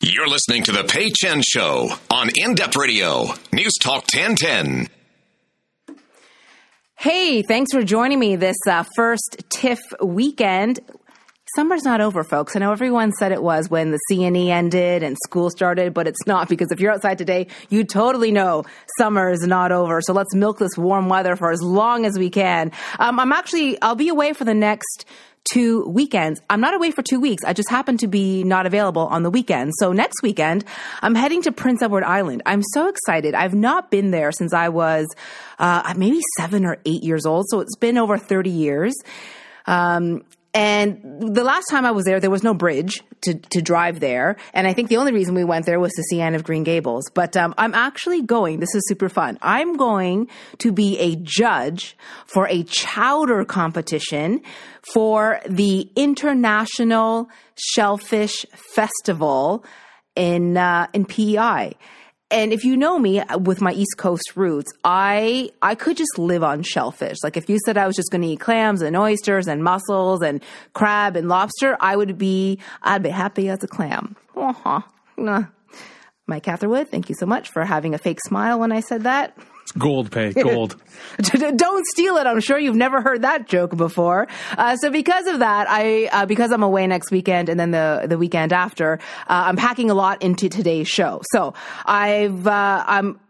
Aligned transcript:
You're 0.00 0.28
listening 0.28 0.62
to 0.62 0.70
the 0.70 0.84
Pay 0.84 1.10
Chen 1.10 1.42
Show 1.42 1.90
on 2.08 2.30
In 2.36 2.54
Depth 2.54 2.76
Radio, 2.76 3.30
News 3.52 3.72
Talk 3.80 4.04
1010. 4.14 4.86
Hey, 6.94 7.42
thanks 7.42 7.72
for 7.72 7.82
joining 7.82 8.20
me 8.20 8.36
this 8.36 8.58
uh, 8.68 8.84
first 8.94 9.42
TIFF 9.48 9.80
weekend. 10.00 10.78
Summer's 11.56 11.82
not 11.82 12.00
over, 12.00 12.22
folks. 12.22 12.54
I 12.54 12.60
know 12.60 12.70
everyone 12.70 13.10
said 13.10 13.32
it 13.32 13.42
was 13.42 13.68
when 13.70 13.90
the 13.90 13.98
CNE 14.08 14.50
ended 14.50 15.02
and 15.02 15.16
school 15.24 15.50
started, 15.50 15.94
but 15.94 16.06
it's 16.06 16.24
not 16.28 16.48
because 16.48 16.70
if 16.70 16.78
you're 16.78 16.92
outside 16.92 17.18
today, 17.18 17.48
you 17.68 17.82
totally 17.82 18.30
know 18.30 18.64
summer 18.98 19.30
is 19.30 19.42
not 19.48 19.72
over. 19.72 20.00
So 20.00 20.12
let's 20.12 20.32
milk 20.32 20.60
this 20.60 20.78
warm 20.78 21.08
weather 21.08 21.34
for 21.34 21.50
as 21.50 21.60
long 21.60 22.06
as 22.06 22.16
we 22.16 22.30
can. 22.30 22.70
Um, 23.00 23.18
I'm 23.18 23.32
actually, 23.32 23.82
I'll 23.82 23.96
be 23.96 24.10
away 24.10 24.32
for 24.32 24.44
the 24.44 24.54
next 24.54 25.06
two 25.52 25.84
weekends. 25.86 26.40
I'm 26.50 26.60
not 26.60 26.74
away 26.74 26.90
for 26.90 27.02
two 27.02 27.20
weeks. 27.20 27.44
I 27.44 27.52
just 27.52 27.70
happen 27.70 27.96
to 27.98 28.06
be 28.06 28.44
not 28.44 28.66
available 28.66 29.06
on 29.06 29.22
the 29.22 29.30
weekend. 29.30 29.72
So 29.78 29.92
next 29.92 30.22
weekend, 30.22 30.64
I'm 31.02 31.14
heading 31.14 31.42
to 31.42 31.52
Prince 31.52 31.82
Edward 31.82 32.04
Island. 32.04 32.42
I'm 32.46 32.62
so 32.72 32.88
excited. 32.88 33.34
I've 33.34 33.54
not 33.54 33.90
been 33.90 34.10
there 34.10 34.32
since 34.32 34.52
I 34.52 34.68
was 34.68 35.06
uh, 35.58 35.94
maybe 35.96 36.20
seven 36.36 36.64
or 36.64 36.78
eight 36.84 37.02
years 37.02 37.26
old. 37.26 37.46
So 37.48 37.60
it's 37.60 37.76
been 37.76 37.98
over 37.98 38.18
30 38.18 38.50
years. 38.50 38.94
Um, 39.66 40.24
and 40.54 41.34
the 41.34 41.44
last 41.44 41.66
time 41.70 41.84
I 41.84 41.90
was 41.90 42.04
there, 42.04 42.20
there 42.20 42.30
was 42.30 42.42
no 42.42 42.54
bridge 42.54 43.02
to, 43.22 43.34
to 43.34 43.60
drive 43.60 44.00
there. 44.00 44.36
And 44.54 44.66
I 44.66 44.72
think 44.72 44.88
the 44.88 44.96
only 44.96 45.12
reason 45.12 45.34
we 45.34 45.44
went 45.44 45.66
there 45.66 45.78
was 45.78 45.92
to 45.92 46.02
see 46.02 46.20
Anne 46.20 46.34
of 46.34 46.42
Green 46.42 46.64
Gables. 46.64 47.10
But 47.12 47.36
um, 47.36 47.54
I'm 47.58 47.74
actually 47.74 48.22
going, 48.22 48.58
this 48.58 48.74
is 48.74 48.82
super 48.88 49.08
fun. 49.08 49.38
I'm 49.42 49.76
going 49.76 50.28
to 50.58 50.72
be 50.72 50.98
a 50.98 51.16
judge 51.16 51.96
for 52.26 52.48
a 52.48 52.62
chowder 52.64 53.44
competition 53.44 54.40
for 54.92 55.40
the 55.46 55.90
International 55.96 57.28
Shellfish 57.54 58.46
Festival 58.54 59.64
in, 60.16 60.56
uh, 60.56 60.86
in 60.94 61.04
PEI 61.04 61.74
and 62.30 62.52
if 62.52 62.64
you 62.64 62.76
know 62.76 62.98
me 62.98 63.20
uh, 63.20 63.38
with 63.38 63.60
my 63.60 63.72
East 63.72 63.96
Coast 63.96 64.32
roots, 64.36 64.72
I 64.84 65.50
I 65.62 65.74
could 65.74 65.96
just 65.96 66.18
live 66.18 66.42
on 66.42 66.62
shellfish. 66.62 67.18
Like 67.22 67.36
if 67.36 67.48
you 67.48 67.58
said 67.64 67.78
I 67.78 67.86
was 67.86 67.96
just 67.96 68.10
going 68.10 68.22
to 68.22 68.28
eat 68.28 68.40
clams 68.40 68.82
and 68.82 68.96
oysters 68.96 69.48
and 69.48 69.64
mussels 69.64 70.22
and 70.22 70.42
crab 70.74 71.16
and 71.16 71.28
lobster, 71.28 71.76
I 71.80 71.96
would 71.96 72.18
be 72.18 72.58
I'd 72.82 73.02
be 73.02 73.10
happy 73.10 73.48
as 73.48 73.62
a 73.64 73.68
clam. 73.68 74.16
Uh-huh. 74.36 74.82
Nah. 75.16 75.44
Mike 76.26 76.42
Catherwood, 76.42 76.88
thank 76.90 77.08
you 77.08 77.14
so 77.18 77.24
much 77.24 77.48
for 77.48 77.64
having 77.64 77.94
a 77.94 77.98
fake 77.98 78.20
smile 78.20 78.60
when 78.60 78.70
I 78.70 78.80
said 78.80 79.04
that. 79.04 79.36
Gold 79.76 80.10
pay, 80.10 80.32
gold. 80.32 80.76
Don't 81.20 81.86
steal 81.86 82.16
it. 82.16 82.26
I'm 82.26 82.40
sure 82.40 82.58
you've 82.58 82.76
never 82.76 83.02
heard 83.02 83.22
that 83.22 83.48
joke 83.48 83.76
before. 83.76 84.26
Uh, 84.56 84.76
so 84.76 84.90
because 84.90 85.26
of 85.26 85.40
that, 85.40 85.66
I 85.68 86.06
uh, 86.06 86.26
because 86.26 86.52
I'm 86.52 86.62
away 86.62 86.86
next 86.86 87.10
weekend 87.10 87.48
and 87.48 87.60
then 87.60 87.70
the 87.70 88.06
the 88.08 88.16
weekend 88.16 88.52
after, 88.52 88.98
uh, 89.28 89.44
I'm 89.46 89.56
packing 89.56 89.90
a 89.90 89.94
lot 89.94 90.22
into 90.22 90.48
today's 90.48 90.88
show. 90.88 91.20
So 91.32 91.54
I've 91.84 92.46
uh, 92.46 92.84
I'm 92.86 93.20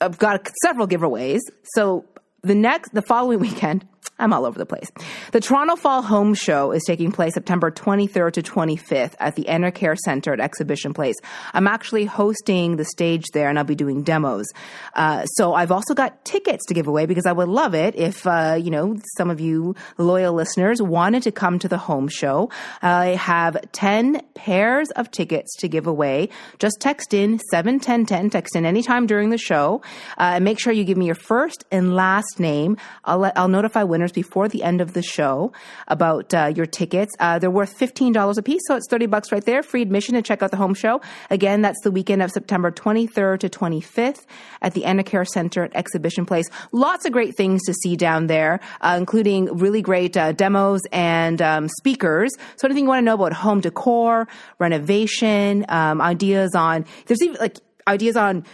I've 0.00 0.18
got 0.18 0.48
several 0.62 0.86
giveaways. 0.86 1.40
So 1.74 2.06
the 2.42 2.54
next 2.54 2.94
the 2.94 3.02
following 3.02 3.38
weekend 3.48 3.86
I'm 4.18 4.32
all 4.32 4.46
over 4.46 4.58
the 4.58 4.66
place. 4.66 4.90
The 5.32 5.40
Toronto 5.40 5.76
Fall 5.76 6.00
Home 6.02 6.32
Show 6.32 6.72
is 6.72 6.82
taking 6.86 7.12
place 7.12 7.34
September 7.34 7.70
23rd 7.70 8.32
to 8.34 8.42
25th 8.42 9.14
at 9.18 9.36
the 9.36 9.44
Enercare 9.44 9.96
Center 9.96 10.32
at 10.32 10.40
Exhibition 10.40 10.94
Place. 10.94 11.16
I'm 11.52 11.66
actually 11.66 12.06
hosting 12.06 12.76
the 12.76 12.84
stage 12.84 13.26
there 13.34 13.50
and 13.50 13.58
I'll 13.58 13.64
be 13.64 13.74
doing 13.74 14.02
demos. 14.02 14.46
Uh, 14.94 15.26
so 15.26 15.52
I've 15.52 15.70
also 15.70 15.92
got 15.92 16.24
tickets 16.24 16.64
to 16.66 16.74
give 16.74 16.86
away 16.86 17.04
because 17.04 17.26
I 17.26 17.32
would 17.32 17.48
love 17.48 17.74
it 17.74 17.94
if, 17.94 18.26
uh, 18.26 18.58
you 18.58 18.70
know, 18.70 18.96
some 19.16 19.28
of 19.28 19.38
you 19.38 19.74
loyal 19.98 20.32
listeners 20.32 20.80
wanted 20.80 21.22
to 21.24 21.32
come 21.32 21.58
to 21.58 21.68
the 21.68 21.78
home 21.78 22.08
show. 22.08 22.50
I 22.80 23.08
have 23.08 23.70
10 23.72 24.22
pairs 24.34 24.90
of 24.92 25.10
tickets 25.10 25.54
to 25.56 25.68
give 25.68 25.86
away. 25.86 26.30
Just 26.58 26.80
text 26.80 27.12
in 27.12 27.38
71010, 27.50 28.30
text 28.30 28.56
in 28.56 28.64
anytime 28.64 29.06
during 29.06 29.28
the 29.28 29.38
show. 29.38 29.82
Uh, 30.16 30.36
and 30.36 30.44
make 30.44 30.58
sure 30.58 30.72
you 30.72 30.84
give 30.84 30.96
me 30.96 31.04
your 31.04 31.14
first 31.14 31.64
and 31.70 31.94
last 31.94 32.40
name. 32.40 32.78
I'll, 33.04 33.18
let, 33.18 33.36
I'll 33.36 33.48
notify 33.48 33.82
winners 33.96 34.12
before 34.12 34.46
the 34.46 34.62
end 34.62 34.82
of 34.82 34.92
the 34.92 35.02
show 35.02 35.52
about 35.88 36.34
uh, 36.34 36.52
your 36.54 36.66
tickets. 36.66 37.14
Uh, 37.18 37.38
they're 37.38 37.50
worth 37.50 37.78
$15 37.78 38.36
a 38.36 38.42
piece, 38.42 38.60
so 38.68 38.76
it's 38.76 38.86
30 38.90 39.06
bucks 39.06 39.32
right 39.32 39.42
there. 39.42 39.62
Free 39.62 39.80
admission 39.80 40.14
to 40.16 40.20
check 40.20 40.42
out 40.42 40.50
the 40.50 40.58
home 40.58 40.74
show. 40.74 41.00
Again, 41.30 41.62
that's 41.62 41.80
the 41.82 41.90
weekend 41.90 42.20
of 42.20 42.30
September 42.30 42.70
23rd 42.70 43.40
to 43.40 43.48
25th 43.48 44.26
at 44.60 44.74
the 44.74 44.82
Enercare 44.82 45.26
Center 45.26 45.64
at 45.64 45.74
Exhibition 45.74 46.26
Place. 46.26 46.50
Lots 46.72 47.06
of 47.06 47.12
great 47.12 47.38
things 47.38 47.62
to 47.64 47.72
see 47.72 47.96
down 47.96 48.26
there, 48.26 48.60
uh, 48.82 48.96
including 48.98 49.46
really 49.56 49.80
great 49.80 50.14
uh, 50.14 50.32
demos 50.32 50.82
and 50.92 51.40
um, 51.40 51.68
speakers. 51.68 52.32
So 52.56 52.66
anything 52.66 52.84
you 52.84 52.88
want 52.88 53.00
to 53.00 53.04
know 53.06 53.14
about 53.14 53.32
home 53.32 53.60
decor, 53.62 54.28
renovation, 54.58 55.64
um, 55.70 56.02
ideas 56.02 56.54
on, 56.54 56.84
there's 57.06 57.22
even 57.22 57.36
like 57.40 57.56
ideas 57.88 58.16
on 58.16 58.44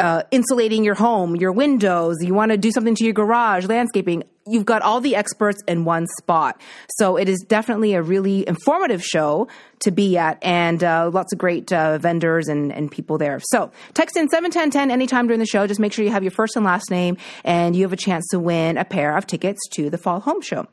uh, 0.00 0.22
insulating 0.30 0.84
your 0.84 0.94
home, 0.94 1.36
your 1.36 1.52
windows, 1.52 2.16
you 2.20 2.34
want 2.34 2.50
to 2.50 2.56
do 2.56 2.70
something 2.72 2.94
to 2.96 3.04
your 3.04 3.12
garage, 3.12 3.66
landscaping, 3.66 4.24
you've 4.46 4.64
got 4.64 4.82
all 4.82 5.00
the 5.00 5.14
experts 5.14 5.62
in 5.68 5.84
one 5.84 6.06
spot. 6.18 6.60
So 6.96 7.16
it 7.16 7.28
is 7.28 7.44
definitely 7.46 7.94
a 7.94 8.02
really 8.02 8.46
informative 8.46 9.04
show 9.04 9.48
to 9.80 9.90
be 9.90 10.18
at 10.18 10.42
and 10.42 10.82
uh, 10.82 11.10
lots 11.12 11.32
of 11.32 11.38
great 11.38 11.72
uh, 11.72 11.98
vendors 11.98 12.48
and, 12.48 12.72
and 12.72 12.90
people 12.90 13.18
there. 13.18 13.40
So 13.50 13.70
text 13.94 14.16
in 14.16 14.28
71010 14.28 14.90
anytime 14.90 15.26
during 15.26 15.40
the 15.40 15.46
show. 15.46 15.66
Just 15.66 15.80
make 15.80 15.92
sure 15.92 16.04
you 16.04 16.10
have 16.10 16.24
your 16.24 16.32
first 16.32 16.56
and 16.56 16.64
last 16.64 16.90
name 16.90 17.16
and 17.44 17.76
you 17.76 17.82
have 17.82 17.92
a 17.92 17.96
chance 17.96 18.26
to 18.30 18.38
win 18.38 18.76
a 18.76 18.84
pair 18.84 19.16
of 19.16 19.26
tickets 19.26 19.60
to 19.72 19.90
the 19.90 19.98
Fall 19.98 20.20
Home 20.20 20.40
Show. 20.40 20.66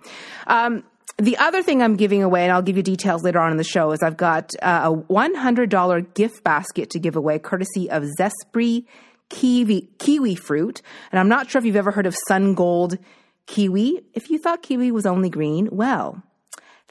Um, 0.47 0.83
the 1.17 1.35
other 1.38 1.63
thing 1.63 1.81
I'm 1.81 1.95
giving 1.95 2.21
away, 2.21 2.44
and 2.44 2.51
I'll 2.51 2.61
give 2.61 2.77
you 2.77 2.83
details 2.83 3.23
later 3.23 3.39
on 3.39 3.49
in 3.49 3.57
the 3.57 3.63
show, 3.63 3.91
is 3.91 4.03
I've 4.03 4.17
got 4.17 4.53
uh, 4.61 4.94
a 4.94 4.95
$100 4.95 6.13
gift 6.13 6.44
basket 6.44 6.91
to 6.91 6.99
give 6.99 7.15
away 7.15 7.39
courtesy 7.39 7.89
of 7.89 8.03
Zespri 8.19 8.85
kiwi, 9.29 9.89
kiwi 9.99 10.35
fruit. 10.35 10.81
And 11.11 11.19
I'm 11.19 11.29
not 11.29 11.49
sure 11.49 11.59
if 11.59 11.65
you've 11.65 11.75
ever 11.75 11.91
heard 11.91 12.05
of 12.05 12.15
sun 12.27 12.53
gold 12.53 12.97
kiwi. 13.45 14.01
If 14.13 14.29
you 14.29 14.38
thought 14.38 14.61
kiwi 14.61 14.91
was 14.91 15.05
only 15.05 15.29
green, 15.29 15.69
well, 15.71 16.21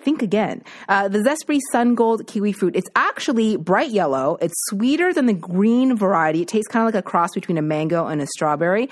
think 0.06 0.22
again. 0.22 0.62
Uh, 0.88 1.08
the 1.08 1.19
Zespri 1.19 1.58
Sun 1.72 1.97
Gold 1.97 2.26
kiwi 2.28 2.52
fruit, 2.52 2.76
it's 2.76 2.88
actually 2.94 3.56
bright 3.56 3.91
yellow. 3.91 4.38
It's 4.41 4.54
sweeter 4.69 5.12
than 5.12 5.26
the 5.26 5.32
green 5.32 5.97
variety. 5.97 6.42
It 6.42 6.48
tastes 6.48 6.69
kind 6.69 6.86
of 6.86 6.94
like 6.94 7.04
a 7.04 7.06
cross 7.06 7.34
between 7.34 7.58
a 7.58 7.62
mango 7.62 8.06
and 8.06 8.22
a 8.22 8.26
strawberry. 8.26 8.88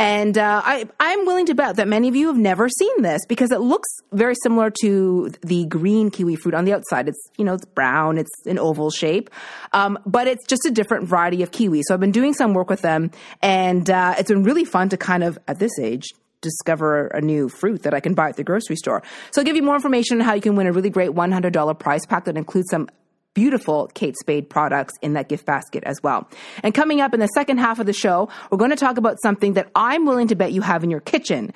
And 0.00 0.38
uh, 0.38 0.62
I, 0.64 0.88
I'm 0.98 1.26
willing 1.26 1.46
to 1.46 1.54
bet 1.54 1.76
that 1.76 1.86
many 1.86 2.08
of 2.08 2.16
you 2.16 2.28
have 2.28 2.38
never 2.38 2.68
seen 2.68 3.02
this 3.02 3.20
because 3.28 3.50
it 3.50 3.60
looks 3.60 3.88
very 4.12 4.34
similar 4.42 4.70
to 4.80 5.30
the 5.42 5.66
green 5.66 6.10
kiwi 6.10 6.36
fruit 6.36 6.54
on 6.54 6.64
the 6.64 6.72
outside. 6.72 7.08
It's 7.08 7.20
you 7.36 7.44
know 7.44 7.54
it's 7.54 7.66
brown, 7.66 8.16
it's 8.16 8.30
an 8.46 8.58
oval 8.58 8.90
shape, 8.90 9.28
um, 9.72 9.98
but 10.06 10.26
it's 10.26 10.46
just 10.46 10.64
a 10.64 10.70
different 10.70 11.06
variety 11.08 11.42
of 11.42 11.50
kiwi. 11.50 11.82
So 11.82 11.92
I've 11.92 12.00
been 12.00 12.12
doing 12.12 12.32
some 12.32 12.54
work 12.54 12.70
with 12.70 12.80
them, 12.80 13.10
and 13.42 13.88
uh, 13.90 14.14
it's 14.18 14.30
been 14.30 14.42
really 14.42 14.64
fun 14.64 14.88
to 14.88 14.96
kind 14.96 15.22
of 15.22 15.38
at 15.46 15.58
this 15.58 15.78
age 15.78 16.08
discover 16.40 17.08
a 17.08 17.20
new 17.20 17.50
fruit 17.50 17.82
that 17.82 17.92
I 17.92 18.00
can 18.00 18.14
buy 18.14 18.30
at 18.30 18.36
the 18.36 18.44
grocery 18.44 18.76
store. 18.76 19.02
So 19.32 19.40
I'll 19.40 19.44
give 19.44 19.56
you 19.56 19.62
more 19.62 19.74
information 19.74 20.20
on 20.20 20.26
how 20.26 20.32
you 20.32 20.40
can 20.40 20.56
win 20.56 20.66
a 20.66 20.72
really 20.72 20.88
great 20.88 21.10
$100 21.10 21.78
prize 21.78 22.06
pack 22.06 22.24
that 22.24 22.38
includes 22.38 22.70
some 22.70 22.88
beautiful 23.34 23.88
Kate 23.94 24.16
Spade 24.18 24.50
products 24.50 24.94
in 25.02 25.14
that 25.14 25.28
gift 25.28 25.46
basket 25.46 25.84
as 25.84 26.02
well. 26.02 26.28
And 26.62 26.74
coming 26.74 27.00
up 27.00 27.14
in 27.14 27.20
the 27.20 27.28
second 27.28 27.58
half 27.58 27.78
of 27.78 27.86
the 27.86 27.92
show, 27.92 28.28
we're 28.50 28.58
going 28.58 28.70
to 28.70 28.76
talk 28.76 28.98
about 28.98 29.16
something 29.22 29.54
that 29.54 29.70
I'm 29.74 30.06
willing 30.06 30.28
to 30.28 30.34
bet 30.34 30.52
you 30.52 30.62
have 30.62 30.84
in 30.84 30.90
your 30.90 31.00
kitchen. 31.00 31.52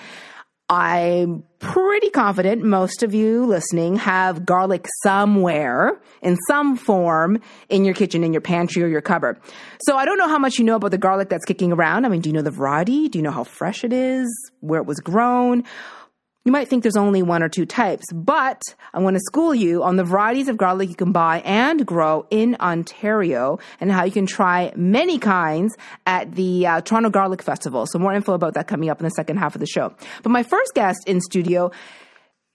I'm 0.70 1.44
pretty 1.58 2.08
confident 2.08 2.64
most 2.64 3.02
of 3.02 3.12
you 3.12 3.44
listening 3.44 3.96
have 3.96 4.46
garlic 4.46 4.86
somewhere 5.02 6.00
in 6.22 6.38
some 6.48 6.76
form 6.76 7.38
in 7.68 7.84
your 7.84 7.92
kitchen, 7.92 8.24
in 8.24 8.32
your 8.32 8.40
pantry 8.40 8.82
or 8.82 8.86
your 8.86 9.02
cupboard. 9.02 9.38
So 9.82 9.96
I 9.96 10.06
don't 10.06 10.16
know 10.16 10.28
how 10.28 10.38
much 10.38 10.58
you 10.58 10.64
know 10.64 10.76
about 10.76 10.90
the 10.90 10.98
garlic 10.98 11.28
that's 11.28 11.44
kicking 11.44 11.70
around. 11.70 12.06
I 12.06 12.08
mean, 12.08 12.22
do 12.22 12.30
you 12.30 12.32
know 12.32 12.40
the 12.40 12.50
variety? 12.50 13.10
Do 13.10 13.18
you 13.18 13.22
know 13.22 13.30
how 13.30 13.44
fresh 13.44 13.84
it 13.84 13.92
is? 13.92 14.26
Where 14.60 14.80
it 14.80 14.86
was 14.86 15.00
grown? 15.00 15.64
You 16.46 16.52
might 16.52 16.68
think 16.68 16.82
there's 16.82 16.94
only 16.94 17.22
one 17.22 17.42
or 17.42 17.48
two 17.48 17.64
types, 17.64 18.04
but 18.12 18.60
I 18.92 18.98
want 19.00 19.16
to 19.16 19.20
school 19.20 19.54
you 19.54 19.82
on 19.82 19.96
the 19.96 20.04
varieties 20.04 20.48
of 20.48 20.58
garlic 20.58 20.90
you 20.90 20.94
can 20.94 21.10
buy 21.10 21.40
and 21.40 21.86
grow 21.86 22.26
in 22.30 22.54
Ontario 22.60 23.58
and 23.80 23.90
how 23.90 24.04
you 24.04 24.12
can 24.12 24.26
try 24.26 24.70
many 24.76 25.18
kinds 25.18 25.74
at 26.06 26.34
the 26.34 26.66
uh, 26.66 26.80
Toronto 26.82 27.08
Garlic 27.08 27.40
Festival. 27.40 27.86
So 27.86 27.98
more 27.98 28.12
info 28.12 28.34
about 28.34 28.52
that 28.54 28.68
coming 28.68 28.90
up 28.90 29.00
in 29.00 29.04
the 29.04 29.10
second 29.10 29.38
half 29.38 29.54
of 29.54 29.60
the 29.60 29.66
show. 29.66 29.94
But 30.22 30.32
my 30.32 30.42
first 30.42 30.74
guest 30.74 30.98
in 31.06 31.22
studio, 31.22 31.70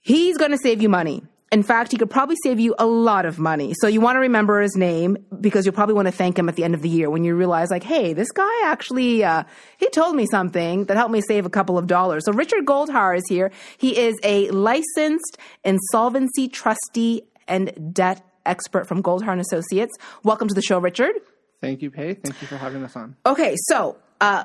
he's 0.02 0.38
going 0.38 0.52
to 0.52 0.58
save 0.62 0.80
you 0.80 0.88
money. 0.88 1.24
In 1.52 1.64
fact, 1.64 1.90
he 1.90 1.98
could 1.98 2.10
probably 2.10 2.36
save 2.44 2.60
you 2.60 2.76
a 2.78 2.86
lot 2.86 3.26
of 3.26 3.40
money. 3.40 3.74
So 3.80 3.88
you 3.88 4.00
want 4.00 4.14
to 4.14 4.20
remember 4.20 4.60
his 4.60 4.76
name 4.76 5.16
because 5.40 5.66
you'll 5.66 5.74
probably 5.74 5.96
want 5.96 6.06
to 6.06 6.12
thank 6.12 6.38
him 6.38 6.48
at 6.48 6.54
the 6.54 6.62
end 6.62 6.74
of 6.74 6.82
the 6.82 6.88
year 6.88 7.10
when 7.10 7.24
you 7.24 7.34
realize, 7.34 7.70
like, 7.70 7.82
hey, 7.82 8.12
this 8.12 8.30
guy 8.30 8.66
actually, 8.66 9.24
uh, 9.24 9.42
he 9.76 9.88
told 9.90 10.14
me 10.14 10.26
something 10.26 10.84
that 10.84 10.96
helped 10.96 11.10
me 11.10 11.20
save 11.20 11.46
a 11.46 11.50
couple 11.50 11.76
of 11.76 11.88
dollars. 11.88 12.24
So 12.24 12.32
Richard 12.32 12.66
Goldhar 12.66 13.16
is 13.16 13.24
here. 13.28 13.50
He 13.78 13.98
is 13.98 14.16
a 14.22 14.48
licensed 14.50 15.38
insolvency 15.64 16.46
trustee 16.46 17.22
and 17.48 17.92
debt 17.92 18.24
expert 18.46 18.86
from 18.86 19.02
Goldhar 19.02 19.32
and 19.32 19.40
Associates. 19.40 19.92
Welcome 20.22 20.46
to 20.46 20.54
the 20.54 20.62
show, 20.62 20.78
Richard. 20.78 21.14
Thank 21.60 21.82
you, 21.82 21.90
Pay. 21.90 22.14
Thank 22.14 22.40
you 22.40 22.46
for 22.46 22.58
having 22.58 22.84
us 22.84 22.94
on. 22.94 23.16
Okay, 23.26 23.56
so 23.66 23.96
uh, 24.20 24.44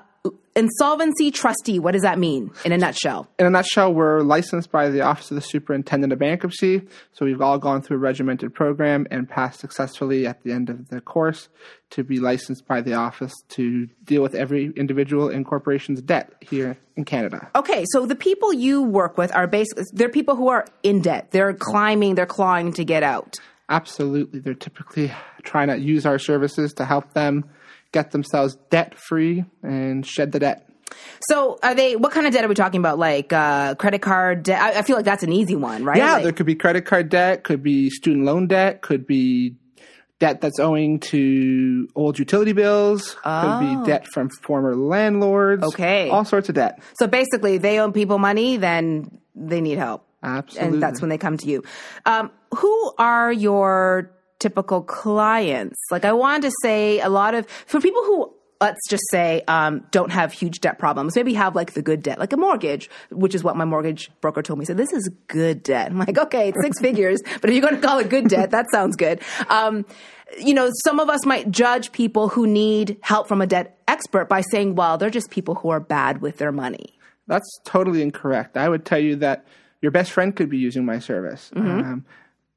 insolvency 0.55 1.31
trustee. 1.31 1.79
What 1.79 1.91
does 1.91 2.03
that 2.03 2.17
mean 2.17 2.51
in 2.63 2.71
a 2.71 2.77
nutshell? 2.77 3.27
In 3.37 3.45
a 3.45 3.49
nutshell, 3.49 3.93
we're 3.93 4.21
licensed 4.21 4.71
by 4.71 4.89
the 4.89 5.01
Office 5.01 5.31
of 5.31 5.35
the 5.35 5.41
Superintendent 5.41 6.13
of 6.13 6.19
Bankruptcy. 6.19 6.81
So 7.11 7.25
we've 7.25 7.41
all 7.41 7.57
gone 7.57 7.81
through 7.81 7.97
a 7.97 7.99
regimented 7.99 8.53
program 8.53 9.05
and 9.11 9.29
passed 9.29 9.59
successfully 9.59 10.25
at 10.25 10.43
the 10.43 10.51
end 10.51 10.69
of 10.69 10.89
the 10.89 11.01
course 11.01 11.49
to 11.91 12.03
be 12.03 12.19
licensed 12.19 12.65
by 12.65 12.81
the 12.81 12.93
office 12.93 13.33
to 13.49 13.87
deal 14.03 14.21
with 14.21 14.33
every 14.33 14.71
individual 14.75 15.29
and 15.29 15.45
corporation's 15.45 16.01
debt 16.01 16.33
here 16.41 16.77
in 16.95 17.05
Canada. 17.05 17.49
Okay, 17.55 17.85
so 17.91 18.05
the 18.05 18.15
people 18.15 18.53
you 18.53 18.81
work 18.81 19.17
with 19.17 19.33
are 19.35 19.47
basically 19.47 19.83
they're 19.93 20.09
people 20.09 20.35
who 20.35 20.47
are 20.47 20.65
in 20.83 21.01
debt. 21.01 21.31
They're 21.31 21.53
climbing, 21.53 22.15
they're 22.15 22.25
clawing 22.25 22.73
to 22.73 22.85
get 22.85 23.03
out. 23.03 23.37
Absolutely. 23.69 24.39
They're 24.39 24.53
typically 24.53 25.11
trying 25.43 25.69
to 25.69 25.77
use 25.77 26.05
our 26.05 26.19
services 26.19 26.73
to 26.73 26.85
help 26.85 27.13
them 27.13 27.49
get 27.91 28.11
themselves 28.11 28.57
debt 28.69 28.95
free 28.97 29.45
and 29.63 30.05
shed 30.05 30.31
the 30.31 30.39
debt. 30.39 30.67
So, 31.29 31.57
are 31.63 31.73
they? 31.75 31.95
What 31.95 32.11
kind 32.11 32.27
of 32.27 32.33
debt 32.33 32.45
are 32.45 32.47
we 32.47 32.55
talking 32.55 32.79
about? 32.79 32.99
Like 32.99 33.33
uh, 33.33 33.75
credit 33.75 34.01
card 34.01 34.43
debt? 34.43 34.61
I, 34.61 34.79
I 34.79 34.81
feel 34.83 34.95
like 34.95 35.05
that's 35.05 35.23
an 35.23 35.31
easy 35.31 35.55
one, 35.55 35.83
right? 35.83 35.97
Yeah, 35.97 36.13
Like- 36.13 36.23
there 36.23 36.31
could 36.31 36.45
be 36.45 36.55
credit 36.55 36.85
card 36.85 37.09
debt, 37.09 37.43
could 37.43 37.63
be 37.63 37.89
student 37.89 38.25
loan 38.25 38.47
debt, 38.47 38.81
could 38.81 39.05
be 39.07 39.55
debt 40.19 40.39
that's 40.39 40.59
owing 40.59 40.99
to 40.99 41.89
old 41.95 42.17
utility 42.17 42.53
bills, 42.53 43.15
could 43.23 43.59
be 43.59 43.85
debt 43.85 44.05
from 44.13 44.29
former 44.29 44.75
landlords. 44.75 45.63
Oh. 45.63 45.67
Okay. 45.67 46.09
All 46.09 46.23
sorts 46.23 46.47
of 46.49 46.55
debt. 46.55 46.79
so 46.97 47.07
basically, 47.07 47.57
they 47.57 47.79
owe 47.79 47.91
people 47.91 48.17
money, 48.19 48.57
then 48.57 49.19
they 49.35 49.59
need 49.61 49.77
help. 49.77 50.07
Absolutely. 50.23 50.73
and 50.75 50.81
that's 50.83 51.01
when 51.01 51.09
they 51.09 51.17
come 51.19 51.37
to 51.37 51.47
you. 51.47 51.63
Um, 52.05 52.31
who 52.55 52.93
are 52.97 53.31
your 53.31 54.11
typical 54.39 54.81
clients? 54.81 55.77
Like, 55.91 56.05
I 56.05 56.13
wanted 56.13 56.43
to 56.49 56.51
say 56.61 56.99
a 56.99 57.09
lot 57.09 57.35
of 57.35 57.47
for 57.67 57.79
people 57.79 58.03
who. 58.03 58.31
Let's 58.61 58.87
just 58.89 59.03
say 59.11 59.43
um, 59.49 59.85
don't 59.91 60.13
have 60.13 60.31
huge 60.31 60.61
debt 60.61 60.79
problems. 60.79 61.17
Maybe 61.17 61.33
have 61.33 61.55
like 61.55 61.73
the 61.73 61.81
good 61.81 62.01
debt, 62.01 62.19
like 62.19 62.31
a 62.31 62.37
mortgage, 62.37 62.89
which 63.11 63.35
is 63.35 63.43
what 63.43 63.57
my 63.57 63.65
mortgage 63.65 64.09
broker 64.21 64.41
told 64.41 64.59
me. 64.59 64.65
So 64.65 64.73
this 64.73 64.93
is 64.93 65.09
good 65.27 65.61
debt. 65.61 65.91
I'm 65.91 65.99
like, 65.99 66.17
okay, 66.17 66.49
it's 66.49 66.61
six 66.61 66.79
figures, 66.79 67.19
but 67.41 67.49
if 67.49 67.53
you're 67.53 67.61
going 67.61 67.79
to 67.79 67.85
call 67.85 67.99
it 67.99 68.09
good 68.09 68.29
debt, 68.29 68.51
that 68.51 68.71
sounds 68.71 68.95
good. 68.95 69.19
Um, 69.49 69.85
you 70.39 70.53
know, 70.53 70.71
some 70.85 71.01
of 71.01 71.09
us 71.09 71.25
might 71.25 71.51
judge 71.51 71.91
people 71.91 72.29
who 72.29 72.47
need 72.47 72.97
help 73.01 73.27
from 73.27 73.41
a 73.41 73.45
debt 73.45 73.77
expert 73.89 74.29
by 74.29 74.39
saying, 74.39 74.75
well, 74.75 74.97
they're 74.97 75.09
just 75.09 75.29
people 75.29 75.55
who 75.55 75.69
are 75.69 75.81
bad 75.81 76.21
with 76.21 76.37
their 76.37 76.53
money. 76.53 76.97
That's 77.27 77.59
totally 77.65 78.01
incorrect. 78.01 78.55
I 78.55 78.69
would 78.69 78.85
tell 78.85 78.99
you 78.99 79.17
that 79.17 79.45
your 79.81 79.91
best 79.91 80.11
friend 80.11 80.33
could 80.33 80.49
be 80.49 80.57
using 80.57 80.85
my 80.85 80.99
service. 80.99 81.51
Mm-hmm. 81.53 81.79
Um, 81.79 82.05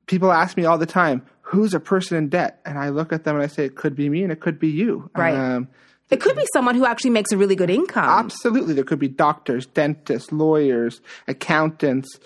people 0.07 0.31
ask 0.31 0.57
me 0.57 0.65
all 0.65 0.79
the 0.79 0.87
time, 0.87 1.27
who's 1.49 1.75
a 1.75 1.81
person 1.81 2.17
in 2.17 2.29
debt? 2.29 2.61
And 2.65 2.79
I 2.79 2.91
look 2.91 3.13
at 3.13 3.25
them 3.25 3.37
and 3.37 3.43
I 3.43 3.49
say, 3.49 3.65
it 3.65 3.75
could 3.75 3.95
be 3.95 4.09
me 4.09 4.23
and 4.23 4.31
it 4.31 4.41
could 4.41 4.59
be 4.59 4.69
you. 4.69 5.11
Right. 5.17 5.35
Um, 5.35 5.69
It 6.11 6.21
could 6.21 6.37
be 6.37 6.47
someone 6.53 6.75
who 6.75 6.87
actually 6.87 7.11
makes 7.11 7.33
a 7.33 7.37
really 7.37 7.57
good 7.57 7.71
income. 7.71 8.09
Absolutely. 8.09 8.75
There 8.75 8.85
could 8.85 8.99
be 8.99 9.09
doctors, 9.09 9.67
dentists, 9.67 10.33
lawyers, 10.33 11.03
accountants, 11.27 12.19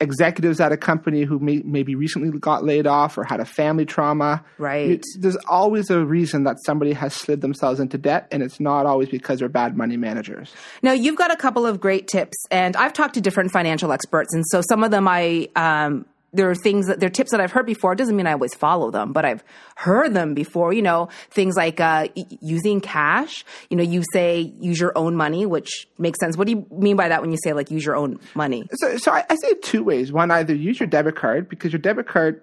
executives 0.00 0.60
at 0.60 0.72
a 0.72 0.76
company 0.76 1.22
who 1.22 1.38
may, 1.38 1.62
maybe 1.64 1.94
recently 1.94 2.36
got 2.38 2.64
laid 2.64 2.86
off 2.86 3.16
or 3.16 3.24
had 3.24 3.38
a 3.38 3.44
family 3.44 3.86
trauma. 3.86 4.44
Right. 4.58 5.02
There's 5.18 5.36
always 5.48 5.90
a 5.90 6.04
reason 6.04 6.42
that 6.44 6.56
somebody 6.66 6.92
has 6.92 7.14
slid 7.14 7.40
themselves 7.40 7.78
into 7.78 7.98
debt, 7.98 8.26
and 8.32 8.42
it's 8.42 8.58
not 8.58 8.84
always 8.84 9.08
because 9.08 9.38
they're 9.38 9.48
bad 9.48 9.76
money 9.76 9.96
managers. 9.96 10.52
Now, 10.82 10.92
you've 10.92 11.16
got 11.16 11.32
a 11.32 11.36
couple 11.36 11.64
of 11.66 11.80
great 11.80 12.08
tips, 12.08 12.36
and 12.50 12.76
I've 12.76 12.92
talked 12.92 13.14
to 13.14 13.20
different 13.20 13.52
financial 13.52 13.92
experts, 13.92 14.34
and 14.34 14.44
so 14.48 14.60
some 14.60 14.82
of 14.82 14.90
them 14.90 15.06
I. 15.08 15.48
Um, 15.56 16.06
there 16.34 16.50
are 16.50 16.54
things 16.54 16.86
that 16.86 17.00
there 17.00 17.06
are 17.06 17.10
tips 17.10 17.30
that 17.30 17.40
I've 17.40 17.52
heard 17.52 17.66
before. 17.66 17.92
It 17.92 17.96
doesn't 17.96 18.16
mean 18.16 18.26
I 18.26 18.32
always 18.32 18.54
follow 18.54 18.90
them, 18.90 19.12
but 19.12 19.24
I've 19.24 19.42
heard 19.76 20.14
them 20.14 20.34
before. 20.34 20.72
You 20.72 20.82
know, 20.82 21.08
things 21.30 21.56
like 21.56 21.80
uh, 21.80 22.08
using 22.40 22.80
cash. 22.80 23.44
You 23.70 23.76
know, 23.76 23.82
you 23.82 24.02
say 24.12 24.52
use 24.60 24.78
your 24.80 24.92
own 24.96 25.16
money, 25.16 25.46
which 25.46 25.88
makes 25.98 26.18
sense. 26.20 26.36
What 26.36 26.46
do 26.46 26.52
you 26.52 26.66
mean 26.70 26.96
by 26.96 27.08
that 27.08 27.22
when 27.22 27.30
you 27.30 27.38
say 27.42 27.52
like 27.52 27.70
use 27.70 27.84
your 27.84 27.96
own 27.96 28.18
money? 28.34 28.68
So, 28.74 28.96
so 28.98 29.12
I, 29.12 29.24
I 29.30 29.36
say 29.36 29.54
two 29.62 29.84
ways. 29.84 30.12
One, 30.12 30.30
either 30.30 30.54
use 30.54 30.80
your 30.80 30.88
debit 30.88 31.16
card 31.16 31.48
because 31.48 31.72
your 31.72 31.80
debit 31.80 32.08
card 32.08 32.42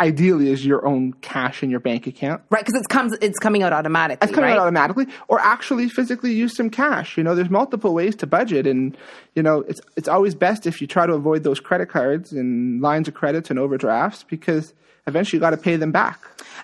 ideally 0.00 0.50
is 0.50 0.64
your 0.64 0.86
own 0.86 1.12
cash 1.14 1.62
in 1.62 1.70
your 1.70 1.80
bank 1.80 2.06
account. 2.06 2.42
Right, 2.50 2.64
because 2.64 2.78
it's 2.78 2.86
comes 2.86 3.16
it's 3.20 3.38
coming 3.38 3.62
out 3.62 3.72
automatically. 3.72 4.26
It's 4.26 4.34
coming 4.34 4.50
right? 4.50 4.56
out 4.56 4.62
automatically, 4.62 5.06
or 5.28 5.40
actually 5.40 5.88
physically 5.88 6.32
use 6.32 6.56
some 6.56 6.70
cash. 6.70 7.16
You 7.16 7.24
know, 7.24 7.34
there's 7.34 7.50
multiple 7.50 7.94
ways 7.94 8.14
to 8.16 8.26
budget, 8.26 8.66
and 8.66 8.96
you 9.34 9.42
know, 9.42 9.60
it's 9.68 9.80
it's 9.96 10.08
always 10.08 10.34
best 10.34 10.66
if 10.66 10.80
you 10.80 10.86
try 10.86 11.06
to 11.06 11.14
avoid 11.14 11.42
those 11.42 11.60
credit 11.60 11.88
cards 11.88 12.32
and 12.32 12.80
lines 12.80 13.08
of 13.08 13.14
credits 13.14 13.50
and 13.50 13.58
overdrafts 13.58 14.24
because 14.24 14.72
eventually 15.06 15.38
you 15.38 15.40
got 15.40 15.50
to 15.50 15.56
pay 15.56 15.76
them 15.76 15.92
back. 15.92 16.20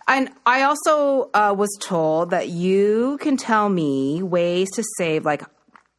And 0.06 0.30
I 0.44 0.62
also 0.62 1.30
uh, 1.34 1.54
was 1.56 1.70
told 1.80 2.30
that 2.30 2.48
you 2.48 3.18
can 3.20 3.36
tell 3.36 3.68
me 3.68 4.22
ways 4.22 4.70
to 4.72 4.84
save 4.98 5.24
like 5.24 5.42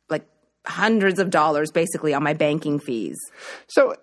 like 0.09 0.25
hundreds 0.65 1.19
of 1.19 1.29
dollars 1.29 1.71
basically 1.71 2.13
on 2.13 2.23
my 2.23 2.33
banking 2.33 2.79
fees. 2.79 3.17
So, 3.67 3.95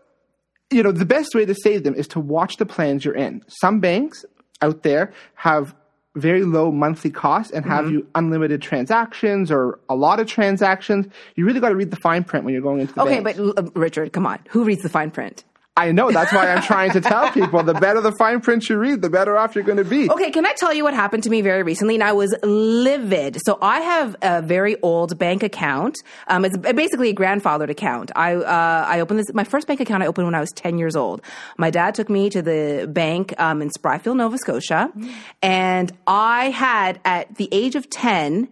you 0.72 0.82
know, 0.82 0.92
the 0.92 1.04
best 1.06 1.34
way 1.34 1.44
to 1.44 1.54
save 1.54 1.84
them 1.84 1.94
is 1.94 2.08
to 2.08 2.20
watch 2.20 2.56
the 2.56 2.66
plans 2.66 3.04
you're 3.04 3.14
in. 3.14 3.42
Some 3.48 3.80
banks 3.80 4.24
out 4.60 4.82
there 4.82 5.12
have 5.34 5.74
very 6.14 6.42
low 6.44 6.70
monthly 6.70 7.10
costs 7.10 7.50
and 7.52 7.64
have 7.64 7.90
you 7.90 8.06
unlimited 8.14 8.60
transactions 8.60 9.50
or 9.50 9.78
a 9.88 9.94
lot 9.94 10.20
of 10.20 10.26
transactions. 10.26 11.06
You 11.36 11.46
really 11.46 11.58
got 11.60 11.70
to 11.70 11.76
read 11.76 11.90
the 11.90 11.96
fine 11.96 12.22
print 12.24 12.44
when 12.44 12.52
you're 12.52 12.62
going 12.62 12.80
into 12.80 12.92
the 12.94 13.00
Okay, 13.02 13.20
banks. 13.20 13.38
but 13.40 13.58
uh, 13.58 13.70
Richard, 13.74 14.12
come 14.12 14.26
on. 14.26 14.38
Who 14.50 14.64
reads 14.64 14.82
the 14.82 14.90
fine 14.90 15.10
print? 15.10 15.42
I 15.74 15.90
know 15.90 16.12
that's 16.12 16.32
why 16.34 16.50
I'm 16.50 16.62
trying 16.62 16.90
to 16.90 17.00
tell 17.00 17.30
people 17.30 17.62
the 17.62 17.72
better 17.72 18.02
the 18.02 18.12
fine 18.12 18.42
print 18.42 18.68
you 18.68 18.76
read, 18.76 19.00
the 19.00 19.08
better 19.08 19.38
off 19.38 19.54
you're 19.54 19.64
going 19.64 19.78
to 19.78 19.84
be. 19.84 20.10
Okay, 20.10 20.30
can 20.30 20.44
I 20.44 20.52
tell 20.52 20.74
you 20.74 20.84
what 20.84 20.92
happened 20.92 21.22
to 21.22 21.30
me 21.30 21.40
very 21.40 21.62
recently? 21.62 21.94
And 21.94 22.04
I 22.04 22.12
was 22.12 22.34
livid. 22.42 23.38
So 23.46 23.56
I 23.62 23.80
have 23.80 24.14
a 24.20 24.42
very 24.42 24.78
old 24.82 25.18
bank 25.18 25.42
account. 25.42 25.96
Um, 26.28 26.44
it's 26.44 26.58
basically 26.58 27.08
a 27.08 27.14
grandfathered 27.14 27.70
account. 27.70 28.12
I 28.14 28.34
uh, 28.34 28.84
I 28.86 29.00
opened 29.00 29.20
this. 29.20 29.32
My 29.32 29.44
first 29.44 29.66
bank 29.66 29.80
account 29.80 30.02
I 30.02 30.06
opened 30.06 30.26
when 30.26 30.34
I 30.34 30.40
was 30.40 30.50
ten 30.50 30.76
years 30.76 30.94
old. 30.94 31.22
My 31.56 31.70
dad 31.70 31.94
took 31.94 32.10
me 32.10 32.28
to 32.28 32.42
the 32.42 32.86
bank 32.92 33.32
um, 33.40 33.62
in 33.62 33.70
Spryfield, 33.70 34.16
Nova 34.16 34.36
Scotia, 34.36 34.92
and 35.40 35.90
I 36.06 36.50
had 36.50 37.00
at 37.06 37.36
the 37.36 37.48
age 37.50 37.76
of 37.76 37.88
ten. 37.88 38.48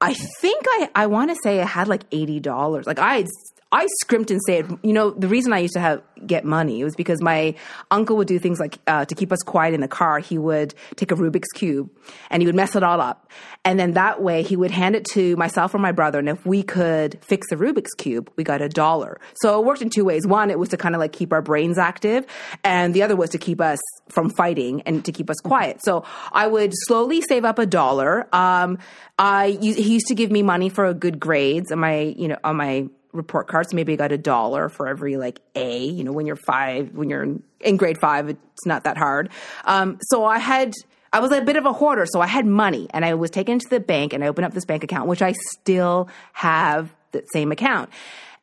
I 0.00 0.14
think 0.14 0.64
I, 0.68 0.90
I 0.94 1.06
want 1.06 1.30
to 1.30 1.36
say 1.42 1.60
I 1.60 1.64
had 1.64 1.88
like 1.88 2.04
eighty 2.12 2.38
dollars. 2.38 2.86
Like 2.86 3.00
I 3.00 3.24
I 3.72 3.86
scrimped 4.02 4.30
and 4.30 4.40
saved. 4.46 4.72
You 4.82 4.92
know, 4.92 5.10
the 5.10 5.28
reason 5.28 5.54
I 5.54 5.60
used 5.60 5.72
to 5.74 5.80
have 5.80 6.02
get 6.26 6.44
money 6.44 6.84
was 6.84 6.94
because 6.94 7.22
my 7.22 7.54
uncle 7.90 8.16
would 8.18 8.28
do 8.28 8.38
things 8.38 8.60
like 8.60 8.78
uh, 8.86 9.06
to 9.06 9.14
keep 9.14 9.32
us 9.32 9.40
quiet 9.40 9.72
in 9.72 9.80
the 9.80 9.88
car. 9.88 10.18
He 10.18 10.36
would 10.36 10.74
take 10.96 11.10
a 11.10 11.14
Rubik's 11.14 11.50
cube 11.54 11.90
and 12.30 12.42
he 12.42 12.46
would 12.46 12.54
mess 12.54 12.76
it 12.76 12.82
all 12.82 13.00
up, 13.00 13.30
and 13.64 13.80
then 13.80 13.92
that 13.92 14.22
way 14.22 14.42
he 14.42 14.56
would 14.56 14.70
hand 14.70 14.94
it 14.94 15.06
to 15.12 15.36
myself 15.36 15.74
or 15.74 15.78
my 15.78 15.90
brother. 15.90 16.18
And 16.18 16.28
if 16.28 16.44
we 16.44 16.62
could 16.62 17.18
fix 17.24 17.48
the 17.48 17.56
Rubik's 17.56 17.94
cube, 17.94 18.30
we 18.36 18.44
got 18.44 18.60
a 18.60 18.68
dollar. 18.68 19.18
So 19.40 19.58
it 19.58 19.64
worked 19.64 19.80
in 19.80 19.88
two 19.88 20.04
ways. 20.04 20.26
One, 20.26 20.50
it 20.50 20.58
was 20.58 20.68
to 20.70 20.76
kind 20.76 20.94
of 20.94 21.00
like 21.00 21.12
keep 21.12 21.32
our 21.32 21.42
brains 21.42 21.78
active, 21.78 22.26
and 22.62 22.92
the 22.92 23.02
other 23.02 23.16
was 23.16 23.30
to 23.30 23.38
keep 23.38 23.60
us 23.60 23.80
from 24.10 24.28
fighting 24.30 24.82
and 24.82 25.02
to 25.06 25.12
keep 25.12 25.30
us 25.30 25.38
quiet. 25.38 25.82
So 25.82 26.04
I 26.30 26.46
would 26.46 26.72
slowly 26.74 27.22
save 27.22 27.46
up 27.46 27.58
a 27.58 27.64
dollar. 27.64 28.28
Um, 28.34 28.78
I 29.18 29.58
he 29.60 29.94
used 29.94 30.08
to 30.08 30.14
give 30.14 30.30
me 30.30 30.42
money 30.42 30.68
for 30.68 30.92
good 30.92 31.18
grades 31.18 31.72
on 31.72 31.78
my 31.78 32.00
you 32.00 32.28
know 32.28 32.38
on 32.44 32.56
my 32.56 32.88
report 33.12 33.48
cards. 33.48 33.72
Maybe 33.72 33.92
I 33.92 33.96
got 33.96 34.12
a 34.12 34.18
dollar 34.18 34.68
for 34.68 34.88
every 34.88 35.16
like 35.16 35.40
A. 35.54 35.84
You 35.84 36.04
know, 36.04 36.12
when 36.12 36.26
you're 36.26 36.36
five, 36.36 36.94
when 36.94 37.10
you're 37.10 37.26
in, 37.60 37.76
grade 37.76 37.98
five, 38.00 38.28
it's 38.28 38.66
not 38.66 38.84
that 38.84 38.96
hard. 38.96 39.30
Um, 39.64 39.98
so 40.02 40.24
I 40.24 40.38
had. 40.38 40.72
I 41.14 41.20
was 41.20 41.30
a 41.30 41.42
bit 41.42 41.56
of 41.56 41.66
a 41.66 41.74
hoarder, 41.74 42.06
so 42.06 42.22
I 42.22 42.26
had 42.26 42.46
money, 42.46 42.86
and 42.94 43.04
I 43.04 43.12
was 43.12 43.30
taken 43.30 43.58
to 43.58 43.68
the 43.68 43.80
bank, 43.80 44.14
and 44.14 44.24
I 44.24 44.28
opened 44.28 44.46
up 44.46 44.54
this 44.54 44.64
bank 44.64 44.82
account, 44.82 45.08
which 45.08 45.20
I 45.20 45.34
still 45.50 46.08
have 46.32 46.94
the 47.10 47.22
same 47.34 47.52
account, 47.52 47.90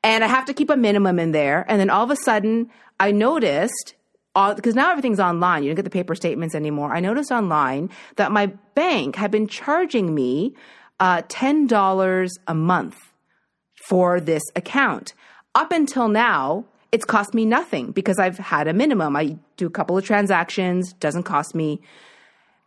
and 0.03 0.23
I 0.23 0.27
have 0.27 0.45
to 0.45 0.53
keep 0.53 0.69
a 0.69 0.77
minimum 0.77 1.17
in 1.17 1.31
there. 1.31 1.65
And 1.67 1.79
then 1.79 1.89
all 1.89 2.03
of 2.03 2.11
a 2.11 2.15
sudden, 2.15 2.69
I 2.99 3.11
noticed 3.11 3.95
because 4.55 4.75
now 4.75 4.91
everything's 4.91 5.19
online. 5.19 5.63
You 5.63 5.69
don't 5.69 5.77
get 5.77 5.83
the 5.83 5.89
paper 5.89 6.13
statements 6.13 6.53
anymore. 6.53 6.93
I 6.93 6.99
noticed 6.99 7.31
online 7.31 7.89
that 8.17 8.31
my 8.31 8.47
bank 8.75 9.15
had 9.15 9.31
been 9.31 9.47
charging 9.47 10.13
me 10.13 10.53
uh, 10.99 11.23
ten 11.27 11.65
dollars 11.65 12.37
a 12.47 12.53
month 12.53 12.97
for 13.89 14.19
this 14.21 14.43
account. 14.55 15.13
Up 15.55 15.71
until 15.71 16.07
now, 16.07 16.63
it's 16.91 17.05
cost 17.05 17.33
me 17.33 17.43
nothing 17.43 17.91
because 17.91 18.19
I've 18.19 18.37
had 18.37 18.67
a 18.67 18.73
minimum. 18.73 19.15
I 19.15 19.37
do 19.57 19.65
a 19.65 19.69
couple 19.69 19.97
of 19.97 20.05
transactions, 20.05 20.93
doesn't 20.93 21.23
cost 21.23 21.55
me. 21.55 21.81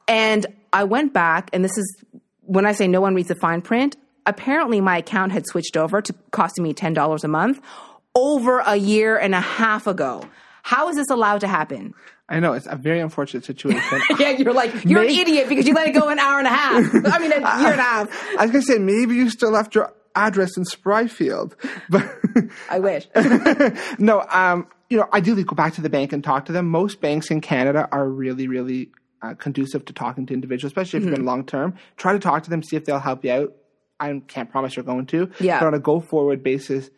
And 0.08 0.44
I 0.72 0.84
went 0.84 1.12
back, 1.14 1.48
and 1.52 1.64
this 1.64 1.78
is 1.78 2.04
when 2.42 2.66
I 2.66 2.72
say 2.72 2.88
no 2.88 3.00
one 3.00 3.14
reads 3.14 3.28
the 3.28 3.36
fine 3.36 3.62
print. 3.62 3.96
Apparently, 4.26 4.80
my 4.80 4.98
account 4.98 5.32
had 5.32 5.46
switched 5.46 5.76
over 5.76 6.02
to 6.02 6.12
costing 6.32 6.64
me 6.64 6.74
ten 6.74 6.92
dollars 6.92 7.22
a 7.24 7.28
month 7.28 7.60
over 8.14 8.58
a 8.58 8.76
year 8.76 9.16
and 9.16 9.34
a 9.34 9.40
half 9.40 9.86
ago. 9.86 10.24
How 10.62 10.88
is 10.88 10.96
this 10.96 11.08
allowed 11.10 11.40
to 11.40 11.48
happen? 11.48 11.94
I 12.28 12.40
know 12.40 12.52
it's 12.52 12.66
a 12.66 12.76
very 12.76 13.00
unfortunate 13.00 13.44
situation. 13.44 13.80
Yeah, 14.18 14.30
you're 14.30 14.52
like 14.52 14.84
you're 14.84 15.02
May- 15.02 15.14
an 15.14 15.20
idiot 15.20 15.48
because 15.48 15.66
you 15.66 15.74
let 15.74 15.88
it 15.88 15.92
go 15.92 16.08
an 16.08 16.18
hour 16.18 16.38
and 16.38 16.46
a 16.46 16.50
half. 16.50 16.84
I 17.06 17.18
mean, 17.18 17.32
a 17.32 17.36
year 17.60 17.72
and 17.72 17.80
a 17.80 17.82
half. 17.82 18.28
I 18.38 18.42
was 18.42 18.50
gonna 18.52 18.62
say 18.62 18.78
maybe 18.78 19.14
you 19.14 19.30
still 19.30 19.50
left 19.50 19.74
your 19.74 19.92
address 20.14 20.56
in 20.56 20.64
Spryfield, 20.64 21.54
but 21.90 22.08
I 22.70 22.80
wish. 22.80 23.08
no. 23.98 24.24
Um, 24.28 24.66
you 24.88 24.98
know, 24.98 25.08
ideally 25.14 25.42
go 25.42 25.54
back 25.54 25.72
to 25.74 25.80
the 25.80 25.88
bank 25.88 26.12
and 26.12 26.22
talk 26.22 26.44
to 26.46 26.52
them. 26.52 26.68
Most 26.68 27.00
banks 27.00 27.30
in 27.30 27.40
Canada 27.40 27.88
are 27.90 28.06
really, 28.06 28.46
really 28.46 28.90
uh, 29.22 29.34
conducive 29.34 29.86
to 29.86 29.92
talking 29.94 30.26
to 30.26 30.34
individuals, 30.34 30.70
especially 30.70 30.98
if 30.98 31.04
you've 31.06 31.14
been 31.14 31.24
long 31.24 31.46
term. 31.46 31.74
Try 31.96 32.12
to 32.12 32.18
talk 32.18 32.42
to 32.42 32.50
them, 32.50 32.62
see 32.62 32.76
if 32.76 32.84
they'll 32.84 32.98
help 32.98 33.24
you 33.24 33.32
out. 33.32 33.56
I 33.98 34.20
can't 34.26 34.50
promise 34.50 34.76
you're 34.76 34.84
going 34.84 35.06
to. 35.06 35.30
Yeah. 35.40 35.60
But 35.60 35.68
on 35.68 35.74
a 35.74 35.78
go 35.78 36.00
forward 36.00 36.42
basis, 36.42 36.90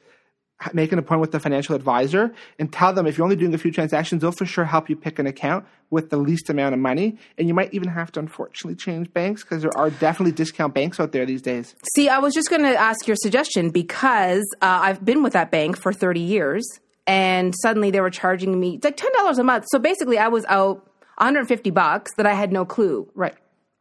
make 0.73 0.93
an 0.93 0.99
appointment 0.99 1.21
with 1.23 1.33
the 1.33 1.41
financial 1.41 1.75
advisor 1.75 2.33
and 2.59 2.73
tell 2.73 2.93
them 2.93 3.07
if 3.07 3.19
you're 3.19 3.25
only 3.25 3.37
doing 3.37 3.53
a 3.55 3.59
few 3.59 3.71
transactions, 3.71 4.23
they'll 4.23 4.33
for 4.33 4.47
sure 4.47 4.65
help 4.65 4.89
you 4.89 4.97
pick 4.97 5.19
an 5.19 5.27
account 5.27 5.67
with 5.91 6.11
the 6.11 6.17
least 6.17 6.49
amount 6.49 6.73
of 6.75 6.81
money. 6.81 7.19
And 7.37 7.47
you 7.49 7.55
might 7.55 7.75
even 7.75 7.89
have 7.89 8.11
to 8.13 8.21
unfortunately 8.21 8.77
change 8.77 9.13
banks 9.13 9.43
because 9.43 9.63
there 9.63 9.77
are 9.77 9.91
definitely 9.91 10.33
discount 10.33 10.75
banks 10.75 10.99
out 10.99 11.13
there 11.13 11.27
these 11.27 11.43
days. 11.43 11.75
See, 11.95 12.09
I 12.09 12.19
was 12.19 12.33
just 12.35 12.49
going 12.49 12.63
to 12.63 12.77
ask 12.77 13.07
your 13.07 13.17
suggestion 13.17 13.71
because 13.71 14.45
uh, 14.63 14.81
I've 14.83 15.05
been 15.05 15.23
with 15.23 15.35
that 15.35 15.51
bank 15.51 15.77
for 15.77 15.93
30 15.93 16.21
years 16.21 16.67
and 17.07 17.55
suddenly 17.61 17.91
they 17.91 18.01
were 18.01 18.11
charging 18.11 18.59
me 18.59 18.81
like 18.83 18.97
$10 18.97 19.39
a 19.39 19.43
month. 19.43 19.67
So 19.69 19.79
basically 19.79 20.19
I 20.19 20.29
was 20.29 20.45
out 20.49 20.79
150 21.19 21.71
bucks 21.71 22.13
that 22.17 22.27
I 22.27 22.33
had 22.35 22.53
no 22.53 22.65
clue 22.65 23.11
Right. 23.15 23.35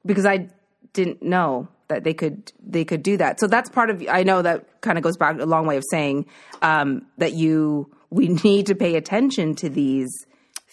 because 0.06 0.26
I 0.26 0.50
didn't 0.92 1.24
know 1.24 1.68
that 1.88 2.04
they 2.04 2.14
could 2.14 2.52
they 2.66 2.86
could 2.86 3.04
do 3.04 3.18
that. 3.18 3.40
So 3.40 3.48
that's 3.48 3.70
part 3.70 3.90
of 3.90 4.04
I 4.10 4.24
know 4.24 4.42
that 4.42 4.82
kind 4.82 4.98
of 4.98 5.04
goes 5.04 5.18
back 5.18 5.40
a 5.40 5.46
long 5.46 5.66
way 5.66 5.78
of 5.78 5.84
saying 5.92 6.26
um, 6.62 7.06
that 7.18 7.34
you 7.34 7.90
we 8.10 8.28
need 8.44 8.68
to 8.68 8.76
pay 8.76 8.96
attention 8.96 9.56
to 9.56 9.70
these 9.70 10.10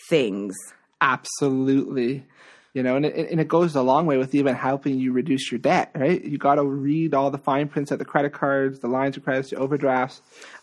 things. 0.09 0.55
Absolutely. 1.01 2.25
You 2.73 2.85
know, 2.85 2.95
and 2.95 3.05
it, 3.05 3.31
and 3.31 3.41
it 3.41 3.49
goes 3.49 3.75
a 3.75 3.83
long 3.83 4.07
way 4.07 4.17
with 4.17 4.33
even 4.35 4.55
helping 4.55 4.99
you 4.99 5.13
reduce 5.13 5.51
your 5.51 5.59
debt, 5.59 5.91
right? 5.95 6.23
You 6.25 6.39
got 6.39 6.55
to 6.55 6.65
read 6.65 7.15
all 7.15 7.31
the 7.33 7.39
fine 7.39 7.67
prints 7.69 7.91
of 7.91 7.99
the 7.99 8.05
credit 8.05 8.33
cards, 8.33 8.79
the 8.79 8.87
lines 8.87 9.17
of 9.17 9.25
credits, 9.25 9.51
the 9.51 9.57
overdrafts. 9.57 10.23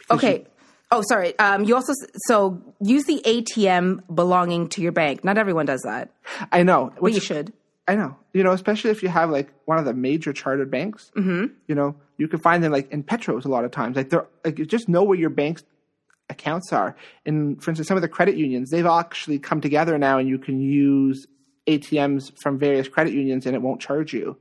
Okay. 0.09 0.39
you- 0.39 0.45
Oh, 0.89 1.03
sorry. 1.09 1.37
Um, 1.37 1.65
you 1.65 1.75
also 1.75 1.91
so 2.27 2.61
use 2.79 3.03
the 3.03 3.21
ATM 3.25 4.03
belonging 4.15 4.69
to 4.69 4.81
your 4.81 4.93
bank. 4.93 5.21
Not 5.21 5.37
everyone 5.37 5.65
does 5.65 5.81
that, 5.81 6.11
I 6.49 6.63
know. 6.63 6.93
but 7.01 7.11
you 7.11 7.19
should. 7.19 7.51
I 7.87 7.95
know. 7.95 8.17
You 8.33 8.43
know, 8.43 8.51
especially 8.51 8.91
if 8.91 9.01
you 9.01 9.09
have 9.09 9.29
like 9.29 9.49
one 9.65 9.77
of 9.77 9.85
the 9.85 9.93
major 9.93 10.33
chartered 10.33 10.69
banks. 10.69 11.11
Mm-hmm. 11.15 11.53
You 11.67 11.75
know, 11.75 11.95
you 12.17 12.27
can 12.27 12.39
find 12.39 12.63
them 12.63 12.71
like 12.71 12.91
in 12.91 13.03
Petros 13.03 13.45
a 13.45 13.49
lot 13.49 13.63
of 13.63 13.71
times. 13.71 13.95
Like 13.95 14.09
they're 14.09 14.27
like 14.43 14.59
you 14.59 14.65
just 14.65 14.89
know 14.89 15.03
where 15.03 15.17
your 15.17 15.29
bank's 15.29 15.63
accounts 16.29 16.73
are. 16.73 16.95
And 17.25 17.61
for 17.63 17.71
instance, 17.71 17.87
some 17.87 17.97
of 17.97 18.01
the 18.01 18.09
credit 18.09 18.35
unions, 18.35 18.69
they've 18.69 18.85
actually 18.85 19.39
come 19.39 19.61
together 19.61 19.97
now, 19.97 20.17
and 20.17 20.27
you 20.27 20.37
can 20.37 20.59
use 20.59 21.27
ATMs 21.67 22.31
from 22.41 22.59
various 22.59 22.87
credit 22.87 23.13
unions, 23.13 23.45
and 23.45 23.55
it 23.55 23.61
won't 23.61 23.81
charge 23.81 24.13
you. 24.13 24.37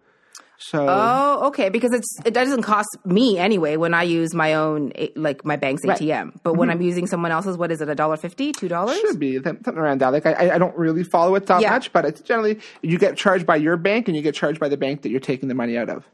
So 0.59 0.87
Oh, 0.89 1.47
okay. 1.49 1.69
Because 1.69 1.93
it's 1.93 2.09
it 2.25 2.33
doesn't 2.33 2.63
cost 2.63 2.89
me 3.05 3.39
anyway 3.39 3.77
when 3.77 3.93
I 3.95 4.05
use 4.05 4.35
my 4.35 4.55
own 4.55 4.93
like 5.15 5.45
my 5.45 5.57
bank's 5.57 5.85
Right. 5.85 5.99
Mm-hmm. 5.99 6.29
ATM. 6.31 6.41
But 6.43 6.55
when 6.55 6.71
I'm 6.71 6.81
using 6.81 7.07
someone 7.07 7.31
else's, 7.31 7.57
what 7.59 7.71
is 7.71 7.81
it? 7.81 7.89
A 7.89 7.95
dollar 7.95 8.17
fifty? 8.17 8.53
Two 8.53 8.69
dollars? 8.69 8.99
should 9.01 9.19
be 9.21 9.41
something 9.43 9.77
around 9.77 10.01
that. 10.01 10.13
Like 10.13 10.27
I, 10.27 10.53
I 10.55 10.59
don't 10.59 10.77
really 10.77 11.05
follow 11.05 11.35
it 11.35 11.47
that 11.47 11.61
Yeah. 11.61 11.71
much, 11.71 11.93
but 11.93 12.05
it's 12.05 12.21
generally 12.23 12.59
you 12.83 12.99
get 12.99 13.17
charged 13.17 13.45
by 13.47 13.57
your 13.57 13.77
bank, 13.77 14.09
and 14.09 14.17
you 14.17 14.23
get 14.23 14.35
charged 14.35 14.59
by 14.61 14.69
the 14.69 14.77
bank 14.77 15.03
that 15.03 15.11
you're 15.11 15.21
taking 15.21 15.49
the 15.49 15.55
money 15.55 15.77
out 15.77 15.91
of. 15.91 16.09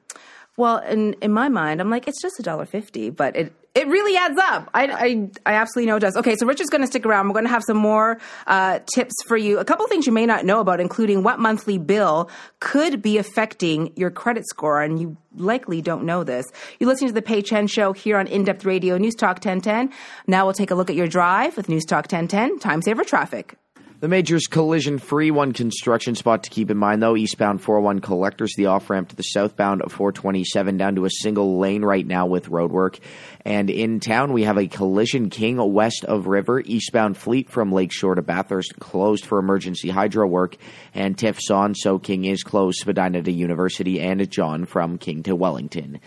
Well, 0.56 0.78
in 0.78 1.14
in 1.22 1.32
my 1.32 1.48
mind, 1.48 1.80
I'm 1.80 1.88
like, 1.88 2.06
it's 2.08 2.20
just 2.20 2.38
a 2.40 2.42
dollar 2.42 2.66
fifty, 2.66 3.10
but 3.10 3.36
it 3.36 3.52
it 3.74 3.88
really 3.88 4.16
adds 4.16 4.38
up. 4.38 4.68
I, 4.74 4.86
I 4.86 5.30
I 5.46 5.54
absolutely 5.54 5.88
know 5.88 5.96
it 5.96 6.00
does. 6.00 6.16
Okay, 6.16 6.36
so 6.36 6.46
Richard's 6.46 6.68
going 6.68 6.82
to 6.82 6.86
stick 6.86 7.06
around. 7.06 7.28
We're 7.28 7.34
going 7.34 7.46
to 7.46 7.50
have 7.50 7.64
some 7.66 7.78
more 7.78 8.18
uh, 8.46 8.80
tips 8.94 9.14
for 9.26 9.36
you. 9.36 9.58
A 9.58 9.64
couple 9.64 9.86
things 9.86 10.06
you 10.06 10.12
may 10.12 10.26
not 10.26 10.44
know 10.44 10.60
about, 10.60 10.78
including 10.78 11.22
what 11.22 11.38
monthly 11.38 11.78
bill 11.78 12.30
could 12.60 13.00
be 13.00 13.16
affecting 13.16 13.92
your 13.96 14.10
credit 14.10 14.46
score, 14.46 14.82
and 14.82 15.00
you 15.00 15.16
likely 15.36 15.80
don't 15.80 16.04
know 16.04 16.22
this. 16.22 16.44
You're 16.78 16.88
listening 16.88 17.08
to 17.08 17.14
the 17.14 17.22
Pay 17.22 17.40
Chen 17.40 17.66
Show 17.66 17.94
here 17.94 18.18
on 18.18 18.26
In 18.26 18.44
Depth 18.44 18.66
Radio, 18.66 18.98
News 18.98 19.14
Talk 19.14 19.36
1010. 19.36 19.90
Now 20.26 20.44
we'll 20.44 20.52
take 20.52 20.70
a 20.70 20.74
look 20.74 20.90
at 20.90 20.96
your 20.96 21.08
drive 21.08 21.56
with 21.56 21.70
News 21.70 21.86
Talk 21.86 22.04
1010. 22.12 22.58
Time 22.58 22.82
saver 22.82 23.04
traffic. 23.04 23.56
The 24.02 24.08
major's 24.08 24.48
collision 24.48 24.98
free. 24.98 25.30
One 25.30 25.52
construction 25.52 26.16
spot 26.16 26.42
to 26.42 26.50
keep 26.50 26.72
in 26.72 26.76
mind, 26.76 27.00
though. 27.00 27.16
Eastbound 27.16 27.62
401 27.62 28.00
collectors, 28.00 28.52
the 28.56 28.66
off 28.66 28.90
ramp 28.90 29.10
to 29.10 29.14
the 29.14 29.22
southbound 29.22 29.80
of 29.80 29.92
427 29.92 30.76
down 30.76 30.96
to 30.96 31.04
a 31.04 31.10
single 31.10 31.60
lane 31.60 31.84
right 31.84 32.04
now 32.04 32.26
with 32.26 32.50
roadwork. 32.50 32.98
And 33.44 33.70
in 33.70 33.98
town, 33.98 34.32
we 34.32 34.44
have 34.44 34.56
a 34.56 34.68
collision 34.68 35.28
king 35.28 35.56
west 35.72 36.04
of 36.04 36.26
River. 36.26 36.60
Eastbound 36.60 37.16
fleet 37.16 37.50
from 37.50 37.72
Lakeshore 37.72 38.14
to 38.14 38.22
Bathurst 38.22 38.78
closed 38.78 39.26
for 39.26 39.38
emergency 39.38 39.90
hydro 39.90 40.26
work. 40.26 40.56
And 40.94 41.18
Tiff's 41.18 41.50
on, 41.50 41.74
so 41.74 41.98
King 41.98 42.24
is 42.24 42.42
closed. 42.44 42.78
Spadina 42.78 43.22
to 43.22 43.32
University 43.32 44.00
and 44.00 44.30
John 44.30 44.64
from 44.64 44.98
King 44.98 45.24
to 45.24 45.34
Wellington. 45.34 46.00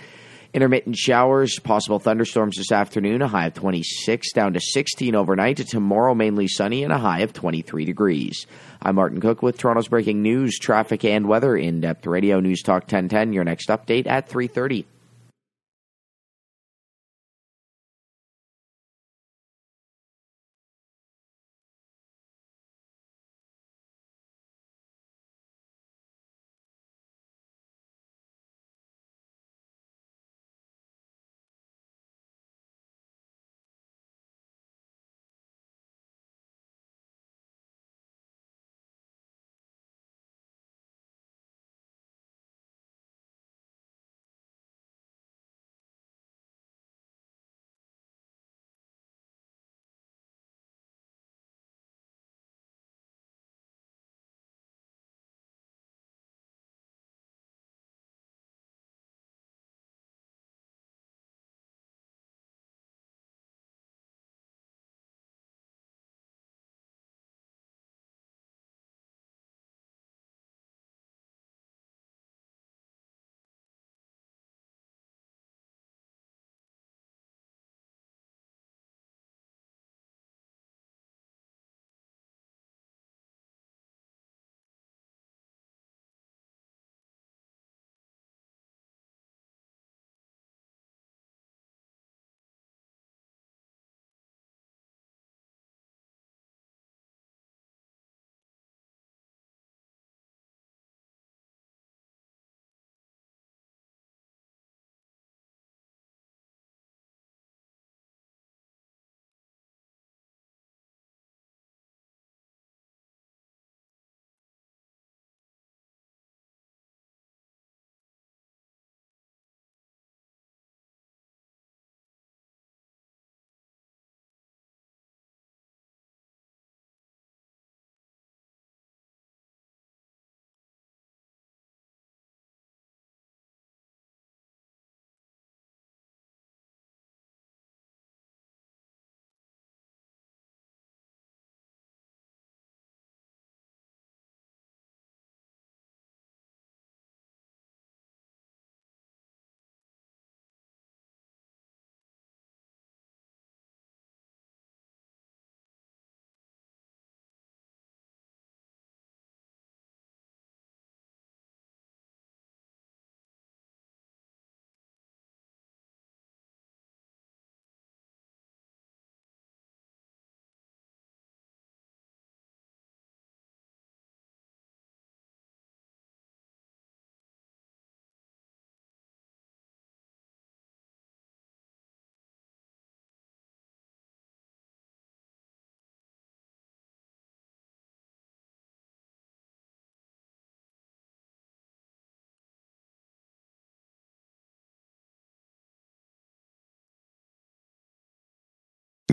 Intermittent 0.53 0.95
showers, 0.95 1.59
possible 1.59 1.99
thunderstorms 1.99 2.55
this 2.55 2.71
afternoon, 2.71 3.21
a 3.21 3.27
high 3.27 3.47
of 3.47 3.53
26, 3.55 4.31
down 4.31 4.53
to 4.53 4.61
16 4.61 5.13
overnight. 5.13 5.57
Tomorrow, 5.57 6.15
mainly 6.15 6.47
sunny 6.47 6.85
and 6.85 6.93
a 6.93 6.97
high 6.97 7.19
of 7.19 7.33
23 7.33 7.83
degrees. 7.83 8.47
I'm 8.81 8.95
Martin 8.95 9.19
Cook 9.19 9.41
with 9.41 9.57
Toronto's 9.57 9.89
breaking 9.89 10.21
news, 10.21 10.57
traffic, 10.57 11.03
and 11.03 11.27
weather 11.27 11.57
in 11.57 11.81
depth 11.81 12.07
radio 12.07 12.39
news 12.39 12.61
talk 12.61 12.83
1010. 12.83 13.33
Your 13.33 13.43
next 13.43 13.67
update 13.67 14.07
at 14.07 14.29
3:30. 14.29 14.85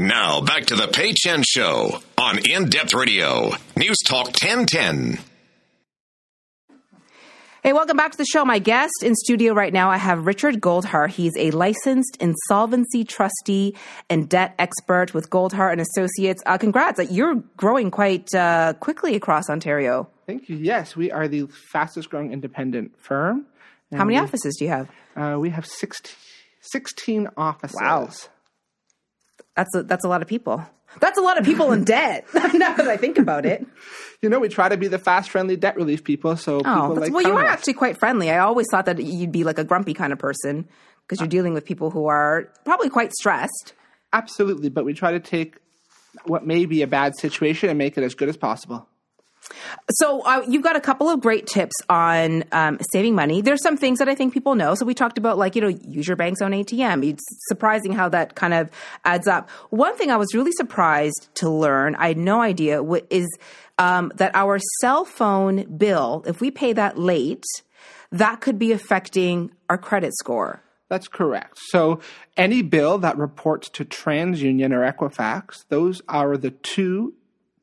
Now 0.03 0.41
back 0.41 0.67
to 0.67 0.75
the 0.75 0.89
Pay 0.89 1.13
Chen 1.13 1.45
Show 1.45 2.03
on 2.19 2.41
In 2.45 2.69
Depth 2.69 2.93
Radio, 2.93 3.53
News 3.77 3.99
Talk 4.05 4.27
1010. 4.27 5.21
Hey, 7.63 7.73
welcome 7.73 7.97
back 7.97 8.11
to 8.11 8.19
the 8.19 8.25
show. 8.25 8.45
My 8.45 8.59
guest 8.59 9.05
in 9.05 9.15
studio 9.15 9.53
right 9.55 9.73
now, 9.73 9.91
I 9.91 9.99
have 9.99 10.27
Richard 10.27 10.61
Goldhar. 10.61 11.09
He's 11.09 11.37
a 11.39 11.53
licensed 11.53 12.17
insolvency 12.19 13.05
trustee 13.05 13.77
and 14.11 14.29
debt 14.29 14.57
expert 14.59 15.15
with 15.15 15.31
Goldhar 15.31 15.71
and 15.71 15.81
Associates. 15.81 16.43
Uh, 16.47 16.59
congrats! 16.59 16.99
You're 17.13 17.37
growing 17.57 17.93
quite 17.93 18.35
uh, 18.35 18.73
quickly 18.81 19.15
across 19.15 19.49
Ontario. 19.49 20.11
Thank 20.27 20.49
you. 20.49 20.57
Yes, 20.57 20.97
we 20.97 21.13
are 21.13 21.29
the 21.29 21.47
fastest 21.47 22.11
growing 22.11 22.33
independent 22.33 22.99
firm. 22.99 23.47
How 23.93 24.05
many 24.05 24.19
we, 24.19 24.25
offices 24.25 24.57
do 24.59 24.65
you 24.65 24.71
have? 24.73 24.91
Uh, 25.15 25.39
we 25.39 25.51
have 25.51 25.65
16, 25.65 26.13
16 26.61 27.29
offices. 27.37 27.79
Wow. 27.81 28.09
That's 29.57 29.75
a, 29.75 29.83
that's 29.83 30.05
a 30.05 30.09
lot 30.09 30.23
of 30.23 30.29
people. 30.29 30.65
That's 31.01 31.19
a 31.19 31.23
lot 31.23 31.39
of 31.39 31.45
people 31.45 31.73
in 31.73 31.85
debt. 31.97 32.27
now 32.35 32.75
that 32.75 32.89
I 32.89 32.97
think 32.97 33.19
about 33.19 33.47
it. 33.47 33.67
You 34.21 34.29
know, 34.29 34.39
we 34.41 34.49
try 34.49 34.69
to 34.69 34.77
be 34.77 34.89
the 34.89 34.99
fast, 34.99 35.31
friendly 35.31 35.57
debt 35.57 35.77
relief 35.77 36.05
people. 36.05 36.37
So 36.37 36.61
Oh, 36.65 36.95
that's, 36.95 37.01
like 37.09 37.13
well, 37.13 37.23
you 37.27 37.37
are 37.37 37.45
actually 37.45 37.75
quite 37.75 37.99
friendly. 37.99 38.31
I 38.31 38.39
always 38.39 38.67
thought 38.71 38.87
that 38.87 39.03
you'd 39.03 39.33
be 39.33 39.45
like 39.45 39.59
a 39.59 39.65
grumpy 39.65 39.95
kind 39.95 40.13
of 40.13 40.19
person 40.19 40.69
because 41.07 41.21
you're 41.21 41.27
uh, 41.27 41.31
dealing 41.31 41.55
with 41.55 41.65
people 41.65 41.91
who 41.91 42.07
are 42.07 42.53
probably 42.65 42.89
quite 42.89 43.13
stressed. 43.13 43.75
absolutely, 44.13 44.69
but 44.69 44.85
we 44.85 44.93
try 44.95 45.13
to 45.13 45.21
take 45.21 45.57
what 46.27 46.47
may 46.47 46.67
be 46.67 46.83
a 46.83 46.87
bad 46.87 47.17
situation 47.17 47.69
and 47.71 47.79
make 47.79 47.97
it 47.97 48.05
as 48.05 48.15
good 48.15 48.29
as 48.29 48.37
possible. 48.37 48.87
So 49.91 50.23
uh, 50.23 50.45
you've 50.49 50.63
got 50.63 50.77
a 50.77 50.81
couple 50.81 51.09
of 51.09 51.21
great 51.21 51.47
tips 51.47 51.75
on 51.89 52.45
um, 52.53 52.79
saving 52.93 53.15
money. 53.15 53.41
There's 53.41 53.63
some 53.63 53.77
things 53.77 53.99
that 53.99 54.09
I 54.09 54.15
think 54.15 54.33
people 54.33 54.55
know. 54.55 54.75
So 54.75 54.85
we 54.85 54.95
talked 54.95 55.19
about 55.19 55.39
like 55.39 55.55
you 55.55 55.63
know 55.63 55.69
use 55.69 56.07
your 56.07 56.17
bank's 56.17 56.41
own 56.43 56.53
ATM. 56.53 57.09
It's 57.09 57.25
surprising 57.49 57.93
how 57.93 58.09
that 58.11 58.35
kind 58.35 58.55
of 58.55 58.71
adds 59.05 59.27
up. 59.27 59.51
One 59.71 59.97
thing 59.97 60.11
I 60.11 60.17
was 60.17 60.35
really 60.35 60.53
surprised 60.53 61.29
to 61.35 61.51
learn, 61.51 61.95
I 61.97 62.09
had 62.09 62.19
no 62.19 62.41
idea, 62.41 62.83
wh- 62.83 63.07
is 63.11 63.29
um, 63.79 64.13
that 64.17 64.35
our 64.35 64.59
cell 64.81 65.05
phone 65.05 65.65
bill, 65.77 66.25
if 66.27 66.41
we 66.41 66.51
pay 66.51 66.73
that 66.73 66.99
late, 66.99 67.45
that 68.11 68.41
could 68.41 68.59
be 68.59 68.73
affecting 68.73 69.51
our 69.69 69.79
credit 69.79 70.13
score. 70.15 70.63
That's 70.89 71.09
correct. 71.09 71.59
So 71.69 72.01
any 72.37 72.61
bill 72.61 72.99
that 72.99 73.17
reports 73.17 73.71
to 73.71 73.85
TransUnion 73.85 74.73
or 74.73 74.93
Equifax, 74.93 75.65
those 75.71 76.03
are 76.07 76.37
the 76.37 76.51
two 76.51 77.15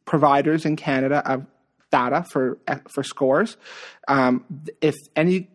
providers 0.05 0.65
in 0.65 0.75
Canada 0.75 1.21
of 1.31 1.45
data 1.91 2.23
for 2.23 2.57
for 2.87 3.03
scores. 3.03 3.57
Um, 4.07 4.45
if 4.81 4.95
any 5.15 5.49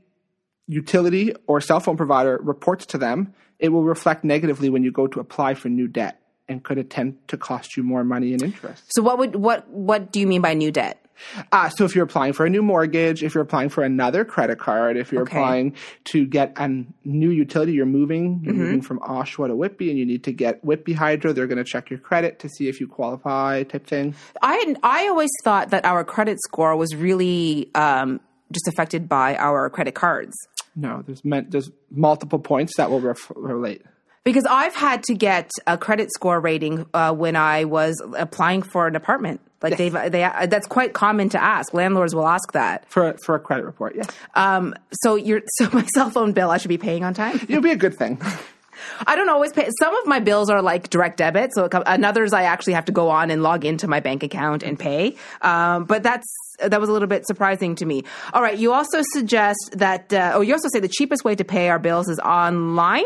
utility 0.66 1.34
or 1.46 1.60
cell 1.60 1.80
phone 1.80 1.96
provider 1.96 2.38
reports 2.42 2.86
to 2.86 2.98
them, 2.98 3.34
it 3.58 3.68
will 3.68 3.84
reflect 3.84 4.24
negatively 4.24 4.70
when 4.70 4.82
you 4.82 4.90
go 4.90 5.06
to 5.06 5.20
apply 5.20 5.54
for 5.54 5.68
new 5.68 5.88
debt 5.88 6.20
and 6.48 6.62
could 6.62 6.78
intend 6.78 7.16
to 7.28 7.36
cost 7.36 7.76
you 7.76 7.82
more 7.82 8.04
money 8.04 8.34
in 8.34 8.42
interest. 8.42 8.84
So 8.88 9.02
what 9.02 9.18
would 9.18 9.36
what 9.36 9.68
what 9.68 10.12
do 10.12 10.20
you 10.20 10.26
mean 10.26 10.40
by 10.40 10.54
new 10.54 10.70
debt? 10.70 11.03
Uh, 11.52 11.68
so 11.68 11.84
if 11.84 11.94
you're 11.94 12.04
applying 12.04 12.32
for 12.32 12.44
a 12.46 12.50
new 12.50 12.62
mortgage, 12.62 13.22
if 13.22 13.34
you're 13.34 13.42
applying 13.42 13.68
for 13.68 13.82
another 13.84 14.24
credit 14.24 14.58
card, 14.58 14.96
if 14.96 15.12
you're 15.12 15.22
Okay. 15.22 15.36
applying 15.38 15.74
to 16.04 16.26
get 16.26 16.52
a 16.56 16.84
new 17.04 17.30
utility, 17.30 17.72
you're 17.72 17.86
moving, 17.86 18.40
you're 18.44 18.54
moving 18.54 18.80
from 18.82 18.98
Oshawa 19.00 19.48
to 19.48 19.56
Whitby, 19.56 19.90
and 19.90 19.98
you 19.98 20.06
need 20.06 20.24
to 20.24 20.32
get 20.32 20.64
Whitby 20.64 20.92
Hydro. 20.94 21.32
They're 21.32 21.46
going 21.46 21.58
to 21.58 21.64
check 21.64 21.90
your 21.90 21.98
credit 21.98 22.38
to 22.40 22.48
see 22.48 22.68
if 22.68 22.80
you 22.80 22.86
qualify, 22.86 23.62
type 23.64 23.86
thing. 23.86 24.14
I 24.42 24.74
I 24.82 25.08
always 25.08 25.30
thought 25.44 25.70
that 25.70 25.84
our 25.84 26.04
credit 26.04 26.38
score 26.42 26.76
was 26.76 26.94
really 26.94 27.70
um, 27.74 28.20
just 28.52 28.68
affected 28.68 29.08
by 29.08 29.36
our 29.36 29.70
credit 29.70 29.94
cards. 29.94 30.34
No, 30.76 31.02
there's 31.06 31.24
meant 31.24 31.50
there's 31.52 31.70
multiple 31.90 32.38
points 32.40 32.76
that 32.76 32.90
will 32.90 33.00
ref- 33.00 33.30
relate. 33.36 33.82
Because 34.24 34.44
I've 34.46 34.74
had 34.74 35.02
to 35.04 35.14
get 35.14 35.50
a 35.66 35.76
credit 35.76 36.10
score 36.12 36.40
rating 36.40 36.86
uh, 36.94 37.12
when 37.12 37.36
I 37.36 37.64
was 37.64 38.02
applying 38.16 38.62
for 38.62 38.86
an 38.86 38.96
apartment. 38.96 39.40
Like 39.62 39.78
they've 39.78 39.92
they 39.92 40.30
that's 40.46 40.66
quite 40.66 40.92
common 40.92 41.30
to 41.30 41.42
ask. 41.42 41.72
Landlords 41.72 42.14
will 42.14 42.26
ask 42.26 42.52
that. 42.52 42.84
For 42.90 43.16
for 43.24 43.34
a 43.34 43.40
credit 43.40 43.64
report, 43.64 43.94
yes, 43.96 44.08
Um, 44.34 44.74
so 45.02 45.14
your 45.14 45.40
so 45.56 45.70
my 45.72 45.84
cell 45.94 46.10
phone 46.10 46.32
bill 46.32 46.50
I 46.50 46.58
should 46.58 46.68
be 46.68 46.78
paying 46.78 47.02
on 47.02 47.14
time. 47.14 47.36
it'll 47.48 47.62
be 47.62 47.70
a 47.70 47.76
good 47.76 47.94
thing. 47.96 48.20
I 49.06 49.16
don't 49.16 49.28
always 49.28 49.52
pay. 49.52 49.68
Some 49.78 49.96
of 49.96 50.06
my 50.06 50.20
bills 50.20 50.50
are 50.50 50.60
like 50.60 50.90
direct 50.90 51.18
debit, 51.18 51.54
so 51.54 51.64
it 51.64 51.74
and 51.86 52.04
others 52.04 52.32
I 52.32 52.42
actually 52.42 52.74
have 52.74 52.86
to 52.86 52.92
go 52.92 53.08
on 53.08 53.30
and 53.30 53.42
log 53.42 53.64
into 53.64 53.88
my 53.88 54.00
bank 54.00 54.22
account 54.22 54.62
and 54.62 54.78
pay. 54.78 55.16
Um, 55.42 55.84
but 55.84 56.02
that's 56.02 56.26
that 56.58 56.80
was 56.80 56.88
a 56.88 56.92
little 56.92 57.08
bit 57.08 57.26
surprising 57.26 57.74
to 57.76 57.86
me. 57.86 58.04
All 58.32 58.42
right, 58.42 58.58
you 58.58 58.72
also 58.72 59.00
suggest 59.12 59.70
that, 59.72 60.12
uh, 60.12 60.32
oh, 60.34 60.40
you 60.40 60.52
also 60.52 60.68
say 60.72 60.80
the 60.80 60.88
cheapest 60.88 61.24
way 61.24 61.34
to 61.34 61.44
pay 61.44 61.68
our 61.68 61.78
bills 61.78 62.08
is 62.08 62.18
online. 62.20 63.04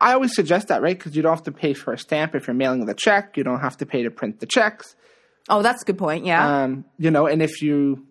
I 0.00 0.12
always 0.12 0.34
suggest 0.34 0.68
that, 0.68 0.82
right? 0.82 0.98
Because 0.98 1.16
you 1.16 1.22
don't 1.22 1.34
have 1.34 1.44
to 1.44 1.52
pay 1.52 1.74
for 1.74 1.92
a 1.92 1.98
stamp 1.98 2.34
if 2.34 2.46
you're 2.46 2.54
mailing 2.54 2.86
the 2.86 2.94
check. 2.94 3.36
You 3.36 3.44
don't 3.44 3.60
have 3.60 3.76
to 3.78 3.86
pay 3.86 4.02
to 4.02 4.10
print 4.10 4.40
the 4.40 4.46
checks. 4.46 4.94
Oh, 5.48 5.62
that's 5.62 5.82
a 5.82 5.84
good 5.84 5.98
point. 5.98 6.24
Yeah. 6.24 6.62
Um, 6.62 6.84
you 6.98 7.10
know, 7.10 7.26
and 7.26 7.42
if 7.42 7.62
you 7.62 8.06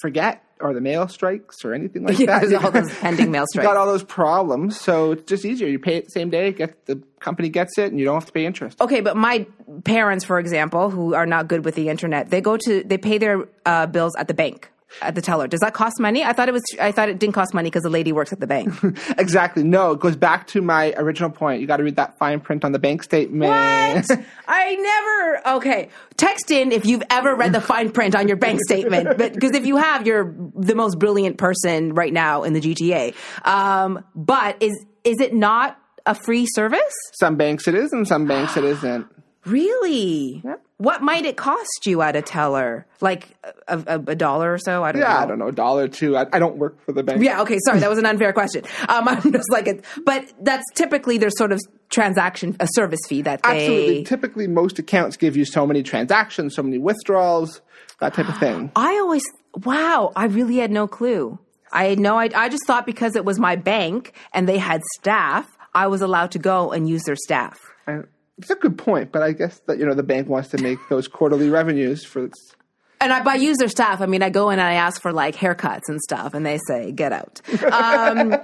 forget 0.00 0.42
or 0.60 0.72
the 0.74 0.80
mail 0.80 1.06
strikes 1.08 1.64
or 1.64 1.74
anything 1.74 2.02
like 2.06 2.18
Yeah, 2.18 2.38
that, 2.40 2.64
all 2.64 2.70
those 2.70 2.92
pending 3.00 3.30
mail 3.30 3.42
you 3.42 3.46
strikes. 3.48 3.66
got 3.66 3.76
all 3.76 3.86
those 3.86 4.02
problems. 4.04 4.80
So 4.80 5.12
it's 5.12 5.24
just 5.24 5.44
easier. 5.44 5.68
You 5.68 5.78
pay 5.78 5.96
it 5.96 6.06
the 6.06 6.10
same 6.10 6.30
day, 6.30 6.52
get 6.52 6.86
the 6.86 7.02
company 7.20 7.48
gets 7.48 7.78
it, 7.78 7.90
and 7.90 7.98
you 7.98 8.04
don't 8.04 8.14
have 8.14 8.26
to 8.26 8.32
pay 8.32 8.46
interest. 8.46 8.80
Okay, 8.80 9.00
but 9.00 9.16
my 9.16 9.46
parents, 9.84 10.24
for 10.24 10.38
example, 10.38 10.90
who 10.90 11.14
are 11.14 11.26
not 11.26 11.48
good 11.48 11.64
with 11.64 11.74
the 11.74 11.88
internet, 11.88 12.30
they 12.30 12.40
go 12.40 12.56
to 12.56 12.82
they 12.84 12.98
pay 12.98 13.18
their 13.18 13.46
uh, 13.66 13.86
bills 13.86 14.14
at 14.16 14.28
the 14.28 14.34
bank 14.34 14.70
at 15.02 15.14
the 15.14 15.22
teller. 15.22 15.46
Does 15.46 15.60
that 15.60 15.74
cost 15.74 16.00
money? 16.00 16.24
I 16.24 16.32
thought 16.32 16.48
it 16.48 16.52
was. 16.52 16.64
I 16.80 16.92
thought 16.92 17.08
it 17.08 17.18
didn't 17.18 17.34
cost 17.34 17.52
money 17.54 17.68
because 17.68 17.82
the 17.82 17.90
lady 17.90 18.12
works 18.12 18.32
at 18.32 18.40
the 18.40 18.46
bank. 18.46 18.72
Exactly. 19.18 19.62
No, 19.62 19.92
it 19.92 20.00
goes 20.00 20.16
back 20.16 20.46
to 20.48 20.62
my 20.62 20.92
original 20.96 21.30
point. 21.30 21.60
You 21.60 21.66
got 21.66 21.78
to 21.78 21.84
read 21.84 21.96
that 21.96 22.18
fine 22.18 22.40
print 22.40 22.64
on 22.64 22.72
the 22.72 22.78
bank 22.78 23.02
statement. 23.02 23.50
What? 23.50 24.24
I 24.48 24.74
never. 24.76 25.56
Okay, 25.56 25.88
text 26.16 26.50
in 26.50 26.72
if 26.72 26.84
you've 26.86 27.02
ever 27.10 27.34
read 27.34 27.52
the 27.52 27.60
fine 27.60 27.90
print 27.90 28.14
on 28.14 28.28
your 28.28 28.36
bank 28.36 28.60
statement, 28.66 29.18
but 29.18 29.34
because 29.34 29.52
if 29.52 29.66
you 29.66 29.76
have, 29.76 30.06
you're 30.06 30.34
the 30.54 30.74
most 30.74 30.98
brilliant 30.98 31.38
person 31.38 31.94
right 31.94 32.12
now 32.12 32.42
in 32.44 32.52
the 32.52 32.60
GTA. 32.60 33.14
Um, 33.46 34.04
but 34.14 34.62
is 34.62 34.84
is 35.04 35.20
it 35.20 35.34
not 35.34 35.78
a 36.04 36.14
free 36.14 36.46
service? 36.52 36.94
Some 37.18 37.36
banks 37.36 37.66
it 37.68 37.74
is, 37.74 37.92
and 37.92 38.06
some 38.06 38.26
banks 38.26 38.56
it 38.56 38.64
isn't. 38.64 39.06
Really? 39.46 40.42
What 40.78 41.00
might 41.00 41.24
it 41.24 41.38
cost 41.38 41.86
you 41.86 42.02
at 42.02 42.16
a 42.16 42.22
teller? 42.22 42.86
Like 43.00 43.28
a, 43.66 43.82
a, 43.86 44.00
a 44.08 44.14
dollar 44.14 44.52
or 44.52 44.58
so? 44.58 44.84
I 44.84 44.92
don't 44.92 45.00
know. 45.00 45.06
Yeah, 45.06 45.18
I 45.18 45.26
don't 45.26 45.38
know, 45.38 45.48
a 45.48 45.52
dollar 45.52 45.84
or 45.84 45.88
two. 45.88 46.16
I, 46.16 46.26
I 46.32 46.38
don't 46.38 46.58
work 46.58 46.84
for 46.84 46.92
the 46.92 47.02
bank. 47.02 47.22
Yeah, 47.22 47.40
okay, 47.42 47.58
sorry, 47.64 47.80
that 47.80 47.88
was 47.88 47.98
an 47.98 48.04
unfair 48.04 48.32
question. 48.34 48.64
Um, 48.88 49.08
I'm 49.08 49.32
just 49.32 49.50
like, 49.50 49.66
it, 49.66 49.84
but 50.04 50.30
that's 50.40 50.64
typically 50.74 51.16
there's 51.16 51.36
sort 51.38 51.52
of 51.52 51.60
transaction, 51.88 52.56
a 52.60 52.68
service 52.72 53.00
fee 53.08 53.22
that 53.22 53.42
they. 53.42 53.48
Absolutely. 53.48 54.04
Typically, 54.04 54.46
most 54.46 54.78
accounts 54.78 55.16
give 55.16 55.36
you 55.36 55.44
so 55.46 55.66
many 55.66 55.82
transactions, 55.82 56.54
so 56.54 56.62
many 56.62 56.78
withdrawals, 56.78 57.62
that 58.00 58.12
type 58.12 58.28
of 58.28 58.38
thing. 58.38 58.70
I 58.76 58.98
always, 58.98 59.24
wow, 59.64 60.12
I 60.14 60.26
really 60.26 60.56
had 60.56 60.70
no 60.70 60.86
clue. 60.86 61.38
I 61.72 61.86
had 61.86 61.98
no, 61.98 62.18
I, 62.18 62.28
I 62.34 62.48
just 62.48 62.66
thought 62.66 62.86
because 62.86 63.16
it 63.16 63.24
was 63.24 63.38
my 63.38 63.56
bank 63.56 64.12
and 64.32 64.48
they 64.48 64.58
had 64.58 64.82
staff, 64.98 65.56
I 65.74 65.88
was 65.88 66.00
allowed 66.00 66.32
to 66.32 66.38
go 66.38 66.72
and 66.72 66.88
use 66.88 67.02
their 67.04 67.16
staff. 67.16 67.58
And 67.86 68.06
it's 68.38 68.50
a 68.50 68.54
good 68.54 68.76
point, 68.76 69.12
but 69.12 69.22
I 69.22 69.32
guess 69.32 69.60
that 69.66 69.78
you 69.78 69.86
know 69.86 69.94
the 69.94 70.02
bank 70.02 70.28
wants 70.28 70.50
to 70.50 70.58
make 70.58 70.78
those 70.88 71.08
quarterly 71.08 71.48
revenues 71.48 72.04
for 72.04 72.24
its 72.24 72.54
And 73.00 73.12
I, 73.12 73.22
by 73.22 73.34
use 73.34 73.56
their 73.58 73.68
staff, 73.68 74.00
I 74.00 74.06
mean 74.06 74.22
I 74.22 74.30
go 74.30 74.50
in 74.50 74.58
and 74.58 74.68
I 74.68 74.74
ask 74.74 75.00
for 75.00 75.12
like 75.12 75.36
haircuts 75.36 75.88
and 75.88 76.00
stuff, 76.00 76.34
and 76.34 76.44
they 76.44 76.58
say 76.66 76.92
get 76.92 77.12
out. 77.12 77.40
Um, 77.72 78.34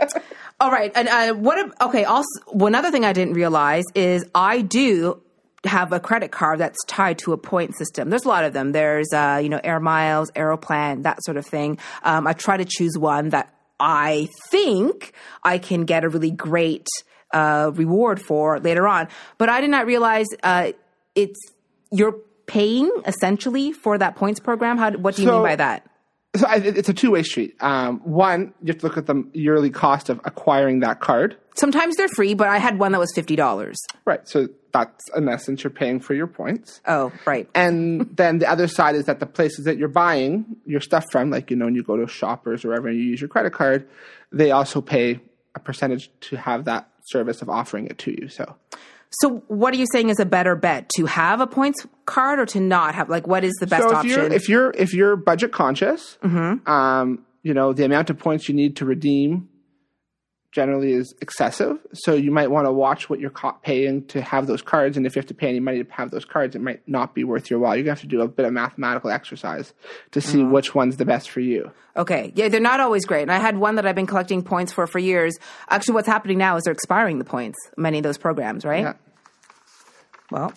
all 0.61 0.71
right, 0.71 0.93
and 0.95 1.09
uh, 1.09 1.35
what? 1.35 1.75
Okay, 1.81 2.05
also 2.05 2.29
one 2.49 2.75
other 2.75 2.91
thing 2.91 3.05
I 3.05 3.13
didn't 3.13 3.35
realize 3.35 3.85
is 3.95 4.25
I 4.35 4.63
do 4.63 5.23
have 5.65 5.93
a 5.93 6.01
credit 6.01 6.33
card 6.33 6.59
that's 6.59 6.79
tied 6.87 7.19
to 7.19 7.33
a 7.33 7.39
point 7.39 7.77
system. 7.77 8.11
There's 8.11 8.25
a 8.25 8.29
lot 8.29 8.45
of 8.45 8.53
them. 8.53 8.73
There's 8.73 9.13
uh, 9.13 9.41
you 9.43 9.49
know 9.49 9.61
Air 9.63 9.81
Miles, 9.81 10.31
Aeroplan, 10.33 11.03
that 11.03 11.23
sort 11.25 11.37
of 11.37 11.47
thing. 11.47 11.79
Um, 12.03 12.27
I 12.27 12.33
try 12.33 12.57
to 12.57 12.65
choose 12.65 12.97
one 12.97 13.31
that 13.31 13.55
I 13.79 14.29
think 14.51 15.13
I 15.43 15.59
can 15.59 15.85
get 15.85 16.05
a 16.05 16.09
really 16.09 16.31
great 16.31 16.87
uh, 17.33 17.71
reward 17.75 18.21
for 18.21 18.59
later 18.61 18.87
on. 18.87 19.09
But 19.39 19.49
I 19.49 19.61
did 19.61 19.71
not 19.71 19.87
realize 19.87 20.27
uh, 20.43 20.73
it's 21.15 21.41
you're 21.91 22.17
paying 22.47 22.91
essentially 23.07 23.73
for 23.73 23.99
that 23.99 24.17
points 24.17 24.41
program. 24.41 24.79
How? 24.79 24.93
What 24.93 25.17
do 25.17 25.23
you 25.23 25.29
So- 25.29 25.35
mean 25.35 25.43
by 25.43 25.57
that? 25.57 25.87
So 26.35 26.47
I, 26.49 26.55
it's 26.57 26.89
a 26.89 26.95
two-way 26.95 27.25
street. 27.25 27.57
Um, 27.61 27.99
one, 28.05 28.55
you 28.63 28.69
have 28.69 28.79
to 28.79 28.87
look 28.87 28.97
at 28.97 29.05
the 29.05 29.23
yearly 29.35 29.69
cost 29.69 30.09
of 30.09 30.19
acquiring 30.25 30.81
that 30.81 30.99
card. 30.99 31.37
Sometimes 31.57 31.95
they're 31.97 32.09
free, 32.09 32.33
but 32.33 32.49
I 32.49 32.57
had 32.57 32.79
one 32.79 32.93
that 32.93 32.99
was 32.99 33.13
fifty 33.15 33.37
dollars. 33.37 33.77
Right. 34.07 34.27
So 34.27 34.49
that's 34.73 35.11
in 35.15 35.29
essence 35.29 35.63
you're 35.63 35.71
paying 35.71 36.01
for 36.01 36.15
your 36.15 36.27
points. 36.27 36.81
Oh, 36.87 37.13
right. 37.27 37.47
And 37.55 38.17
then 38.17 38.39
the 38.39 38.49
other 38.51 38.67
side 38.67 38.95
is 38.95 39.05
that 39.05 39.21
the 39.21 39.27
places 39.27 39.67
that 39.67 39.77
you're 39.77 39.89
buying 39.89 40.57
your 40.65 40.81
stuff 40.81 41.05
from, 41.13 41.29
like 41.29 41.51
you 41.51 41.57
know, 41.59 41.67
when 41.67 41.75
you 41.75 41.83
go 41.83 41.99
to 41.99 42.07
shoppers 42.09 42.65
or 42.65 42.69
wherever 42.69 42.89
and 42.89 42.97
you 42.97 43.05
use 43.05 43.21
your 43.21 43.29
credit 43.29 43.53
card, 43.53 43.87
they 44.33 44.53
also 44.53 44.81
pay 44.81 45.21
a 45.55 45.61
percentage 45.61 46.11
to 46.23 46.37
have 46.37 46.65
that 46.65 46.89
service 47.05 47.43
of 47.43 47.49
offering 47.49 47.87
it 47.87 47.99
to 47.99 48.11
you. 48.11 48.29
So 48.29 48.57
So, 49.21 49.43
what 49.49 49.75
are 49.75 49.77
you 49.77 49.87
saying 49.93 50.09
is 50.09 50.19
a 50.21 50.25
better 50.25 50.57
bet 50.57 50.89
to 50.97 51.07
have 51.07 51.41
a 51.41 51.47
points 51.47 51.87
card 52.07 52.39
or 52.39 52.47
to 52.47 52.61
not 52.61 52.95
have? 52.95 53.11
Like, 53.11 53.27
what 53.27 53.45
is 53.45 53.53
the 53.61 53.67
best 53.67 53.83
so 53.83 53.91
if 53.91 53.97
option? 53.97 54.11
you're 54.11 54.33
if 54.33 54.49
you're 54.49 54.71
if 54.71 54.95
you're 54.95 55.17
budget 55.17 55.53
conscious, 55.53 56.19
um, 56.23 57.25
you 57.43 57.53
know 57.55 57.73
the 57.73 57.85
amount 57.85 58.09
of 58.11 58.19
points 58.19 58.49
you 58.49 58.55
need 58.55 58.77
to 58.77 58.85
redeem 58.85 59.49
generally 60.53 60.93
is 60.93 61.15
excessive. 61.21 61.79
So 61.95 62.15
you 62.15 62.31
might 62.31 62.51
want 62.51 62.67
to 62.67 62.73
watch 62.73 63.09
what 63.11 63.19
you're 63.19 63.33
paying 63.63 64.05
to 64.09 64.21
have 64.21 64.47
those 64.47 64.61
cards. 64.63 64.97
And 64.97 65.07
if 65.07 65.17
you 65.17 65.21
have 65.21 65.27
to 65.29 65.35
pay 65.35 65.49
any 65.49 65.61
money 65.61 65.83
to 65.83 65.91
have 65.93 66.11
those 66.11 66.25
cards, 66.27 66.55
it 66.55 66.61
might 66.61 66.87
not 66.87 67.15
be 67.15 67.25
worth 67.25 67.51
your 67.51 67.59
while. 67.59 67.75
You're 67.75 67.85
going 67.85 67.97
to 67.97 68.01
have 68.03 68.09
to 68.11 68.17
do 68.17 68.21
a 68.21 68.29
bit 68.29 68.45
of 68.47 68.53
mathematical 68.53 69.11
exercise 69.11 69.73
to 70.13 70.21
see 70.21 70.39
Mm-hmm. 70.39 70.53
which 70.53 70.75
one's 70.75 70.99
the 70.99 71.05
best 71.07 71.31
for 71.31 71.41
you. 71.41 71.71
Okay. 71.97 72.33
Yeah, 72.37 72.49
they're 72.49 72.61
not 72.61 72.81
always 72.81 73.05
great. 73.07 73.23
And 73.23 73.33
I 73.33 73.39
had 73.39 73.57
one 73.57 73.75
that 73.77 73.87
I've 73.87 73.95
been 73.95 74.07
collecting 74.07 74.43
points 74.43 74.73
for 74.73 74.87
for 74.87 74.99
years. 74.99 75.37
Actually, 75.69 75.95
what's 75.95 76.07
happening 76.09 76.39
now 76.39 76.57
is 76.57 76.65
they're 76.65 76.73
expiring 76.73 77.19
the 77.19 77.25
points, 77.25 77.59
many 77.77 77.99
of 77.99 78.05
those 78.05 78.19
programs, 78.19 78.65
right? 78.65 78.83
Yeah. 78.85 78.93
Well, 80.31 80.53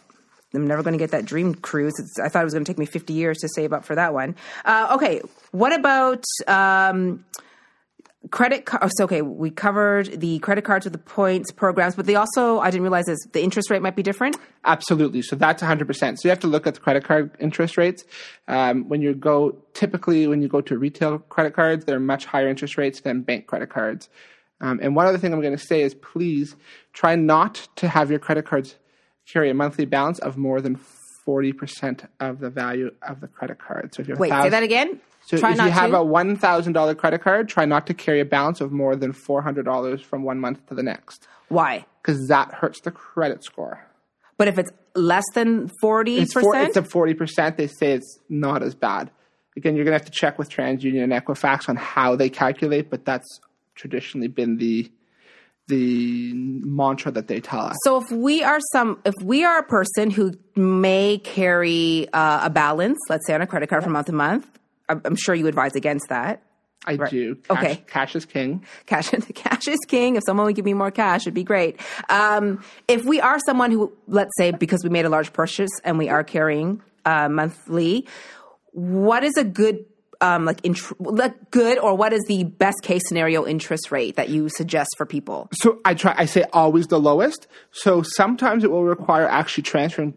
I'm 0.54 0.68
never 0.68 0.84
going 0.84 0.94
to 0.94 0.98
get 0.98 1.12
that 1.12 1.26
dream 1.26 1.54
cruise. 1.56 1.94
It's, 2.00 2.18
I 2.20 2.30
thought 2.30 2.42
it 2.42 2.46
was 2.46 2.54
going 2.54 2.64
to 2.64 2.70
take 2.72 2.78
me 2.80 2.86
50 2.86 3.14
years 3.14 3.38
to 3.40 3.50
save 3.50 3.74
up 3.74 3.84
for 3.84 3.96
that 3.96 4.14
one. 4.14 4.36
Uh, 4.64 4.92
okay. 4.96 5.22
What 5.52 5.74
about 5.74 6.24
um, 6.48 7.26
credit 8.32 8.66
cards? 8.66 8.94
So, 8.98 9.06
okay, 9.06 9.22
we 9.22 9.50
covered 9.50 10.20
the 10.20 10.40
credit 10.40 10.64
cards 10.64 10.86
with 10.86 10.94
the 10.94 11.00
points 11.00 11.52
programs, 11.52 11.96
but 11.96 12.06
they 12.06 12.16
also, 12.16 12.60
I 12.60 12.70
didn't 12.72 12.84
realize 12.84 13.06
this, 13.06 13.20
the 13.32 13.42
interest 13.42 13.70
rate 13.70 13.82
might 13.82 13.96
be 13.96 14.04
different. 14.04 14.38
Absolutely. 14.64 15.22
So 15.22 15.36
that's 15.36 15.62
100%. 15.62 16.18
So 16.18 16.22
you 16.24 16.30
have 16.30 16.40
to 16.40 16.48
look 16.48 16.68
at 16.68 16.76
the 16.76 16.80
credit 16.80 17.04
card 17.04 17.32
interest 17.40 17.78
rates. 17.78 18.04
Um, 18.48 18.90
when 18.90 19.02
you 19.02 19.14
go, 19.14 19.58
typically 19.74 20.28
when 20.28 20.42
you 20.42 20.48
go 20.48 20.62
to 20.62 20.78
retail 20.78 21.20
credit 21.20 21.54
cards, 21.54 21.86
they're 21.86 22.00
much 22.00 22.26
higher 22.26 22.48
interest 22.48 22.78
rates 22.78 23.02
than 23.02 23.22
bank 23.22 23.48
credit 23.48 23.70
cards. 23.70 24.10
Um, 24.62 24.80
and 24.82 24.96
one 24.96 25.06
other 25.06 25.18
thing 25.18 25.34
I'm 25.34 25.42
going 25.42 25.58
to 25.58 25.64
say 25.64 25.82
is 25.82 25.94
please 25.94 26.56
try 26.94 27.16
not 27.16 27.68
to 27.78 27.88
have 27.88 28.10
your 28.10 28.20
credit 28.20 28.46
cards 28.46 28.76
carry 29.28 29.50
a 29.50 29.54
monthly 29.54 29.86
balance 29.86 30.20
of 30.20 30.38
more 30.38 30.62
than 30.62 30.80
40% 31.28 32.08
of 32.20 32.40
the 32.40 32.50
value 32.50 32.92
of 33.02 33.20
the 33.22 33.28
credit 33.28 33.60
card. 33.60 33.94
So 33.96 34.02
if 34.02 34.08
you're 34.08 34.18
Wait, 34.18 34.30
say 34.30 34.50
that 34.50 34.64
again? 34.64 35.00
So 35.26 35.38
Try 35.38 35.54
if 35.54 35.58
you 35.58 35.70
have 35.70 35.92
to? 35.92 35.98
a 35.98 36.04
one 36.04 36.36
thousand 36.36 36.74
dollar 36.74 36.94
credit 36.94 37.22
card, 37.22 37.50
try 37.50 37.66
not 37.66 37.88
to 37.88 37.94
carry 37.94 38.20
a 38.20 38.26
balance 38.26 38.62
of 38.62 38.72
more 38.72 38.96
than 38.96 39.12
four 39.12 39.42
hundred 39.42 39.66
dollars 39.66 40.02
from 40.02 40.24
one 40.24 40.40
month 40.40 40.66
to 40.68 40.76
the 40.76 40.84
next, 40.84 41.28
Why? 41.50 41.86
because 42.02 42.28
that 42.28 42.54
hurts 42.54 42.82
the 42.82 42.92
credit 42.92 43.44
score. 43.44 43.84
But 44.38 44.48
if 44.50 44.60
it's 44.60 44.70
less 44.96 45.24
than 45.34 45.72
40%? 45.82 46.18
It's 46.68 46.76
a 46.78 46.84
forty 46.84 47.14
percent. 47.14 47.58
They 47.58 47.68
say 47.68 47.94
it's 47.94 48.20
not 48.30 48.62
as 48.62 48.76
bad. 48.76 49.10
Again, 49.58 49.76
you're 49.76 49.86
gonna 49.86 49.98
have 49.98 50.06
to 50.06 50.12
check 50.12 50.38
with 50.38 50.50
TransUnion 50.50 51.04
and 51.04 51.14
Equifax 51.14 51.70
on 51.70 51.76
how 51.78 52.16
they 52.16 52.30
calculate, 52.30 52.90
but 52.90 53.06
that's 53.06 53.40
traditionally 53.74 54.28
been 54.28 54.58
the 54.58 54.92
the 55.68 56.32
mantra 56.34 57.12
that 57.12 57.28
they 57.28 57.40
tell 57.40 57.62
us. 57.62 57.76
So 57.84 58.00
if 58.00 58.12
we 58.12 58.44
are 58.44 58.60
some, 58.72 59.00
if 59.04 59.16
we 59.24 59.44
are 59.44 59.58
a 59.58 59.64
person 59.64 60.12
who 60.12 60.34
may 60.56 61.18
carry 61.18 62.08
uh, 62.14 62.46
a 62.46 62.50
balance, 62.52 63.00
let's 63.10 63.26
say 63.26 63.34
on 63.34 63.42
a 63.42 63.48
credit 63.48 63.70
card 63.70 63.84
from 63.84 63.94
month 63.94 64.06
to 64.08 64.14
month, 64.14 64.48
I'm, 64.90 65.16
sure 65.16 65.36
you 65.36 65.48
advise 65.48 65.76
against 65.76 66.10
that. 66.10 66.42
I 66.88 66.98
do. 66.98 67.36
Cash, 67.36 67.58
Okay. 67.58 67.84
cash 67.88 68.16
is 68.16 68.26
king. 68.26 68.64
Cash, 68.86 69.10
cash 69.34 69.68
is 69.68 69.80
king. 69.88 70.18
If 70.18 70.24
someone 70.26 70.46
would 70.46 70.56
give 70.56 70.66
me 70.66 70.74
more 70.76 70.92
cash, 70.92 71.22
it'd 71.24 71.34
be 71.34 71.44
great. 71.44 71.80
Um, 72.10 72.64
if 72.88 73.04
we 73.06 73.20
are 73.20 73.40
someone 73.46 73.72
who, 73.72 73.92
let's 74.08 74.30
say, 74.38 74.52
because 74.52 74.84
we 74.84 74.90
made 74.92 75.06
a 75.06 75.10
large 75.10 75.34
purchase 75.34 75.72
and 75.84 75.98
we 75.98 76.10
are 76.10 76.24
carrying 76.24 76.82
uh, 77.06 77.28
monthly, 77.28 78.08
what 78.72 79.24
is 79.24 79.36
a 79.38 79.44
good, 79.44 79.86
um, 80.22 80.46
like, 80.46 80.64
int- 80.64 81.02
like 81.02 81.50
good, 81.50 81.80
or 81.80 81.96
what 81.96 82.14
is 82.14 82.22
the 82.28 82.44
best 82.44 82.78
case 82.84 83.02
scenario 83.08 83.48
interest 83.48 83.92
rate 83.92 84.16
that 84.18 84.30
you 84.30 84.48
suggest 84.50 84.90
for 84.98 85.06
people? 85.08 85.50
So 85.54 85.80
I 85.86 85.94
try. 85.96 86.14
I 86.18 86.26
say 86.26 86.44
always 86.54 86.88
the 86.88 87.00
lowest. 87.00 87.48
So 87.72 88.04
sometimes 88.04 88.64
it 88.64 88.70
will 88.70 88.84
require 88.84 89.28
actually 89.28 89.64
transferring 89.64 90.14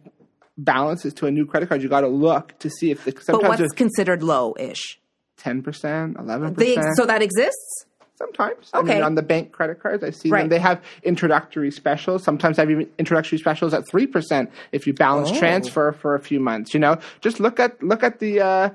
balances 0.59 1.15
to 1.15 1.27
a 1.27 1.31
new 1.31 1.47
credit 1.47 1.69
card. 1.69 1.83
You 1.83 1.89
got 1.89 2.03
to 2.03 2.09
look 2.09 2.59
to 2.59 2.69
see 2.69 2.91
if 2.91 3.05
the, 3.05 3.13
But 3.29 3.43
what's 3.45 3.73
considered 3.73 4.23
low-ish? 4.23 4.99
ten 5.37 5.63
percent, 5.63 6.17
eleven 6.19 6.55
They, 6.55 6.75
percent. 6.75 6.97
so 6.97 7.07
that 7.07 7.23
exists. 7.23 7.85
Sometimes. 8.17 8.69
I 8.75 8.79
Okay. 8.81 8.95
mean, 8.95 9.03
on 9.05 9.15
the 9.15 9.23
bank 9.23 9.53
credit 9.53 9.81
cards, 9.81 10.03
I 10.03 10.11
see 10.11 10.29
Right. 10.29 10.41
them. 10.41 10.49
They 10.49 10.59
have 10.59 10.83
introductory 11.05 11.71
specials. 11.71 12.25
Sometimes 12.25 12.57
they 12.57 12.63
have 12.63 12.71
even 12.71 12.89
introductory 12.99 13.39
specials 13.39 13.73
at 13.73 13.85
three 13.89 14.09
percent 14.09 14.51
if 14.73 14.89
you 14.89 14.93
balance 14.93 15.31
Oh. 15.33 15.39
transfer 15.39 15.93
for 15.93 16.17
a 16.17 16.21
few 16.21 16.41
months. 16.41 16.75
You 16.75 16.81
know, 16.81 16.99
just 17.21 17.39
look 17.39 17.61
at 17.61 17.81
look 17.81 18.03
at 18.03 18.19
the 18.19 18.41
uh, 18.41 18.71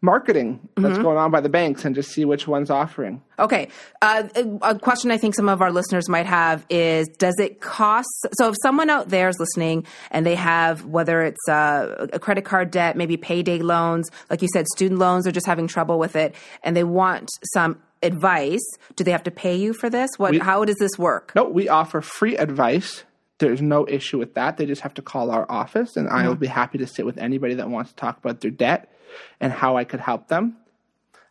marketing 0.00 0.60
Mm-hmm. 0.76 0.82
that's 0.82 0.98
going 1.02 1.16
on 1.16 1.30
by 1.30 1.40
the 1.40 1.48
banks 1.48 1.86
and 1.86 1.94
just 1.94 2.10
see 2.10 2.26
which 2.26 2.46
one's 2.46 2.68
offering. 2.70 3.22
Okay. 3.38 3.68
Uh, 4.02 4.24
a 4.60 4.78
question 4.78 5.10
I 5.10 5.16
think 5.16 5.34
some 5.34 5.48
of 5.48 5.62
our 5.62 5.72
listeners 5.72 6.06
might 6.06 6.26
have 6.26 6.66
is 6.68 7.08
Does 7.16 7.34
it 7.38 7.60
cost? 7.62 8.08
So, 8.34 8.50
if 8.50 8.56
someone 8.62 8.90
out 8.90 9.08
there 9.08 9.30
is 9.30 9.38
listening 9.38 9.86
and 10.10 10.26
they 10.26 10.34
have, 10.34 10.84
whether 10.84 11.22
it's 11.22 11.48
uh, 11.48 12.08
a 12.12 12.18
credit 12.18 12.44
card 12.44 12.70
debt, 12.70 12.94
maybe 12.96 13.16
payday 13.16 13.60
loans, 13.60 14.10
like 14.28 14.42
you 14.42 14.48
said, 14.52 14.66
student 14.66 15.00
loans, 15.00 15.26
are 15.26 15.32
just 15.32 15.46
having 15.46 15.66
trouble 15.66 15.98
with 15.98 16.14
it, 16.14 16.34
and 16.62 16.76
they 16.76 16.84
want 16.84 17.30
some 17.54 17.80
advice, 18.02 18.64
do 18.96 19.04
they 19.04 19.12
have 19.12 19.22
to 19.22 19.30
pay 19.30 19.56
you 19.56 19.72
for 19.72 19.88
this? 19.88 20.10
What? 20.18 20.36
how 20.36 20.64
does 20.66 20.76
this 20.78 20.98
work? 20.98 21.32
No, 21.34 21.44
we 21.44 21.70
offer 21.70 22.02
free 22.02 22.36
advice. 22.36 23.04
There's 23.38 23.62
no 23.62 23.86
issue 23.88 24.18
with 24.18 24.34
that. 24.34 24.58
They 24.58 24.66
just 24.66 24.82
have 24.82 24.94
to 24.94 25.02
call 25.02 25.30
our 25.30 25.50
office, 25.50 25.96
and 25.96 26.08
I 26.08 26.28
will 26.28 26.34
be 26.36 26.46
happy 26.46 26.78
to 26.78 26.86
sit 26.86 27.06
with 27.06 27.16
anybody 27.16 27.54
that 27.54 27.70
wants 27.70 27.90
to 27.92 27.96
talk 27.96 28.18
about 28.18 28.40
their 28.40 28.50
debt 28.50 28.90
and 29.40 29.52
how 29.52 29.76
I 29.76 29.84
could 29.84 30.00
help 30.00 30.28
them. 30.28 30.56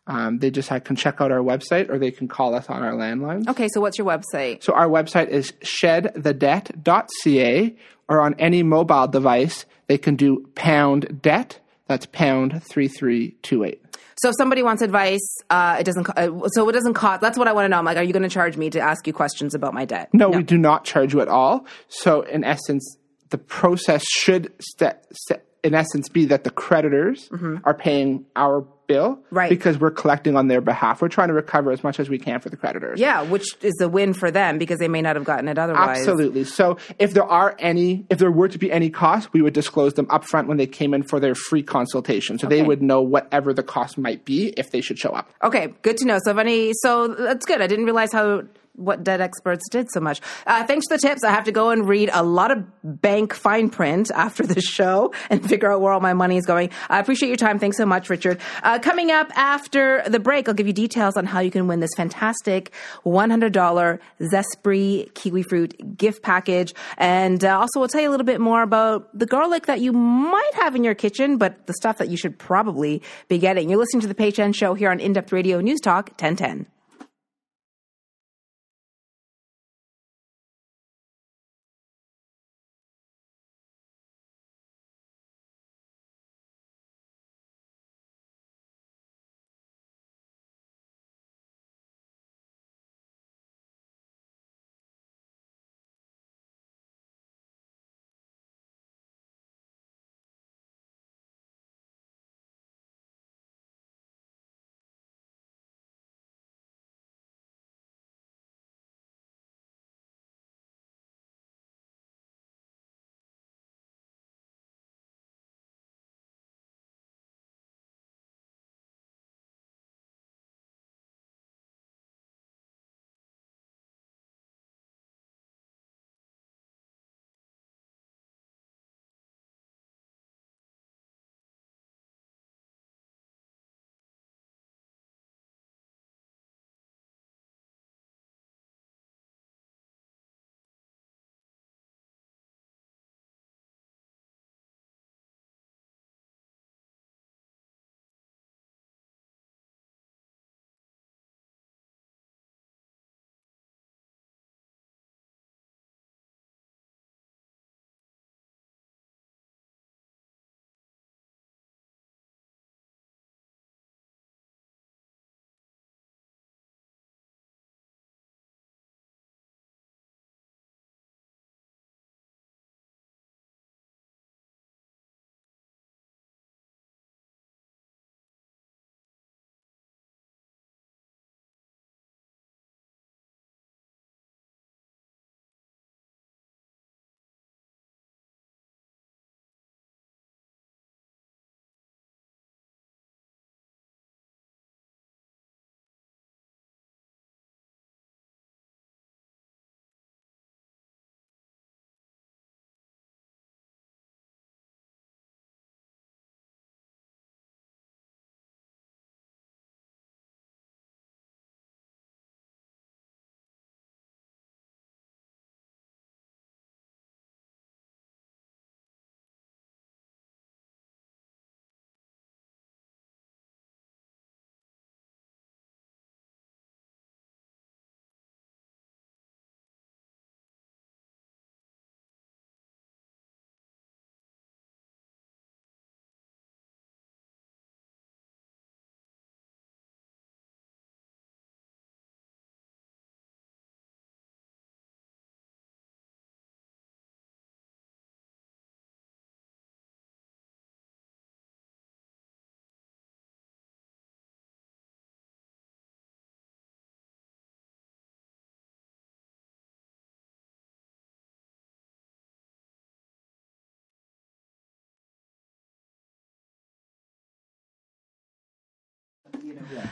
Um, 0.08 0.38
they 0.38 0.52
just 0.52 0.70
I 0.70 0.78
can 0.78 0.94
check 0.94 1.20
out 1.20 1.32
our 1.32 1.40
website, 1.40 1.90
or 1.90 1.98
they 1.98 2.12
can 2.12 2.28
call 2.28 2.54
us 2.54 2.70
on 2.70 2.80
our 2.82 2.92
landlines. 2.92 3.48
Okay, 3.48 3.66
so 3.72 3.80
what's 3.80 3.98
your 3.98 4.06
website? 4.06 4.62
So 4.62 4.72
our 4.72 4.88
website 4.88 5.28
is 5.28 5.50
shedthedebt.ca, 5.62 7.76
or 8.08 8.20
on 8.20 8.34
any 8.38 8.62
mobile 8.62 9.08
device, 9.08 9.66
they 9.88 9.98
can 9.98 10.14
do 10.14 10.48
pound 10.54 11.20
debt. 11.22 11.58
That's 11.88 12.06
pound 12.06 12.62
three 12.70 12.86
three 12.88 13.32
two 13.42 13.64
eight. 13.64 13.82
So, 14.18 14.30
if 14.30 14.34
somebody 14.38 14.62
wants 14.62 14.80
advice, 14.80 15.20
uh, 15.50 15.76
it 15.78 15.84
doesn't. 15.84 16.08
Uh, 16.08 16.48
so, 16.48 16.66
it 16.68 16.72
doesn't 16.72 16.94
cost. 16.94 17.20
That's 17.20 17.36
what 17.36 17.48
I 17.48 17.52
want 17.52 17.66
to 17.66 17.68
know. 17.68 17.76
I'm 17.76 17.84
like, 17.84 17.98
are 17.98 18.02
you 18.02 18.14
going 18.14 18.22
to 18.22 18.30
charge 18.30 18.56
me 18.56 18.70
to 18.70 18.80
ask 18.80 19.06
you 19.06 19.12
questions 19.12 19.54
about 19.54 19.74
my 19.74 19.84
debt? 19.84 20.08
No, 20.14 20.30
we 20.30 20.42
do 20.42 20.56
not 20.56 20.84
charge 20.84 21.12
you 21.12 21.20
at 21.20 21.28
all. 21.28 21.66
So, 21.88 22.22
in 22.22 22.42
essence, 22.42 22.96
the 23.28 23.36
process 23.36 24.06
should, 24.08 24.54
st- 24.58 24.96
st- 25.12 25.42
in 25.66 25.74
essence, 25.74 26.08
be 26.08 26.24
that 26.26 26.44
the 26.44 26.50
creditors 26.50 27.28
are 27.64 27.74
paying 27.74 28.24
our 28.34 28.60
bill, 28.60 29.16
Mm-hmm. 29.16 29.34
Right. 29.34 29.50
Because 29.50 29.78
we're 29.78 29.90
collecting 29.90 30.36
on 30.36 30.46
their 30.46 30.60
behalf. 30.60 31.02
We're 31.02 31.08
trying 31.08 31.28
to 31.28 31.34
recover 31.34 31.72
as 31.72 31.82
much 31.82 31.98
as 31.98 32.08
we 32.08 32.18
can 32.18 32.40
for 32.40 32.48
the 32.48 32.56
creditors. 32.56 33.00
Yeah, 33.00 33.22
which 33.22 33.56
is 33.62 33.74
a 33.80 33.88
win 33.88 34.14
for 34.14 34.30
them 34.30 34.58
because 34.58 34.78
they 34.78 34.86
may 34.88 35.02
not 35.02 35.16
have 35.16 35.24
gotten 35.24 35.48
it 35.48 35.58
otherwise. 35.58 35.98
Absolutely. 35.98 36.44
So 36.44 36.78
if 36.98 37.12
there 37.12 37.24
are 37.24 37.56
any, 37.58 38.06
if 38.08 38.18
there 38.18 38.30
were 38.30 38.48
to 38.48 38.58
be 38.58 38.70
any 38.70 38.88
costs, 38.88 39.32
we 39.32 39.42
would 39.42 39.54
disclose 39.54 39.94
them 39.94 40.06
upfront 40.06 40.46
when 40.46 40.56
they 40.56 40.66
came 40.66 40.94
in 40.94 41.02
for 41.02 41.18
their 41.18 41.34
free 41.34 41.62
consultation. 41.62 42.38
So 42.38 42.46
they 42.46 42.62
would 42.62 42.80
know 42.80 43.02
whatever 43.02 43.52
the 43.52 43.64
cost 43.64 43.98
might 43.98 44.24
be 44.24 44.50
if 44.56 44.70
they 44.70 44.80
should 44.80 44.98
show 44.98 45.10
up. 45.10 45.30
Okay, 45.42 45.74
good 45.82 45.96
to 45.98 46.06
know. 46.06 46.18
So, 46.24 46.30
if 46.30 46.38
any, 46.38 46.72
so 46.74 47.08
that's 47.08 47.44
good. 47.44 47.60
I 47.60 47.66
didn't 47.66 47.86
realize 47.86 48.12
how 48.12 48.44
what 48.76 49.04
debt 49.04 49.20
experts 49.20 49.68
did 49.70 49.90
so 49.90 50.00
much. 50.00 50.20
Uh, 50.46 50.64
thanks 50.64 50.86
for 50.88 50.96
the 50.96 51.00
tips. 51.00 51.24
I 51.24 51.30
have 51.30 51.44
to 51.44 51.52
go 51.52 51.70
and 51.70 51.88
read 51.88 52.10
a 52.12 52.22
lot 52.22 52.50
of 52.50 52.64
bank 52.82 53.34
fine 53.34 53.70
print 53.70 54.10
after 54.14 54.46
the 54.46 54.60
show 54.76 55.12
and 55.30 55.46
figure 55.46 55.70
out 55.70 55.80
where 55.80 55.92
all 55.92 56.00
my 56.00 56.14
money 56.14 56.36
is 56.36 56.46
going. 56.46 56.70
I 56.88 56.98
appreciate 56.98 57.28
your 57.28 57.36
time. 57.36 57.58
Thanks 57.58 57.76
so 57.76 57.86
much, 57.86 58.08
Richard. 58.10 58.40
Uh, 58.62 58.78
coming 58.78 59.10
up 59.10 59.30
after 59.36 60.02
the 60.06 60.20
break, 60.20 60.48
I'll 60.48 60.54
give 60.54 60.66
you 60.66 60.72
details 60.72 61.16
on 61.16 61.26
how 61.26 61.40
you 61.40 61.50
can 61.50 61.66
win 61.66 61.80
this 61.80 61.90
fantastic 61.96 62.72
$100 63.04 63.98
Zespri 64.20 65.12
kiwi 65.14 65.42
fruit 65.42 65.96
gift 65.96 66.22
package, 66.22 66.74
and 66.98 67.44
uh, 67.44 67.58
also 67.58 67.80
we'll 67.80 67.88
tell 67.88 68.00
you 68.00 68.08
a 68.08 68.10
little 68.10 68.26
bit 68.26 68.40
more 68.40 68.62
about 68.62 69.16
the 69.16 69.26
garlic 69.26 69.66
that 69.66 69.80
you 69.80 69.92
might 69.92 70.54
have 70.54 70.74
in 70.74 70.84
your 70.84 70.94
kitchen, 70.94 71.38
but 71.38 71.66
the 71.66 71.74
stuff 71.74 71.98
that 71.98 72.08
you 72.08 72.16
should 72.16 72.38
probably 72.38 73.02
be 73.28 73.38
getting. 73.38 73.68
You're 73.68 73.78
listening 73.78 74.02
to 74.02 74.08
the 74.12 74.32
Chen 74.32 74.52
Show 74.52 74.74
here 74.74 74.90
on 74.90 75.00
In 75.00 75.12
Depth 75.12 75.32
Radio 75.32 75.60
News 75.60 75.80
Talk 75.80 76.08
1010. 76.20 76.66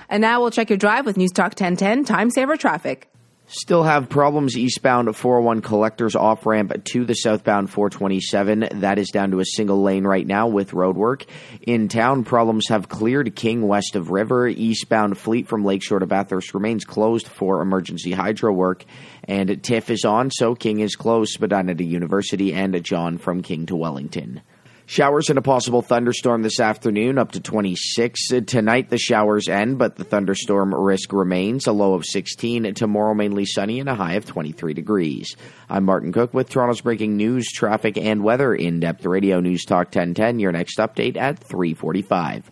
And 0.09 0.21
now 0.21 0.41
we'll 0.41 0.51
check 0.51 0.71
your 0.71 0.79
drive 0.79 1.07
with 1.07 1.17
News 1.17 1.33
Talk 1.33 1.53
1010 1.59 2.05
Time 2.05 2.31
Saver 2.31 2.57
Traffic. 2.57 3.11
Still 3.47 3.83
have 3.83 4.09
problems 4.09 4.57
eastbound 4.57 5.15
401 5.15 5.61
collectors 5.61 6.17
off 6.17 6.47
ramp 6.47 6.73
to 6.83 7.05
the 7.05 7.13
southbound 7.13 7.69
427. 7.69 8.81
That 8.81 8.99
is 8.99 9.11
down 9.11 9.33
to 9.33 9.41
a 9.41 9.45
single 9.45 9.83
lane 9.83 10.05
right 10.05 10.27
now 10.27 10.49
with 10.49 10.71
roadwork. 10.71 11.27
In 11.61 11.89
town, 11.89 12.25
problems 12.25 12.69
have 12.69 12.89
cleared 12.89 13.37
King 13.37 13.69
west 13.69 13.97
of 13.97 14.11
River. 14.11 14.49
Eastbound 14.49 15.19
fleet 15.19 15.47
from 15.47 15.63
Lakeshore 15.63 15.99
to 15.99 16.07
Bathurst 16.07 16.55
remains 16.55 16.87
closed 16.87 17.29
for 17.29 17.61
emergency 17.61 18.13
hydro 18.13 18.51
work. 18.51 18.87
And 19.25 19.63
TIFF 19.63 19.91
is 19.91 20.07
on, 20.07 20.31
so 20.31 20.55
King 20.55 20.81
is 20.81 20.97
closed. 20.97 21.33
Spadina 21.33 21.75
to 21.75 21.85
University 21.85 22.55
and 22.55 22.83
John 22.83 23.19
from 23.19 23.43
King 23.43 23.67
to 23.67 23.77
Wellington. 23.77 24.41
Showers 24.87 25.31
and 25.31 25.39
a 25.39 25.43
possible 25.43 25.81
thunderstorm 25.81 26.43
this 26.43 26.61
afternoon, 26.61 27.17
up 27.17 27.33
to 27.33 27.41
26. 27.41 28.21
Uh, 28.33 28.41
tonight, 28.47 28.91
the 28.91 28.99
showers 28.99 29.49
end, 29.49 29.79
but 29.79 29.97
the 29.97 30.05
thunderstorm 30.05 30.75
risk 30.75 31.13
remains. 31.13 31.67
A 31.67 31.73
low 31.73 31.95
of 31.95 32.05
16. 32.05 32.75
Tomorrow, 32.75 33.15
mainly 33.15 33.47
sunny 33.47 33.81
and 33.81 33.89
a 33.89 33.95
high 33.95 34.15
of 34.15 34.27
23 34.27 34.75
degrees. 34.75 35.37
I'm 35.71 35.85
Martin 35.85 36.13
Cook 36.13 36.35
with 36.35 36.51
Toronto's 36.51 36.83
breaking 36.83 37.17
news, 37.17 37.51
traffic, 37.51 37.97
and 37.97 38.23
weather. 38.23 38.55
In-depth 38.55 39.07
radio 39.07 39.41
news 39.41 39.65
talk 39.65 39.87
1010. 39.87 40.39
Your 40.39 40.53
next 40.53 40.77
update 40.77 41.17
at 41.17 41.39
345. 41.39 42.51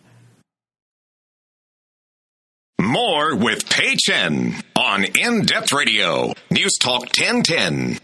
More 2.81 3.35
with 3.35 3.69
Pay 3.69 3.95
Chen 3.95 4.55
on 4.75 5.03
In 5.03 5.45
Depth 5.45 5.71
Radio, 5.71 6.33
News 6.51 6.77
Talk 6.79 7.03
1010. 7.03 7.99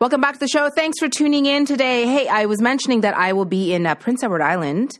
Welcome 0.00 0.22
back 0.22 0.32
to 0.32 0.40
the 0.40 0.48
show. 0.48 0.70
Thanks 0.70 0.98
for 0.98 1.10
tuning 1.10 1.44
in 1.44 1.66
today. 1.66 2.06
Hey, 2.06 2.26
I 2.26 2.46
was 2.46 2.62
mentioning 2.62 3.02
that 3.02 3.14
I 3.14 3.34
will 3.34 3.44
be 3.44 3.74
in 3.74 3.84
uh, 3.84 3.94
Prince 3.96 4.22
Edward 4.22 4.40
Island 4.40 4.98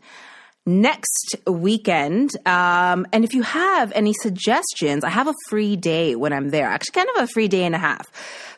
next 0.66 1.36
weekend. 1.46 2.32
Um, 2.44 3.06
and 3.10 3.24
if 3.24 3.32
you 3.32 3.40
have 3.40 3.92
any 3.92 4.12
suggestions, 4.12 5.02
I 5.02 5.08
have 5.08 5.26
a 5.26 5.32
free 5.48 5.74
day 5.74 6.16
when 6.16 6.34
I'm 6.34 6.50
there. 6.50 6.66
Actually, 6.66 6.92
kind 6.92 7.08
of 7.16 7.22
a 7.22 7.26
free 7.28 7.48
day 7.48 7.64
and 7.64 7.74
a 7.74 7.78
half. 7.78 8.08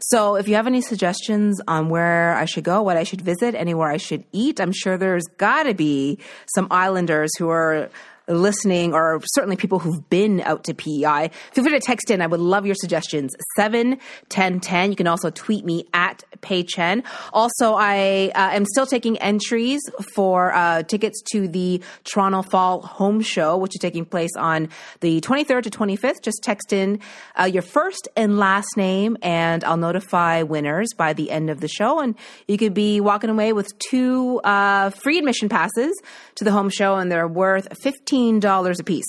So 0.00 0.34
if 0.34 0.48
you 0.48 0.56
have 0.56 0.66
any 0.66 0.80
suggestions 0.80 1.60
on 1.68 1.90
where 1.90 2.34
I 2.34 2.46
should 2.46 2.64
go, 2.64 2.82
what 2.82 2.96
I 2.96 3.04
should 3.04 3.20
visit, 3.20 3.54
anywhere 3.54 3.92
I 3.92 3.98
should 3.98 4.24
eat, 4.32 4.60
I'm 4.60 4.72
sure 4.72 4.98
there's 4.98 5.26
got 5.38 5.62
to 5.62 5.74
be 5.74 6.18
some 6.56 6.66
islanders 6.72 7.30
who 7.38 7.50
are 7.50 7.88
listening, 8.34 8.94
or 8.94 9.20
certainly 9.34 9.56
people 9.56 9.78
who've 9.78 10.08
been 10.10 10.40
out 10.42 10.64
to 10.64 10.74
PEI, 10.74 11.30
feel 11.52 11.64
free 11.64 11.72
to 11.72 11.80
text 11.80 12.10
in. 12.10 12.20
I 12.20 12.26
would 12.26 12.40
love 12.40 12.66
your 12.66 12.74
suggestions. 12.74 13.34
7 13.56 13.98
10 14.28 14.60
10. 14.60 14.90
You 14.90 14.96
can 14.96 15.06
also 15.06 15.30
tweet 15.30 15.64
me 15.64 15.84
at 15.92 16.22
PayChen. 16.40 17.04
Also, 17.32 17.74
I 17.74 18.30
uh, 18.34 18.50
am 18.50 18.64
still 18.64 18.86
taking 18.86 19.18
entries 19.18 19.80
for 20.14 20.52
uh, 20.54 20.82
tickets 20.82 21.22
to 21.32 21.48
the 21.48 21.82
Toronto 22.04 22.42
Fall 22.42 22.82
Home 22.82 23.20
Show, 23.20 23.56
which 23.56 23.74
is 23.74 23.80
taking 23.80 24.04
place 24.04 24.34
on 24.36 24.68
the 25.00 25.20
23rd 25.20 25.62
to 25.64 25.70
25th. 25.70 26.22
Just 26.22 26.42
text 26.42 26.72
in 26.72 27.00
uh, 27.38 27.44
your 27.44 27.62
first 27.62 28.08
and 28.16 28.38
last 28.38 28.76
name, 28.76 29.16
and 29.22 29.64
I'll 29.64 29.76
notify 29.76 30.42
winners 30.42 30.88
by 30.96 31.12
the 31.12 31.30
end 31.30 31.50
of 31.50 31.60
the 31.60 31.68
show. 31.68 32.00
And 32.00 32.14
you 32.48 32.58
could 32.58 32.74
be 32.74 33.00
walking 33.00 33.30
away 33.30 33.52
with 33.52 33.68
two 33.78 34.40
uh, 34.40 34.90
free 34.90 35.18
admission 35.18 35.48
passes 35.48 36.00
to 36.36 36.44
the 36.44 36.50
home 36.50 36.70
show, 36.70 36.96
and 36.96 37.10
they're 37.10 37.28
worth 37.28 37.68
15 37.82 38.21
$15 38.22 38.80
a 38.80 38.84
piece. 38.84 39.04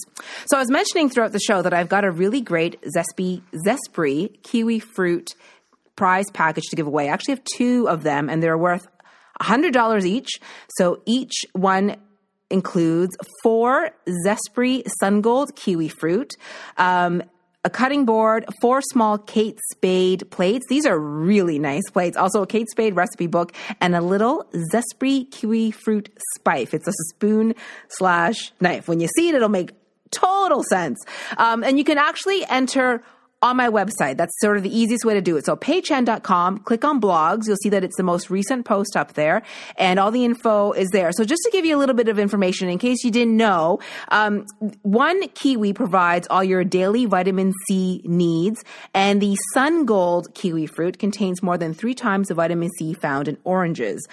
So 0.45 0.57
I 0.57 0.59
was 0.59 0.69
mentioning 0.69 1.09
throughout 1.09 1.31
the 1.31 1.39
show 1.39 1.61
that 1.61 1.73
I've 1.73 1.89
got 1.89 2.03
a 2.03 2.11
really 2.11 2.41
great 2.41 2.81
Zespri, 2.95 3.41
Zespri 3.65 4.41
kiwi 4.43 4.79
fruit 4.79 5.35
prize 5.95 6.29
package 6.31 6.65
to 6.69 6.75
give 6.75 6.87
away. 6.87 7.09
I 7.09 7.13
actually 7.13 7.35
have 7.35 7.43
two 7.43 7.87
of 7.87 8.03
them 8.03 8.29
and 8.29 8.41
they're 8.41 8.57
worth 8.57 8.87
$100 9.41 10.05
each. 10.05 10.29
So 10.77 11.01
each 11.05 11.45
one 11.53 11.97
includes 12.49 13.15
four 13.41 13.91
Zespri 14.25 14.83
Sun 14.99 15.21
Gold 15.21 15.55
kiwi 15.55 15.87
fruit, 15.87 16.35
um, 16.77 17.23
a 17.65 17.69
cutting 17.69 18.05
board, 18.05 18.45
four 18.61 18.81
small 18.81 19.17
Kate 19.17 19.59
Spade 19.71 20.29
plates. 20.31 20.65
These 20.67 20.85
are 20.85 20.99
really 20.99 21.59
nice 21.59 21.89
plates. 21.91 22.17
Also, 22.17 22.41
a 22.41 22.47
Kate 22.47 22.69
Spade 22.69 22.95
recipe 22.95 23.27
book 23.27 23.53
and 23.79 23.95
a 23.95 24.01
little 24.01 24.45
Zespri 24.73 25.29
kiwi 25.31 25.71
fruit 25.71 26.09
spife. 26.37 26.73
It's 26.73 26.87
a 26.87 26.93
spoon 27.09 27.55
slash 27.87 28.51
knife. 28.59 28.87
When 28.87 28.99
you 28.99 29.07
see 29.15 29.29
it, 29.29 29.35
it'll 29.35 29.49
make 29.49 29.71
total 30.11 30.63
sense. 30.63 31.03
Um, 31.37 31.63
and 31.63 31.77
you 31.77 31.83
can 31.83 31.97
actually 31.97 32.45
enter 32.49 33.03
on 33.43 33.57
my 33.57 33.69
website. 33.69 34.15
That's 34.17 34.33
sort 34.39 34.55
of 34.57 34.63
the 34.63 34.75
easiest 34.75 35.03
way 35.03 35.13
to 35.13 35.21
do 35.21 35.35
it. 35.35 35.45
So 35.45 35.55
paychen.com, 35.55 36.59
click 36.59 36.85
on 36.85 36.99
blogs. 36.99 37.45
You'll 37.45 37.57
see 37.57 37.69
that 37.69 37.83
it's 37.83 37.97
the 37.97 38.03
most 38.03 38.29
recent 38.29 38.65
post 38.65 38.95
up 38.95 39.13
there 39.13 39.43
and 39.77 39.99
all 39.99 40.09
the 40.09 40.23
info 40.23 40.71
is 40.71 40.89
there. 40.91 41.11
So 41.11 41.25
just 41.25 41.41
to 41.43 41.51
give 41.51 41.65
you 41.65 41.75
a 41.75 41.79
little 41.79 41.93
bit 41.93 42.07
of 42.07 42.17
information 42.17 42.69
in 42.69 42.79
case 42.79 43.03
you 43.03 43.11
didn't 43.11 43.35
know, 43.35 43.79
um, 44.07 44.45
one 44.81 45.27
kiwi 45.29 45.73
provides 45.73 46.25
all 46.29 46.43
your 46.43 46.63
daily 46.63 47.05
vitamin 47.05 47.51
C 47.67 48.01
needs 48.05 48.63
and 48.93 49.21
the 49.21 49.35
sun 49.53 49.85
gold 49.85 50.33
kiwi 50.33 50.65
fruit 50.65 50.97
contains 50.97 51.43
more 51.43 51.57
than 51.57 51.73
three 51.73 51.93
times 51.93 52.29
the 52.29 52.33
vitamin 52.33 52.69
C 52.79 52.93
found 52.93 53.27
in 53.27 53.37
oranges 53.43 54.07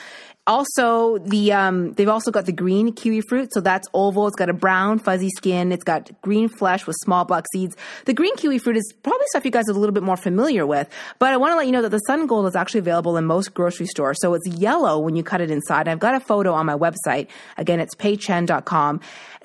also 0.51 1.19
the 1.19 1.53
um, 1.53 1.93
they've 1.93 2.09
also 2.09 2.33
got 2.33 2.45
the 2.45 2.53
green 2.53 2.93
kiwi 2.93 3.21
fruit. 3.21 3.55
So 3.55 3.61
that's 3.61 3.87
oval. 3.95 4.27
It's 4.27 4.37
got 4.37 4.51
a 4.51 4.53
brown 4.53 4.99
fuzzy 4.99 5.31
skin. 5.31 5.71
It's 5.71 5.85
got 5.85 6.11
green 6.23 6.49
flesh 6.49 6.89
with 6.89 6.97
small 7.05 7.25
black 7.25 7.45
seeds. 7.53 7.77
The 8.07 8.13
green 8.13 8.35
kiwi 8.35 8.59
fruit 8.59 8.77
is 8.77 8.93
probably 9.05 9.27
stuff 9.29 9.45
you 9.45 9.53
guys 9.53 9.69
are 9.69 9.73
a 9.73 9.75
little 9.75 9.95
bit 9.95 10.03
more 10.03 10.17
familiar 10.17 10.67
with 10.67 10.89
but 11.21 11.33
i 11.33 11.37
want 11.37 11.53
to 11.53 11.57
let 11.57 11.67
you 11.67 11.73
know 11.73 11.83
that 11.83 11.91
the 11.91 12.01
SunGold 12.09 12.49
is 12.49 12.57
actually 12.57 12.81
available 12.81 13.17
in 13.17 13.25
most 13.25 13.55
grocery 13.55 13.87
stores. 13.87 14.19
So 14.21 14.35
it's 14.35 14.47
yellow 14.49 14.99
when 14.99 15.15
you 15.15 15.23
cut 15.23 15.41
it 15.41 15.51
inside. 15.51 15.87
I've 15.87 16.01
got 16.01 16.15
a 16.15 16.21
photo 16.21 16.53
on 16.53 16.67
my 16.67 16.77
website. 16.77 17.29
Again 17.57 17.79
it's 17.79 17.95
paychen.com 17.95 19.01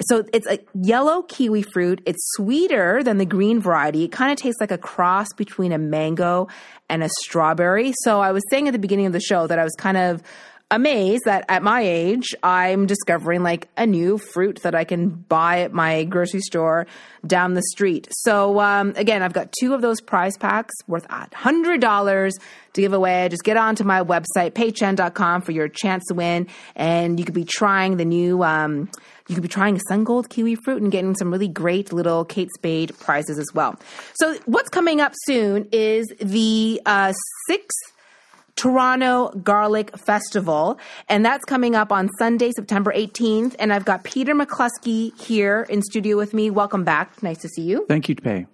so 0.09 0.25
it's 0.33 0.47
a 0.47 0.59
yellow 0.73 1.21
kiwi 1.21 1.61
fruit. 1.61 2.01
It's 2.05 2.19
sweeter 2.35 3.01
than 3.03 3.17
the 3.17 3.25
green 3.25 3.61
variety. 3.61 4.03
It 4.03 4.11
kind 4.11 4.31
of 4.31 4.37
tastes 4.37 4.59
like 4.59 4.71
a 4.71 4.77
cross 4.77 5.27
between 5.37 5.71
a 5.71 5.77
mango 5.77 6.47
and 6.89 7.03
a 7.03 7.09
strawberry. 7.21 7.93
So 8.03 8.21
i 8.21 8.31
was 8.31 8.43
saying 8.49 8.67
at 8.67 8.71
the 8.71 8.79
beginning 8.79 9.05
of 9.05 9.13
the 9.13 9.19
show 9.19 9.45
that 9.47 9.59
i 9.59 9.63
was 9.63 9.75
kind 9.77 9.97
of 9.97 10.23
amazed 10.71 11.23
that 11.25 11.45
at 11.47 11.61
my 11.61 11.81
age, 11.81 12.33
I'm 12.41 12.87
discovering 12.87 13.43
like 13.43 13.67
a 13.77 13.85
new 13.85 14.17
fruit 14.17 14.61
that 14.63 14.73
I 14.73 14.83
can 14.83 15.09
buy 15.09 15.61
at 15.61 15.73
my 15.73 16.03
grocery 16.05 16.41
store 16.41 16.87
down 17.25 17.53
the 17.53 17.61
street. 17.71 18.07
So, 18.11 18.59
um, 18.59 18.93
again, 18.95 19.21
I've 19.21 19.33
got 19.33 19.53
two 19.59 19.73
of 19.73 19.81
those 19.81 20.01
prize 20.01 20.37
packs 20.37 20.73
worth 20.87 21.07
$100 21.07 22.31
to 22.73 22.81
give 22.81 22.93
away. 22.93 23.27
Just 23.29 23.43
get 23.43 23.57
onto 23.57 23.83
my 23.83 24.03
website, 24.03 24.51
paychen.com, 24.51 25.41
for 25.41 25.51
your 25.51 25.67
chance 25.67 26.03
to 26.07 26.15
win. 26.15 26.47
And 26.75 27.19
you 27.19 27.25
could 27.25 27.35
be 27.35 27.45
trying 27.45 27.97
the 27.97 28.05
new, 28.05 28.43
um, 28.43 28.89
you 29.27 29.35
could 29.35 29.43
be 29.43 29.47
trying 29.47 29.79
SunGold 29.89 30.29
kiwi 30.29 30.55
fruit 30.55 30.81
and 30.81 30.91
getting 30.91 31.15
some 31.15 31.31
really 31.31 31.47
great 31.47 31.93
little 31.93 32.25
Kate 32.25 32.49
Spade 32.55 32.91
prizes 32.99 33.37
as 33.37 33.47
well. 33.53 33.79
So, 34.15 34.35
what's 34.45 34.69
coming 34.69 34.99
up 34.99 35.13
soon 35.25 35.67
is 35.71 36.07
the 36.19 36.81
uh, 36.85 37.13
sixth 37.47 37.94
Toronto 38.55 39.29
Garlic 39.43 39.97
Festival, 39.97 40.79
and 41.09 41.25
that's 41.25 41.43
coming 41.45 41.75
up 41.75 41.91
on 41.91 42.09
Sunday, 42.19 42.51
September 42.55 42.93
18th. 42.93 43.55
And 43.59 43.73
I've 43.73 43.85
got 43.85 44.03
Peter 44.03 44.33
McCluskey 44.33 45.19
here 45.19 45.65
in 45.69 45.81
studio 45.81 46.17
with 46.17 46.33
me. 46.33 46.49
Welcome 46.49 46.83
back. 46.83 47.21
Nice 47.21 47.39
to 47.39 47.49
see 47.49 47.63
you. 47.63 47.85
Thank 47.87 48.09
you, 48.09 48.15
Pay. 48.15 48.47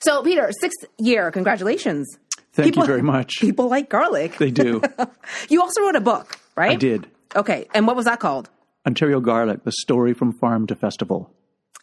So, 0.00 0.22
Peter, 0.22 0.50
sixth 0.60 0.84
year. 0.98 1.30
Congratulations. 1.30 2.08
Thank 2.52 2.66
people, 2.66 2.82
you 2.82 2.86
very 2.86 3.02
much. 3.02 3.40
People 3.40 3.68
like 3.68 3.88
garlic. 3.88 4.36
They 4.36 4.50
do. 4.50 4.82
you 5.48 5.62
also 5.62 5.80
wrote 5.80 5.96
a 5.96 6.00
book, 6.00 6.38
right? 6.54 6.72
I 6.72 6.76
did. 6.76 7.06
Okay. 7.34 7.66
And 7.74 7.86
what 7.86 7.96
was 7.96 8.04
that 8.04 8.20
called? 8.20 8.50
Ontario 8.86 9.20
Garlic, 9.20 9.64
the 9.64 9.72
story 9.72 10.12
from 10.12 10.32
farm 10.32 10.66
to 10.66 10.74
festival. 10.74 11.32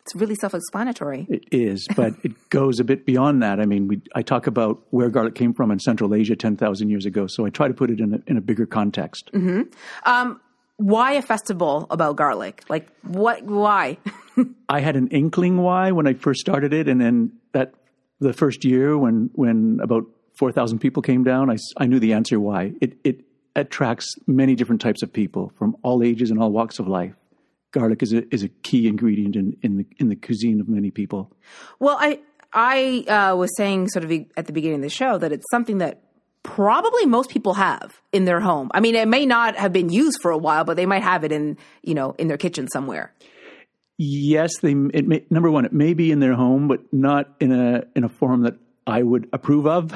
It's 0.10 0.20
really 0.20 0.34
self-explanatory. 0.34 1.28
It 1.30 1.46
is, 1.52 1.88
but 1.96 2.16
it 2.24 2.50
goes 2.50 2.80
a 2.80 2.84
bit 2.84 3.06
beyond 3.06 3.44
that. 3.44 3.60
I 3.60 3.66
mean, 3.66 3.88
we, 3.88 4.02
I 4.16 4.24
talk 4.24 4.48
about 4.48 4.82
where 4.90 5.08
garlic 5.10 5.36
came 5.36 5.54
from 5.54 5.70
in 5.70 5.78
Central 5.78 6.16
Asia 6.16 6.36
10,000 6.36 6.90
years 6.90 7.06
ago, 7.06 7.28
so 7.28 7.46
I 7.46 7.52
try 7.52 7.68
to 7.68 7.76
put 7.76 7.92
it 7.92 8.00
in 8.00 8.16
a, 8.16 8.20
in 8.26 8.36
a 8.36 8.42
bigger 8.42 8.66
context. 8.66 9.30
Mm-hmm. 9.34 9.70
Um, 10.10 10.42
why 10.78 11.12
a 11.12 11.22
festival 11.22 11.86
about 11.92 12.16
garlic? 12.16 12.64
Like, 12.70 12.90
what? 13.04 13.44
Why? 13.44 14.00
I 14.70 14.80
had 14.80 14.96
an 14.96 15.10
inkling 15.10 15.58
why 15.58 15.92
when 15.92 16.08
I 16.08 16.16
first 16.16 16.40
started 16.40 16.74
it, 16.74 16.88
and 16.88 17.00
then 17.00 17.34
that 17.52 17.76
the 18.20 18.34
first 18.34 18.66
year 18.66 18.98
when 18.98 19.30
when 19.34 19.80
about 19.84 20.06
four 20.40 20.52
thousand 20.52 20.80
people 20.80 21.04
came 21.04 21.24
down, 21.24 21.52
I, 21.52 21.58
I 21.78 21.86
knew 21.86 22.00
the 22.00 22.14
answer 22.14 22.40
why. 22.40 22.74
It 22.82 22.98
it 23.04 23.26
attracts 23.56 24.08
many 24.26 24.56
different 24.56 24.82
types 24.82 25.04
of 25.04 25.14
people 25.14 25.52
from 25.60 25.76
all 25.84 26.02
ages 26.02 26.32
and 26.32 26.42
all 26.42 26.52
walks 26.52 26.80
of 26.80 26.88
life 26.88 27.14
garlic 27.72 28.02
is 28.04 28.14
a 28.14 28.34
is 28.34 28.44
a 28.44 28.50
key 28.50 28.88
ingredient 28.88 29.36
in, 29.36 29.58
in 29.62 29.78
the 29.78 29.86
in 29.98 30.10
the 30.10 30.16
cuisine 30.16 30.60
of 30.60 30.68
many 30.68 30.92
people. 30.92 31.32
Well, 31.80 31.98
I 32.00 32.20
I 32.54 33.06
uh, 33.08 33.36
was 33.36 33.56
saying 33.58 33.90
sort 33.90 34.06
of 34.06 34.12
at 34.38 34.48
the 34.48 34.54
beginning 34.54 34.78
of 34.78 34.84
the 34.84 34.90
show 34.90 35.18
that 35.18 35.32
it's 35.32 35.46
something 35.52 35.80
that 35.80 36.02
probably 36.44 37.06
most 37.06 37.30
people 37.30 37.54
have 37.56 38.02
in 38.12 38.26
their 38.26 38.40
home. 38.40 38.72
I 38.74 38.80
mean, 38.80 38.96
it 38.96 39.08
may 39.08 39.26
not 39.26 39.56
have 39.56 39.74
been 39.74 39.90
used 39.90 40.20
for 40.22 40.32
a 40.32 40.38
while, 40.38 40.64
but 40.64 40.78
they 40.78 40.86
might 40.86 41.04
have 41.04 41.24
it 41.24 41.32
in 41.32 41.58
you 41.84 41.94
know 41.94 42.16
in 42.18 42.28
their 42.28 42.38
kitchen 42.38 42.68
somewhere. 42.68 43.14
Yes, 43.98 44.52
they. 44.62 44.72
It 44.94 45.08
may, 45.08 45.26
number 45.30 45.52
one, 45.52 45.66
it 45.66 45.74
may 45.74 45.94
be 45.94 46.10
in 46.10 46.22
their 46.22 46.34
home, 46.34 46.70
but 46.70 46.82
not 46.94 47.36
in 47.40 47.52
a 47.52 47.84
in 47.96 48.04
a 48.06 48.10
form 48.10 48.44
that 48.44 48.56
I 48.90 49.04
would 49.04 49.30
approve 49.32 49.68
of. 49.68 49.94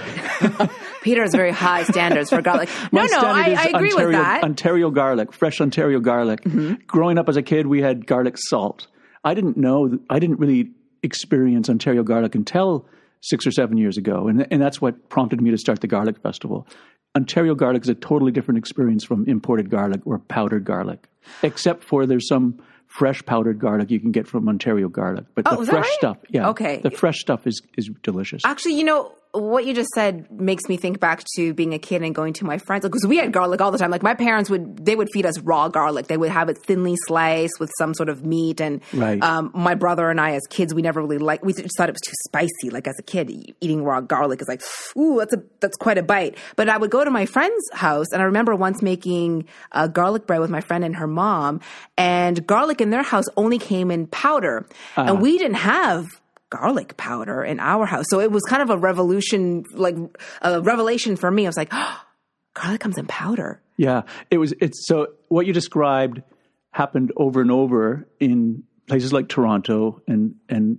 Peter 1.01 1.21
has 1.21 1.33
very 1.33 1.51
high 1.51 1.83
standards 1.83 2.29
for 2.29 2.41
garlic. 2.41 2.69
No, 2.91 3.01
My 3.01 3.07
no, 3.07 3.19
I, 3.19 3.49
is 3.49 3.59
I 3.59 3.63
agree 3.65 3.91
Ontario, 3.91 4.07
with 4.07 4.11
that. 4.15 4.35
Mm-hmm. 4.37 4.45
Ontario 4.45 4.91
garlic, 4.91 5.33
fresh 5.33 5.59
Ontario 5.59 5.99
garlic. 5.99 6.41
Growing 6.87 7.17
up 7.17 7.27
as 7.27 7.37
a 7.37 7.41
kid, 7.41 7.67
we 7.67 7.81
had 7.81 8.05
garlic 8.05 8.35
salt. 8.37 8.87
I 9.23 9.33
didn't 9.33 9.57
know. 9.57 9.99
I 10.09 10.19
didn't 10.19 10.39
really 10.39 10.71
experience 11.01 11.69
Ontario 11.69 12.03
garlic 12.03 12.35
until 12.35 12.87
six 13.21 13.47
or 13.47 13.51
seven 13.51 13.77
years 13.77 13.97
ago, 13.97 14.27
and 14.27 14.47
and 14.51 14.61
that's 14.61 14.81
what 14.81 15.09
prompted 15.09 15.41
me 15.41 15.51
to 15.51 15.57
start 15.57 15.81
the 15.81 15.87
garlic 15.87 16.19
festival. 16.21 16.67
Ontario 17.15 17.55
garlic 17.55 17.83
is 17.83 17.89
a 17.89 17.95
totally 17.95 18.31
different 18.31 18.57
experience 18.57 19.03
from 19.03 19.25
imported 19.27 19.69
garlic 19.69 20.01
or 20.05 20.19
powdered 20.19 20.65
garlic, 20.65 21.07
except 21.41 21.83
for 21.83 22.05
there's 22.05 22.27
some 22.27 22.59
fresh 22.99 23.19
powdered 23.25 23.57
garlic 23.59 23.89
you 23.89 23.99
can 23.99 24.11
get 24.11 24.27
from 24.27 24.47
Ontario 24.47 24.87
garlic, 24.87 25.25
but 25.35 25.43
Oh, 25.47 25.57
the 25.63 25.71
fresh 25.71 25.85
right? 25.85 25.93
stuff, 26.01 26.17
yeah, 26.29 26.49
Okay. 26.49 26.79
the 26.83 26.91
fresh 26.91 27.17
stuff 27.19 27.47
is 27.47 27.61
is 27.77 27.89
delicious. 28.03 28.41
Actually, 28.45 28.75
you 28.79 28.83
know 28.83 29.11
what 29.33 29.65
you 29.65 29.73
just 29.73 29.89
said 29.95 30.29
makes 30.31 30.69
me 30.69 30.77
think 30.77 30.99
back 30.99 31.23
to 31.35 31.53
being 31.55 31.73
a 31.73 31.79
kid 31.79 32.03
and 32.03 32.13
going 32.13 32.33
to 32.33 32.45
my 32.45 32.59
friends 32.59 32.83
because 32.83 33.05
we 33.05 33.17
had 33.17 33.33
garlic 33.33 33.61
all 33.61 33.71
the 33.71 33.79
time. 33.79 33.89
Like 33.89 34.03
my 34.03 34.13
parents 34.13 34.47
would, 34.49 34.85
they 34.85 34.95
would 34.95 35.09
feed 35.11 35.25
us 35.25 35.39
raw 35.39 35.69
garlic. 35.69 36.05
They 36.05 36.17
would 36.17 36.29
have 36.29 36.49
it 36.49 36.59
thinly 36.65 36.95
sliced 37.07 37.59
with 37.59 37.71
some 37.79 37.95
sort 37.95 38.09
of 38.09 38.23
meat. 38.23 38.61
And 38.61 38.81
Right. 38.93 39.21
um, 39.23 39.49
my 39.55 39.73
brother 39.73 40.11
and 40.11 40.21
I, 40.21 40.35
as 40.35 40.43
kids, 40.49 40.73
we 40.73 40.83
never 40.83 41.01
really 41.01 41.17
liked. 41.17 41.43
We 41.43 41.53
just 41.53 41.75
thought 41.75 41.89
it 41.89 41.93
was 41.93 42.01
too 42.01 42.13
spicy. 42.27 42.69
Like 42.69 42.87
as 42.87 42.93
a 42.99 43.03
kid, 43.03 43.55
eating 43.59 43.83
raw 43.83 44.01
garlic 44.01 44.39
is 44.39 44.47
like, 44.47 44.61
ooh, 44.95 45.17
that's 45.17 45.33
a 45.33 45.41
that's 45.61 45.77
quite 45.77 45.97
a 45.97 46.03
bite. 46.03 46.37
But 46.55 46.69
I 46.69 46.77
would 46.77 46.91
go 46.91 47.03
to 47.03 47.09
my 47.09 47.25
friend's 47.25 47.63
house, 47.73 48.07
and 48.13 48.21
I 48.21 48.25
remember 48.25 48.55
once 48.55 48.81
making 48.83 49.47
uh, 49.71 49.87
garlic 49.87 50.27
bread 50.27 50.41
with 50.41 50.51
my 50.51 50.61
friend 50.61 50.83
and 50.83 50.95
her 50.97 51.07
mom, 51.07 51.59
and 51.97 52.45
garlic 52.45 52.81
in 52.81 52.91
their 52.91 53.03
house 53.03 53.25
only 53.35 53.57
came 53.57 53.89
in 53.89 54.05
powder, 54.07 54.67
and 54.95 55.21
we 55.21 55.37
didn't 55.39 55.55
have 55.57 56.05
garlic 56.53 56.95
powder 56.97 57.43
in 57.43 57.59
our 57.59 57.85
house. 57.85 58.05
So 58.09 58.19
it 58.19 58.31
was 58.31 58.43
kind 58.43 58.61
of 58.61 58.69
a 58.69 58.77
revolution, 58.77 59.65
like 59.73 59.95
a 60.41 60.61
revelation 60.61 61.15
for 61.15 61.31
me. 61.31 61.45
I 61.45 61.49
was 61.49 61.57
like, 61.57 61.69
oh, 61.71 62.01
garlic 62.53 62.79
comes 62.79 62.97
in 62.97 63.07
powder. 63.07 63.61
Yeah, 63.75 64.03
it 64.29 64.37
was. 64.37 64.53
It's 64.61 64.85
so 64.87 65.07
what 65.29 65.47
you 65.47 65.53
described 65.53 66.21
happened 66.71 67.11
over 67.17 67.41
and 67.41 67.51
over 67.51 68.07
in 68.19 68.63
places 68.87 69.11
like 69.11 69.29
Toronto 69.29 70.01
and 70.07 70.35
and 70.47 70.77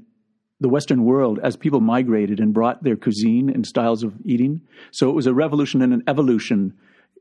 the 0.60 0.68
Western 0.68 1.04
world 1.04 1.40
as 1.42 1.56
people 1.56 1.80
migrated 1.80 2.38
and 2.38 2.54
brought 2.54 2.84
their 2.84 2.96
cuisine 2.96 3.50
and 3.50 3.66
styles 3.66 4.04
of 4.04 4.14
eating. 4.24 4.60
So 4.92 5.10
it 5.10 5.14
was 5.14 5.26
a 5.26 5.34
revolution 5.34 5.82
and 5.82 5.92
an 5.92 6.04
evolution. 6.06 6.74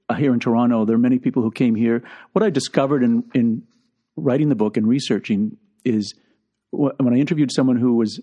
Uh, 0.08 0.16
here 0.16 0.34
in 0.34 0.40
Toronto, 0.40 0.86
there 0.86 0.96
are 0.96 1.00
many 1.00 1.18
people 1.18 1.42
who 1.42 1.50
came 1.50 1.76
here. 1.76 2.04
What 2.34 2.44
I 2.44 2.52
discovered 2.52 3.04
in 3.04 3.24
in 3.34 3.64
writing 4.16 4.50
the 4.50 4.56
book 4.56 4.78
and 4.78 4.88
researching 4.88 5.58
is 5.84 6.14
when 6.70 7.14
I 7.14 7.18
interviewed 7.18 7.52
someone 7.52 7.78
who 7.78 7.96
was 7.96 8.20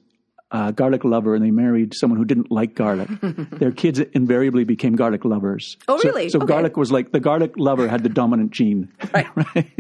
a 0.53 0.73
garlic 0.73 1.05
lover 1.05 1.35
and 1.35 1.45
they 1.45 1.51
married 1.51 1.95
someone 1.95 2.19
who 2.19 2.25
didn't 2.25 2.51
like 2.51 2.75
garlic, 2.75 3.09
their 3.53 3.71
kids 3.73 4.01
invariably 4.01 4.65
became 4.65 4.97
garlic 4.97 5.25
lovers. 5.25 5.77
Oh, 5.89 5.99
So- 5.99 6.09
really? 6.09 6.29
So, 6.29 6.39
Okay. 6.39 6.47
garlic 6.47 6.77
was 6.77 6.91
like 6.91 7.13
the 7.13 7.21
garlic 7.21 7.53
lover 7.57 7.87
had 7.89 8.03
the 8.03 8.09
dominant 8.09 8.51
gene. 8.51 8.89
Right. 9.15 9.27
right? 9.55 9.71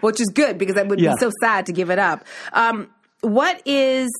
Which 0.00 0.20
is 0.20 0.28
good 0.34 0.58
because 0.58 0.76
it 0.76 0.86
would 0.88 1.00
Yeah. 1.00 1.12
be 1.14 1.18
so 1.20 1.30
sad 1.42 1.66
to 1.66 1.72
give 1.72 1.90
it 1.90 1.98
up. 1.98 2.24
Um, 2.52 2.88
what 3.20 3.60
is, 3.66 4.10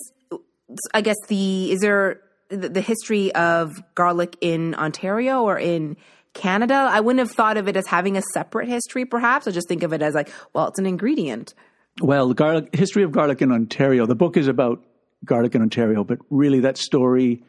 I 0.92 1.00
guess 1.00 1.16
the 1.28 1.70
is 1.72 1.80
there 1.80 2.20
the, 2.48 2.68
the 2.68 2.80
history 2.80 3.34
of 3.34 3.72
garlic 3.94 4.36
in 4.40 4.74
Ontario 4.74 5.42
or 5.42 5.58
in 5.58 5.96
Canada? 6.34 6.74
I 6.74 7.00
wouldn't 7.00 7.20
have 7.26 7.30
thought 7.34 7.56
of 7.56 7.68
it 7.68 7.76
as 7.76 7.86
having 7.86 8.16
a 8.16 8.22
separate 8.32 8.68
history. 8.68 9.04
Perhaps 9.04 9.46
I 9.46 9.52
just 9.52 9.68
think 9.68 9.82
of 9.82 9.92
it 9.92 10.02
as 10.02 10.14
like, 10.14 10.30
well, 10.52 10.68
it's 10.68 10.78
an 10.78 10.86
ingredient. 10.86 11.54
Well, 12.00 12.28
the 12.28 12.34
garlic 12.34 12.74
history 12.74 13.02
of 13.04 13.12
garlic 13.12 13.40
in 13.40 13.52
Ontario. 13.52 14.04
The 14.06 14.16
book 14.16 14.36
is 14.36 14.48
about 14.48 14.82
garlic 15.24 15.54
in 15.54 15.62
Ontario, 15.62 16.04
but 16.04 16.18
really 16.30 16.60
that 16.60 16.76
story 16.76 17.42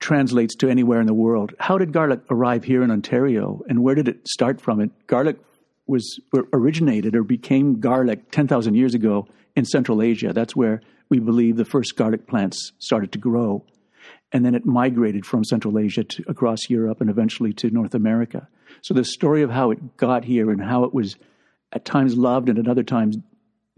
translates 0.00 0.54
to 0.56 0.68
anywhere 0.68 1.00
in 1.00 1.06
the 1.06 1.14
world. 1.14 1.54
How 1.58 1.78
did 1.78 1.92
garlic 1.92 2.20
arrive 2.30 2.64
here 2.64 2.82
in 2.82 2.90
Ontario, 2.90 3.62
and 3.68 3.82
where 3.82 3.94
did 3.94 4.08
it 4.08 4.28
start 4.28 4.60
from? 4.60 4.80
It 4.80 4.90
garlic 5.06 5.38
was 5.86 6.18
or 6.32 6.46
originated 6.52 7.14
or 7.14 7.22
became 7.22 7.80
garlic 7.80 8.30
ten 8.30 8.48
thousand 8.48 8.74
years 8.74 8.94
ago 8.94 9.26
in 9.54 9.64
Central 9.64 10.02
Asia. 10.02 10.32
That's 10.32 10.56
where 10.56 10.80
we 11.10 11.18
believe 11.18 11.56
the 11.56 11.64
first 11.64 11.96
garlic 11.96 12.26
plants 12.26 12.72
started 12.78 13.12
to 13.12 13.18
grow, 13.18 13.64
and 14.32 14.44
then 14.44 14.54
it 14.54 14.66
migrated 14.66 15.24
from 15.24 15.44
Central 15.44 15.78
Asia 15.78 16.04
to 16.04 16.24
across 16.26 16.68
Europe 16.68 17.00
and 17.00 17.10
eventually 17.10 17.52
to 17.54 17.70
North 17.70 17.94
America. 17.94 18.48
So 18.82 18.94
the 18.94 19.04
story 19.04 19.42
of 19.42 19.50
how 19.50 19.70
it 19.70 19.96
got 19.96 20.24
here 20.24 20.50
and 20.50 20.62
how 20.62 20.84
it 20.84 20.92
was 20.92 21.16
at 21.72 21.84
times 21.84 22.16
loved 22.16 22.48
and 22.48 22.58
at 22.58 22.68
other 22.68 22.82
times 22.82 23.16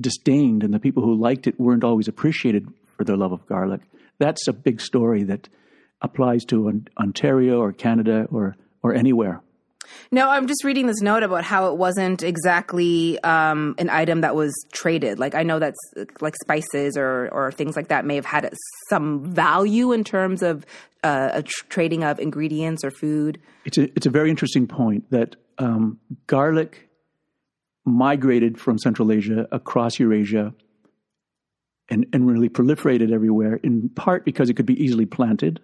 disdained, 0.01 0.63
and 0.63 0.75
the 0.75 0.81
people 0.81 1.03
who 1.03 1.21
liked 1.21 1.47
it 1.47 1.59
weren't 1.61 1.85
always 1.85 2.09
appreciated 2.09 2.67
for 2.97 3.05
their 3.05 3.17
love 3.17 3.33
of 3.33 3.47
garlic. 3.47 3.83
That's 4.19 4.49
a 4.49 4.53
big 4.53 4.81
story 4.81 5.23
that 5.25 5.49
applies 6.03 6.45
to 6.47 6.83
Ontario 6.99 7.61
or 7.61 7.73
Canada 7.73 8.27
or 8.31 8.57
or 8.83 8.95
anywhere. 8.95 9.43
No, 10.11 10.29
I'm 10.29 10.47
just 10.47 10.65
reading 10.65 10.87
this 10.87 11.01
note 11.01 11.23
about 11.23 11.45
how 11.45 11.71
it 11.71 11.77
wasn't 11.77 12.23
exactly 12.23 13.19
um, 13.23 13.75
an 13.79 13.89
item 13.91 14.21
that 14.21 14.35
was 14.35 14.53
traded. 14.73 15.19
Like 15.19 15.35
I 15.35 15.43
know 15.43 15.59
that's 15.59 15.79
like 16.21 16.35
spices 16.37 16.97
or 16.97 17.29
or 17.33 17.53
things 17.53 17.77
like 17.77 17.89
that 17.89 18.05
may 18.05 18.17
have 18.17 18.27
had 18.27 18.53
some 18.89 19.25
value 19.33 19.93
in 19.93 20.05
terms 20.05 20.43
of 20.43 20.67
uh, 21.03 21.31
a 21.35 21.43
tr- 21.43 21.65
trading 21.69 22.05
of 22.05 22.19
ingredients 22.19 22.85
or 22.85 22.91
food. 22.91 23.41
It's 23.65 23.79
a 23.79 23.85
it's 23.97 24.07
a 24.07 24.11
very 24.11 24.31
interesting 24.31 24.67
point 24.67 25.11
that 25.11 25.37
um, 25.59 25.99
garlic 26.27 26.89
migrated 27.85 28.59
from 28.59 28.79
Central 28.79 29.13
Asia 29.13 29.47
across 29.53 29.99
Eurasia 29.99 30.53
and 31.89 32.07
and 32.13 32.29
really 32.29 32.49
proliferated 32.49 33.13
everywhere. 33.13 33.61
In 33.63 33.89
part 33.91 34.25
because 34.25 34.51
it 34.51 34.55
could 34.55 34.67
be 34.67 34.83
easily 34.83 35.07
planted 35.07 35.61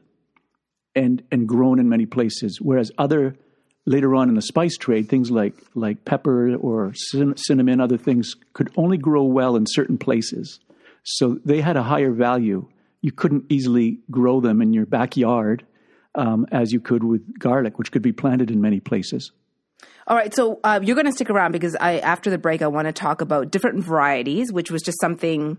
and 0.94 1.22
and 1.30 1.48
grown 1.48 1.78
in 1.78 1.88
many 1.88 2.06
places, 2.06 2.58
whereas 2.60 2.90
other 2.98 3.36
later 3.86 4.14
on 4.14 4.28
in 4.28 4.34
the 4.34 4.42
spice 4.42 4.76
trade, 4.76 5.08
things 5.08 5.30
like 5.30 5.54
like 5.74 6.04
pepper 6.04 6.54
or 6.56 6.92
cin- 6.94 7.36
cinnamon, 7.36 7.80
other 7.80 7.98
things 7.98 8.34
could 8.52 8.70
only 8.76 8.98
grow 8.98 9.24
well 9.24 9.56
in 9.56 9.64
certain 9.66 9.98
places. 9.98 10.60
So 11.04 11.38
they 11.44 11.60
had 11.60 11.76
a 11.76 11.82
higher 11.82 12.12
value. 12.12 12.68
You 13.00 13.10
couldn't 13.10 13.46
easily 13.48 13.98
grow 14.10 14.40
them 14.40 14.62
in 14.62 14.72
your 14.72 14.86
backyard 14.86 15.66
um, 16.14 16.46
as 16.52 16.72
you 16.72 16.80
could 16.80 17.02
with 17.02 17.38
garlic, 17.38 17.78
which 17.78 17.90
could 17.90 18.02
be 18.02 18.12
planted 18.12 18.50
in 18.50 18.60
many 18.60 18.78
places. 18.78 19.32
All 20.06 20.16
right, 20.16 20.34
so 20.34 20.60
uh, 20.62 20.80
you're 20.82 20.96
going 20.96 21.06
to 21.06 21.12
stick 21.12 21.30
around 21.30 21.52
because 21.52 21.76
I 21.80 21.98
after 21.98 22.30
the 22.30 22.38
break 22.38 22.62
I 22.62 22.68
want 22.68 22.86
to 22.86 22.92
talk 22.92 23.20
about 23.20 23.50
different 23.50 23.84
varieties, 23.84 24.52
which 24.52 24.70
was 24.70 24.82
just 24.82 25.00
something 25.00 25.58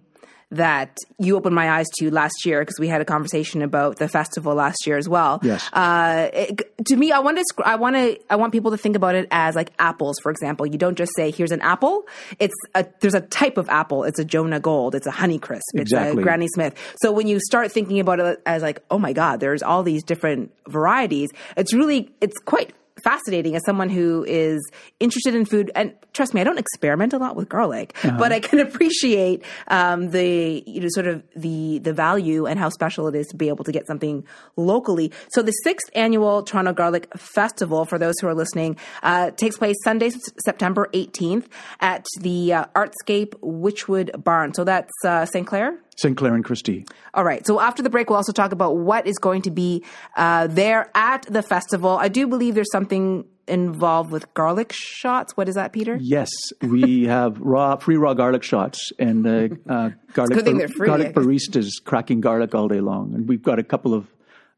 that 0.54 0.98
you 1.20 1.36
opened 1.36 1.56
my 1.56 1.70
eyes 1.72 1.88
to 2.00 2.12
last 2.12 2.46
year 2.46 2.62
because 2.62 2.80
we 2.80 2.88
had 2.88 3.02
a 3.02 3.06
conversation 3.06 3.62
about 3.62 3.98
the 3.98 4.08
festival 4.08 4.56
last 4.56 4.86
year 4.86 4.98
as 4.98 5.10
well. 5.10 5.40
Yes. 5.44 5.68
Uh, 5.74 6.30
it, 6.34 6.86
to 6.86 6.96
me, 6.96 7.12
I 7.12 7.20
want 7.20 7.38
to 7.38 7.64
I 7.66 7.76
want 7.76 7.96
to 7.96 8.20
I 8.30 8.36
want 8.36 8.52
people 8.52 8.72
to 8.72 8.78
think 8.78 8.96
about 8.96 9.16
it 9.16 9.28
as 9.32 9.56
like 9.56 9.72
apples, 9.80 10.18
for 10.22 10.32
example. 10.32 10.66
You 10.66 10.78
don't 10.78 10.98
just 10.98 11.12
say 11.16 11.32
here's 11.32 11.52
an 11.52 11.62
apple. 11.62 12.04
It's 12.40 12.56
a 12.76 12.86
there's 13.00 13.16
a 13.16 13.22
type 13.22 13.58
of 13.58 13.70
apple. 13.70 14.04
It's 14.04 14.20
a 14.20 14.26
Jonagold. 14.26 14.96
It's 14.96 15.08
a 15.08 15.12
Honeycrisp. 15.12 15.62
It's 15.74 15.94
a 15.94 16.14
Granny 16.16 16.48
Smith. 16.54 16.76
So 17.02 17.12
when 17.12 17.28
you 17.28 17.40
start 17.40 17.72
thinking 17.72 18.00
about 18.00 18.20
it 18.20 18.42
as 18.46 18.62
like, 18.62 18.84
oh 18.92 19.00
my 19.00 19.14
God, 19.14 19.40
there's 19.40 19.64
all 19.64 19.84
these 19.84 20.04
different 20.04 20.52
varieties. 20.68 21.30
It's 21.58 21.74
really 21.74 22.12
it's 22.22 22.38
quite 22.46 22.74
fascinating 23.04 23.56
as 23.56 23.62
someone 23.66 23.90
who 23.90 24.26
is 24.28 24.62
interested 25.00 25.36
in 25.36 25.46
food. 25.46 25.72
And 25.76 25.94
trust 26.14 26.34
me 26.34 26.42
i 26.42 26.44
don't 26.44 26.60
experiment 26.60 27.12
a 27.12 27.18
lot 27.18 27.36
with 27.36 27.50
garlic 27.50 27.96
but 28.04 28.32
i 28.32 28.40
can 28.40 28.60
appreciate 28.68 29.44
um, 29.68 30.12
the 30.12 30.64
you 30.66 30.80
know 30.82 30.88
sort 30.90 31.08
of 31.08 31.24
the 31.36 31.80
the 31.80 31.94
value 31.94 32.46
and 32.46 32.60
how 32.60 32.70
special 32.70 33.08
it 33.08 33.16
is 33.16 33.28
to 33.28 33.36
be 33.36 33.50
able 33.50 33.64
to 33.66 33.72
get 33.72 33.88
something 33.88 34.26
locally. 34.56 35.12
So 35.32 35.42
the 35.42 35.52
sixth 35.52 35.90
annual 35.96 36.44
toronto 36.44 36.74
garlic 36.74 37.08
festival 37.18 37.86
for 37.86 37.98
those 37.98 38.16
who 38.20 38.28
are 38.28 38.36
listening 38.36 38.78
uh, 39.02 39.32
takes 39.32 39.58
place 39.58 39.76
sunday 39.84 40.12
september 40.44 40.90
18th 40.94 41.46
at 41.80 42.06
the 42.20 42.54
uh, 42.54 42.66
artscape 42.76 43.34
Wychwood 43.42 44.24
barn. 44.24 44.54
So 44.54 44.64
that's 44.64 44.94
uh, 45.04 45.26
st 45.26 45.48
clair 45.48 45.78
St. 45.98 46.18
Clair 46.18 46.36
and 46.36 46.44
Christie. 46.44 46.86
all 47.14 47.24
right. 47.24 47.46
So 47.46 47.60
after 47.60 47.84
the 47.84 47.90
break, 47.90 48.10
we'll 48.10 48.18
also 48.18 48.32
talk 48.32 48.52
about 48.52 48.78
what 48.78 49.08
is 49.08 49.18
going 49.18 49.44
to 49.44 49.52
be 49.52 49.84
uh, 50.16 50.48
there 50.48 50.90
at 50.96 51.24
the 51.24 51.42
festival. 51.42 51.92
I 51.92 52.08
do 52.08 52.28
believe 52.28 52.56
there's 52.56 52.72
something 52.72 53.26
involved 53.48 54.12
with 54.12 54.34
garlic 54.34 54.72
shots. 54.74 55.36
What 55.36 55.50
is 55.50 55.56
that, 55.56 55.74
Peter? 55.74 55.98
Yes, 56.00 56.30
we 56.62 57.04
have 57.08 57.40
raw, 57.40 57.76
free 57.78 57.98
raw 57.98 58.14
garlic 58.14 58.44
shots 58.44 58.92
and 59.00 59.28
uh, 59.28 59.50
uh, 59.70 59.90
garlic, 60.14 60.46
they're 60.46 60.68
free, 60.68 60.88
garlic 60.88 61.14
baristas 61.14 61.70
cracking 61.84 62.22
garlic 62.22 62.56
all 62.56 62.68
day 62.68 62.80
long. 62.80 63.14
And 63.14 63.28
we've 63.28 63.44
got 63.44 63.60
a 63.60 63.64
couple 63.64 63.94
of 63.94 64.08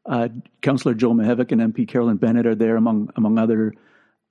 uh, 0.06 0.28
Councillor 0.62 0.94
Joe 0.94 1.12
Mihevc 1.12 1.50
and 1.52 1.74
MP 1.74 1.86
Carolyn 1.86 2.16
Bennett 2.16 2.46
are 2.46 2.54
there 2.54 2.76
among 2.76 3.10
among 3.16 3.38
other 3.38 3.74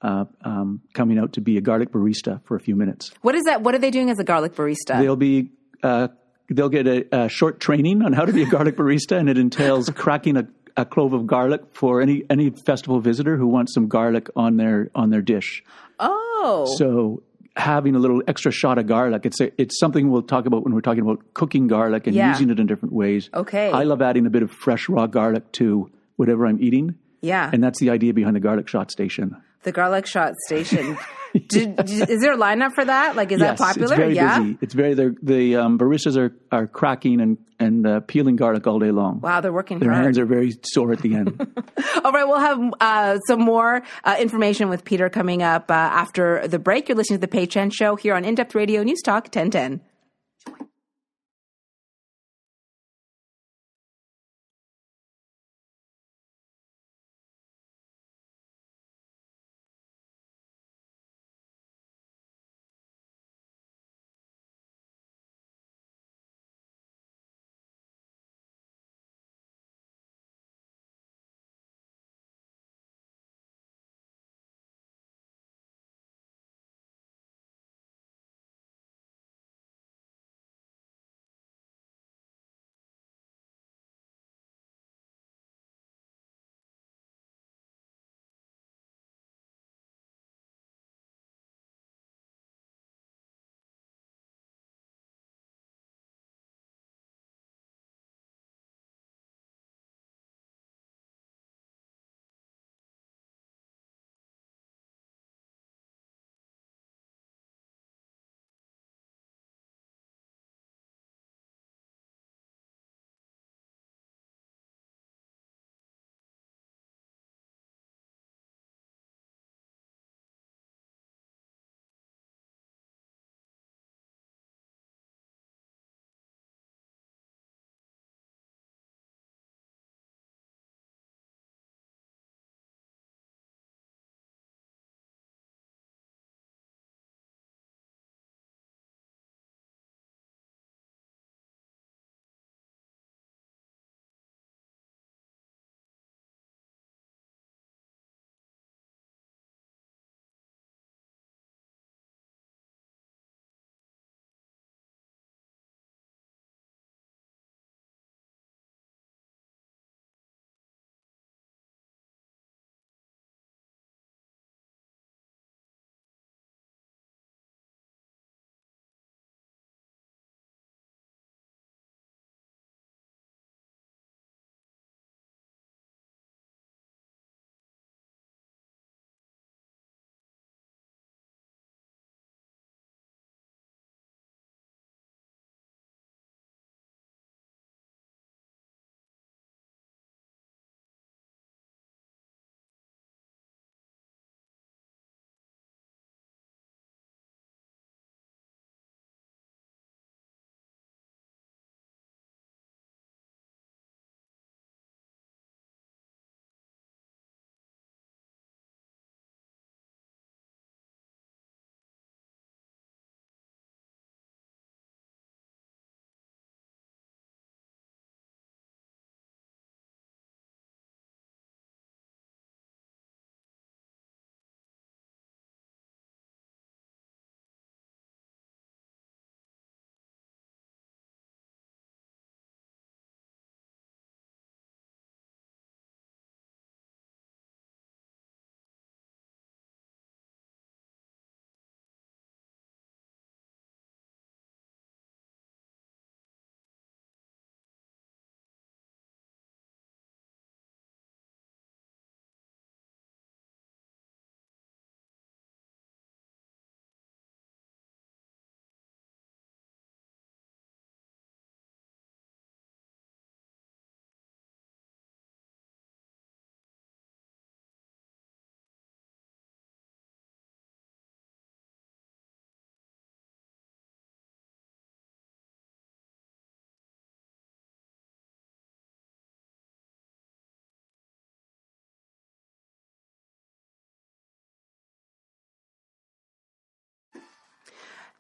uh, 0.02 0.26
um, 0.42 0.82
coming 0.94 1.18
out 1.18 1.34
to 1.34 1.42
be 1.42 1.58
a 1.58 1.62
garlic 1.62 1.92
barista 1.92 2.42
for 2.46 2.56
a 2.56 2.60
few 2.60 2.76
minutes. 2.76 3.12
What 3.22 3.36
is 3.36 3.44
that? 3.44 3.62
What 3.62 3.76
are 3.76 3.80
they 3.80 3.92
doing 3.92 4.10
as 4.10 4.20
a 4.20 4.24
garlic 4.24 4.54
barista? 4.54 5.00
They'll 5.00 5.16
be 5.16 5.52
uh, 5.84 6.10
they'll 6.50 6.70
get 6.70 6.88
a, 6.88 7.06
a 7.26 7.30
short 7.30 7.60
training 7.60 8.02
on 8.02 8.14
how 8.14 8.26
to 8.26 8.34
be 8.34 8.44
a 8.44 8.46
garlic 8.48 8.76
barista, 8.78 9.18
and 9.18 9.30
it 9.30 9.38
entails 9.38 9.90
cracking 9.96 10.38
a, 10.38 10.48
a 10.78 10.86
clove 10.86 11.14
of 11.14 11.26
garlic 11.28 11.62
for 11.72 12.02
any 12.02 12.24
any 12.30 12.50
festival 12.50 13.00
visitor 13.00 13.38
who 13.38 13.48
wants 13.48 13.74
some 13.74 13.88
garlic 13.88 14.30
on 14.36 14.58
their 14.58 14.90
on 14.96 15.10
their 15.10 15.22
dish. 15.22 15.64
oh, 16.00 16.66
So 16.78 17.24
having 17.58 17.96
a 17.96 18.00
little 18.00 18.22
extra 18.28 18.52
shot 18.52 18.78
of 18.78 18.86
garlic. 18.86 19.26
It's 19.26 19.40
a, 19.40 19.50
it's 19.62 19.80
something 19.80 20.12
we'll 20.12 20.22
talk 20.24 20.46
about 20.46 20.66
when 20.66 20.74
we're 20.74 20.82
talking 20.82 21.02
about 21.04 21.24
cooking 21.34 21.68
garlic 21.68 22.06
and 22.06 22.14
Yeah. 22.14 22.30
using 22.32 22.50
it 22.50 22.60
in 22.60 22.68
different 22.68 22.94
ways. 22.94 23.30
Okay. 23.34 23.72
I 23.72 23.84
love 23.84 24.02
adding 24.02 24.26
a 24.26 24.30
bit 24.30 24.44
of 24.44 24.52
fresh 24.52 24.90
raw 24.90 25.08
garlic 25.08 25.50
to 25.54 25.90
whatever 26.18 26.46
I'm 26.48 26.62
eating. 26.62 26.96
Yeah. 27.22 27.50
And 27.54 27.64
that's 27.64 27.80
the 27.80 27.90
idea 27.92 28.14
behind 28.14 28.36
the 28.36 28.42
garlic 28.42 28.68
shot 28.68 28.92
station. 28.92 29.38
The 29.64 29.72
garlic 29.72 30.06
shot 30.06 30.34
station. 30.48 30.98
Did, 31.48 31.90
is 31.90 32.22
there 32.22 32.34
a 32.34 32.38
lineup 32.38 32.74
for 32.74 32.86
that? 32.86 33.16
Like, 33.16 33.32
is 33.32 33.40
yes, 33.40 33.60
that 33.60 33.66
popular? 33.66 33.94
It's 33.94 33.96
very 33.96 34.16
yeah. 34.16 34.40
busy. 34.40 34.58
It's 34.62 34.74
very 34.74 34.94
the 34.94 35.16
the 35.22 35.58
um, 35.58 35.78
baristas 35.78 36.18
are 36.18 36.34
are 36.52 36.66
cracking 36.66 37.20
and 37.20 37.38
and 37.60 37.86
uh, 37.86 38.00
peeling 38.02 38.36
garlic 38.36 38.66
all 38.68 38.80
day 38.80 38.92
long. 38.92 39.20
Wow, 39.20 39.42
they're 39.42 39.52
working 39.52 39.80
Their 39.80 39.92
hard. 39.92 40.06
hands 40.06 40.20
are 40.20 40.26
very 40.26 40.54
sore 40.62 40.94
at 40.94 41.00
the 41.00 41.16
end. 41.16 41.40
All 42.04 42.12
right, 42.12 42.28
we'll 42.28 42.40
have 42.40 42.60
uh, 42.82 43.20
some 43.28 43.40
more 43.40 43.82
uh, 44.04 44.18
information 44.20 44.70
with 44.70 44.84
Peter 44.84 45.10
coming 45.10 45.42
up 45.42 45.72
uh, 45.72 45.74
after 45.74 46.48
the 46.48 46.60
break. 46.60 46.90
You're 46.90 46.98
listening 46.98 47.20
to 47.20 47.22
the 47.22 47.30
Pay 47.30 47.48
Chen 47.48 47.70
Show 47.70 47.96
here 47.96 48.14
on 48.14 48.26
In 48.26 48.36
Depth 48.36 48.56
Radio 48.56 48.84
News 48.84 49.02
Talk 49.02 49.26
1010. 49.26 49.82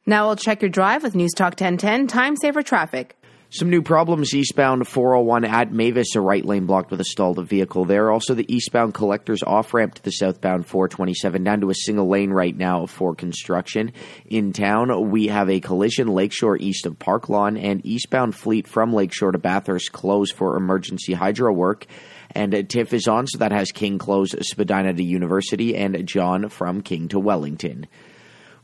Now 0.07 0.27
we'll 0.27 0.35
check 0.35 0.61
your 0.61 0.69
drive 0.69 1.01
with 1.01 1.15
News 1.15 1.33
Talk 1.33 1.53
1010, 1.53 2.05
time 2.05 2.35
saver 2.35 2.61
traffic. 2.61 3.17
Some 3.49 3.71
new 3.71 3.81
problems 3.81 4.35
eastbound 4.35 4.87
401 4.87 5.45
at 5.45 5.71
Mavis, 5.71 6.15
a 6.15 6.21
right 6.21 6.45
lane 6.45 6.67
blocked 6.67 6.91
with 6.91 7.01
a 7.01 7.05
stalled 7.05 7.43
vehicle 7.47 7.85
there. 7.85 8.11
Also, 8.11 8.35
the 8.35 8.45
eastbound 8.53 8.93
collectors 8.93 9.41
off 9.41 9.73
ramp 9.73 9.95
to 9.95 10.03
the 10.03 10.11
southbound 10.11 10.67
427 10.67 11.43
down 11.43 11.61
to 11.61 11.71
a 11.71 11.73
single 11.73 12.07
lane 12.07 12.29
right 12.29 12.55
now 12.55 12.85
for 12.85 13.15
construction. 13.15 13.93
In 14.27 14.53
town, 14.53 15.09
we 15.09 15.25
have 15.27 15.49
a 15.49 15.59
collision 15.59 16.09
Lakeshore 16.09 16.57
east 16.57 16.85
of 16.85 16.99
Park 16.99 17.27
Lawn 17.27 17.57
and 17.57 17.83
eastbound 17.83 18.35
fleet 18.35 18.67
from 18.67 18.93
Lakeshore 18.93 19.31
to 19.31 19.39
Bathurst 19.39 19.91
closed 19.91 20.35
for 20.35 20.55
emergency 20.55 21.13
hydro 21.13 21.51
work. 21.51 21.87
And 22.29 22.69
TIFF 22.69 22.93
is 22.93 23.07
on, 23.07 23.25
so 23.25 23.39
that 23.39 23.51
has 23.51 23.71
King 23.71 23.97
close 23.97 24.35
Spadina 24.39 24.93
to 24.93 25.03
University 25.03 25.75
and 25.75 26.07
John 26.07 26.49
from 26.49 26.81
King 26.81 27.07
to 27.07 27.17
Wellington. 27.17 27.87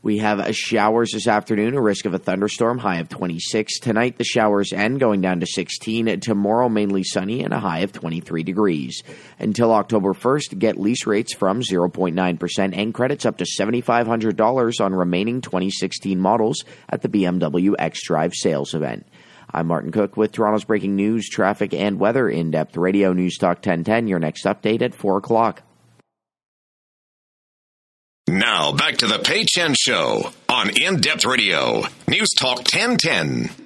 We 0.04 0.18
have 0.18 0.44
showers 0.56 1.12
this 1.12 1.28
afternoon, 1.28 1.76
a 1.76 1.80
risk 1.80 2.06
of 2.06 2.14
a 2.14 2.18
thunderstorm, 2.18 2.78
high 2.78 2.96
of 2.96 3.08
26. 3.08 3.78
Tonight, 3.78 4.18
the 4.18 4.24
showers 4.24 4.72
end, 4.72 4.98
going 4.98 5.20
down 5.20 5.38
to 5.38 5.46
16. 5.46 6.18
Tomorrow, 6.18 6.68
mainly 6.68 7.04
sunny 7.04 7.44
and 7.44 7.54
a 7.54 7.60
high 7.60 7.80
of 7.80 7.92
23 7.92 8.42
degrees. 8.42 9.04
Until 9.38 9.72
October 9.72 10.12
1st, 10.12 10.58
get 10.58 10.76
lease 10.76 11.06
rates 11.06 11.32
from 11.32 11.60
0.9% 11.60 12.76
and 12.76 12.92
credits 12.92 13.24
up 13.24 13.38
to 13.38 13.44
$7,500 13.44 14.84
on 14.84 14.92
remaining 14.92 15.40
2016 15.40 16.18
models 16.18 16.64
at 16.88 17.02
the 17.02 17.08
BMW 17.08 17.76
X 17.78 18.04
Drive 18.04 18.34
sales 18.34 18.74
event. 18.74 19.06
I'm 19.52 19.68
Martin 19.68 19.92
Cook 19.92 20.16
with 20.16 20.32
Toronto's 20.32 20.64
breaking 20.64 20.96
news, 20.96 21.28
traffic, 21.28 21.72
and 21.74 22.00
weather 22.00 22.28
in 22.28 22.50
depth 22.50 22.76
radio 22.76 23.12
news 23.12 23.38
talk 23.38 23.58
1010. 23.58 24.08
Your 24.08 24.18
next 24.18 24.46
update 24.46 24.82
at 24.82 24.96
4 24.96 25.18
o'clock. 25.18 25.62
Now 28.32 28.72
back 28.72 28.96
to 28.96 29.06
the 29.06 29.18
Pay 29.18 29.44
Chen 29.46 29.74
Show 29.78 30.32
on 30.48 30.70
In 30.80 31.02
Depth 31.02 31.26
Radio, 31.26 31.82
News 32.08 32.30
Talk 32.38 32.60
1010. 32.60 33.61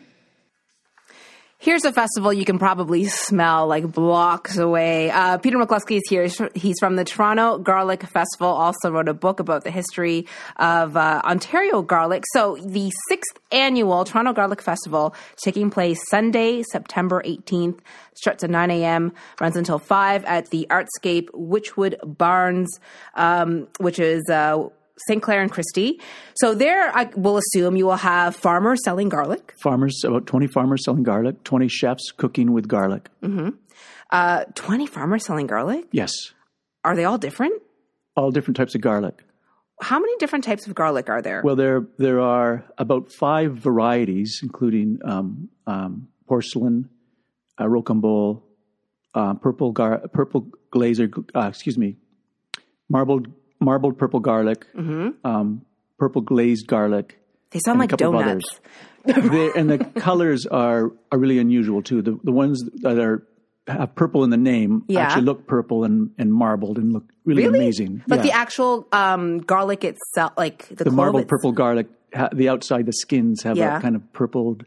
Here's 1.67 1.85
a 1.85 1.93
festival 1.93 2.33
you 2.33 2.45
can 2.45 2.61
probably 2.61 3.07
smell 3.07 3.67
like 3.67 3.91
blocks 3.91 4.57
away. 4.57 5.11
Uh, 5.11 5.39
Peter 5.39 5.59
McCluskey 5.59 5.97
is 5.97 6.05
here. 6.09 6.29
He's 6.55 6.77
from 6.79 6.95
the 6.95 7.03
Toronto 7.03 7.59
Garlic 7.59 8.05
Festival. 8.05 8.47
Also 8.47 8.89
wrote 8.89 9.09
a 9.09 9.15
book 9.15 9.41
about 9.41 9.65
the 9.65 9.73
history 9.73 10.29
of 10.59 10.97
uh, 10.97 11.23
Ontario 11.25 11.83
garlic. 11.83 12.23
So 12.33 12.57
the 12.65 12.93
sixth 13.09 13.41
annual 13.51 14.05
Toronto 14.05 14.33
Garlic 14.33 14.63
Festival 14.63 15.13
taking 15.43 15.71
place 15.71 15.99
Sunday, 16.09 16.63
September 16.63 17.21
18th. 17.27 17.81
Starts 18.15 18.45
at 18.45 18.51
9 18.51 18.71
a.m. 18.71 19.13
Runs 19.41 19.57
until 19.57 19.81
5 19.81 20.25
at 20.25 20.51
the 20.51 20.69
Artscape 20.71 21.31
Wychwood 21.31 21.97
Barns, 22.17 22.79
um, 23.15 23.67
which 23.81 23.99
is 23.99 24.23
uh, 24.31 24.69
St. 25.09 25.23
Clair 25.23 25.43
and 25.43 25.51
Christie. 25.51 26.01
So 26.37 26.55
there, 26.55 26.97
I 26.97 27.11
will 27.17 27.37
assume 27.37 27.77
you 27.77 27.87
will 27.87 27.97
have 27.97 28.35
farmers 28.35 28.83
selling 28.85 29.09
garlic. 29.09 29.55
Farmers, 29.63 30.03
about 30.05 30.27
20 30.27 30.47
farmers 30.47 30.85
selling 30.85 31.03
garlic, 31.03 31.45
20 31.45 31.69
chefs 31.69 32.11
cooking 32.13 32.53
with 32.53 32.67
garlic. 32.69 33.09
Mm-hmm. 33.23 33.51
Uh, 34.11 34.45
20 34.55 34.87
farmers 34.87 35.25
selling 35.25 35.47
garlic? 35.47 35.87
Yes. 35.93 36.13
Are 36.85 36.97
they 36.97 37.05
all 37.05 37.19
different? 37.19 37.63
All 38.17 38.31
different 38.31 38.57
types 38.57 38.75
of 38.75 38.81
garlic. 38.81 39.23
How 39.83 39.99
many 39.99 40.17
different 40.17 40.45
types 40.45 40.67
of 40.67 40.75
garlic 40.75 41.11
are 41.11 41.21
there? 41.21 41.43
Well, 41.45 41.57
there 41.57 41.87
there 41.99 42.19
are 42.21 42.65
about 42.79 43.13
five 43.13 43.57
varieties, 43.57 44.41
including 44.43 45.01
um, 45.05 45.51
um, 45.67 46.09
porcelain, 46.27 46.89
uh, 47.59 47.65
rocambole, 47.65 48.43
uh, 49.15 49.35
purple 49.35 49.73
gar- 49.73 50.09
purple 50.09 50.49
glazer, 50.73 51.13
uh, 51.35 51.49
excuse 51.49 51.77
me, 51.77 51.97
marbled 52.89 53.29
marbled 53.67 53.99
purple 53.99 54.21
garlic, 54.21 54.67
mm-hmm. 54.75 55.09
um, 55.31 55.63
purple 55.99 56.23
glazed 56.23 56.67
garlic. 56.67 57.19
They 57.51 57.59
sound 57.59 57.81
like 57.81 57.91
donuts. 57.91 58.61
and 59.05 59.69
the 59.71 59.79
colors 60.09 60.47
are 60.47 60.93
are 61.11 61.19
really 61.19 61.39
unusual 61.39 61.83
too. 61.83 62.01
The 62.01 62.19
the 62.23 62.33
ones 62.33 62.63
that 62.83 62.99
are 62.99 63.27
have 63.67 63.95
purple 63.97 64.23
in 64.23 64.31
the 64.31 64.37
name 64.37 64.85
yeah. 64.87 65.01
actually 65.01 65.25
look 65.25 65.47
purple 65.47 65.83
and, 65.83 66.13
and 66.19 66.33
marbled 66.33 66.79
and 66.79 66.93
look 66.93 67.05
really, 67.25 67.47
really? 67.47 67.59
amazing. 67.59 68.03
But 68.07 68.19
yeah. 68.19 68.23
the 68.23 68.33
actual 68.33 68.87
um, 68.93 69.39
garlic 69.39 69.83
itself, 69.83 70.33
like 70.37 70.69
the, 70.69 70.85
the 70.85 70.93
marbled 70.93 71.27
purple 71.27 71.51
garlic, 71.51 71.89
the 72.33 72.49
outside 72.49 72.87
the 72.87 72.93
skins 72.93 73.43
have 73.43 73.57
yeah. 73.57 73.79
a 73.79 73.81
kind 73.81 73.97
of 73.97 74.03
purpled 74.13 74.65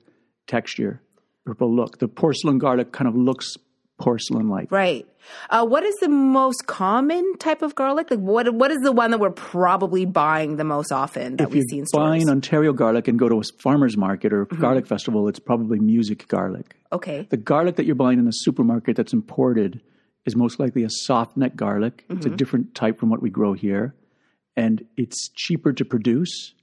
texture, 0.47 1.01
purple 1.45 1.73
look. 1.73 1.99
The 1.99 2.09
porcelain 2.09 2.57
garlic 2.57 2.91
kind 2.91 3.07
of 3.07 3.15
looks 3.15 3.55
porcelain 3.99 4.49
like. 4.49 4.71
Right. 4.71 5.05
Uh, 5.49 5.65
what 5.65 5.83
is 5.83 5.95
the 5.97 6.09
most 6.09 6.65
common 6.65 7.37
type 7.37 7.61
of 7.61 7.75
garlic? 7.75 8.09
Like 8.09 8.19
what 8.19 8.51
what 8.53 8.71
is 8.71 8.79
the 8.79 8.91
one 8.91 9.11
that 9.11 9.19
we're 9.19 9.29
probably 9.29 10.05
buying 10.05 10.55
the 10.55 10.63
most 10.63 10.91
often 10.91 11.37
that 11.37 11.49
if 11.49 11.53
we 11.53 11.61
see 11.63 11.79
in 11.79 11.85
stores? 11.85 12.09
buying 12.09 12.29
Ontario 12.29 12.73
garlic 12.73 13.07
and 13.07 13.19
go 13.19 13.29
to 13.29 13.39
a 13.39 13.43
farmer's 13.59 13.95
market 13.97 14.33
or 14.33 14.45
mm-hmm. 14.45 14.61
garlic 14.61 14.87
festival, 14.87 15.27
it's 15.27 15.39
probably 15.39 15.79
music 15.79 16.27
garlic. 16.27 16.75
Okay. 16.91 17.27
The 17.29 17.37
garlic 17.37 17.75
that 17.75 17.85
you're 17.85 17.95
buying 17.95 18.19
in 18.19 18.25
the 18.25 18.31
supermarket 18.31 18.95
that's 18.95 19.13
imported 19.13 19.81
is 20.25 20.35
most 20.35 20.59
likely 20.59 20.83
a 20.83 20.89
soft 20.89 21.37
neck 21.37 21.55
garlic. 21.55 22.03
Mm-hmm. 22.03 22.17
It's 22.17 22.25
a 22.25 22.29
mm-hmm. 22.29 22.37
different 22.37 22.75
type 22.75 22.99
from 22.99 23.09
what 23.09 23.21
we 23.21 23.29
grow 23.29 23.53
here. 23.53 23.95
And 24.55 24.85
it's 24.97 25.29
cheaper 25.35 25.73
to 25.73 25.85
produce, 25.85 26.53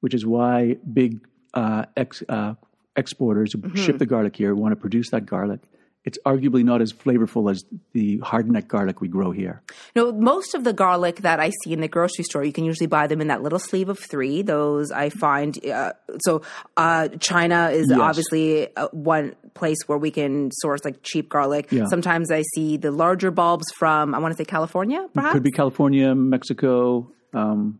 which 0.00 0.14
is 0.14 0.24
why 0.24 0.76
big 0.92 1.26
uh, 1.54 1.86
ex, 1.96 2.22
uh, 2.28 2.54
exporters 2.94 3.52
who 3.52 3.58
mm-hmm. 3.58 3.76
ship 3.76 3.98
the 3.98 4.06
garlic 4.06 4.36
here 4.36 4.54
want 4.54 4.72
to 4.72 4.76
produce 4.76 5.10
that 5.10 5.26
garlic 5.26 5.60
it's 6.04 6.18
arguably 6.26 6.64
not 6.64 6.82
as 6.82 6.92
flavorful 6.92 7.50
as 7.50 7.64
the 7.92 8.18
hardneck 8.18 8.66
garlic 8.66 9.00
we 9.00 9.08
grow 9.08 9.30
here. 9.30 9.62
No, 9.94 10.12
most 10.12 10.54
of 10.54 10.64
the 10.64 10.72
garlic 10.72 11.18
that 11.18 11.38
I 11.38 11.52
see 11.62 11.72
in 11.72 11.80
the 11.80 11.88
grocery 11.88 12.24
store, 12.24 12.42
you 12.42 12.52
can 12.52 12.64
usually 12.64 12.88
buy 12.88 13.06
them 13.06 13.20
in 13.20 13.28
that 13.28 13.42
little 13.42 13.60
sleeve 13.60 13.88
of 13.88 13.98
three. 13.98 14.42
Those 14.42 14.90
I 14.90 15.10
find. 15.10 15.64
Uh, 15.64 15.92
so 16.24 16.42
uh, 16.76 17.08
China 17.20 17.70
is 17.70 17.86
yes. 17.88 17.98
obviously 18.00 18.74
uh, 18.76 18.88
one 18.88 19.36
place 19.54 19.78
where 19.86 19.98
we 19.98 20.10
can 20.10 20.50
source 20.54 20.84
like 20.84 21.02
cheap 21.02 21.28
garlic. 21.28 21.70
Yeah. 21.70 21.86
Sometimes 21.86 22.32
I 22.32 22.42
see 22.54 22.76
the 22.76 22.90
larger 22.90 23.30
bulbs 23.30 23.70
from 23.76 24.14
I 24.14 24.18
want 24.18 24.32
to 24.32 24.36
say 24.36 24.44
California, 24.44 25.06
perhaps. 25.14 25.34
Could 25.34 25.44
be 25.44 25.52
California, 25.52 26.14
Mexico. 26.14 27.12
Um, 27.32 27.78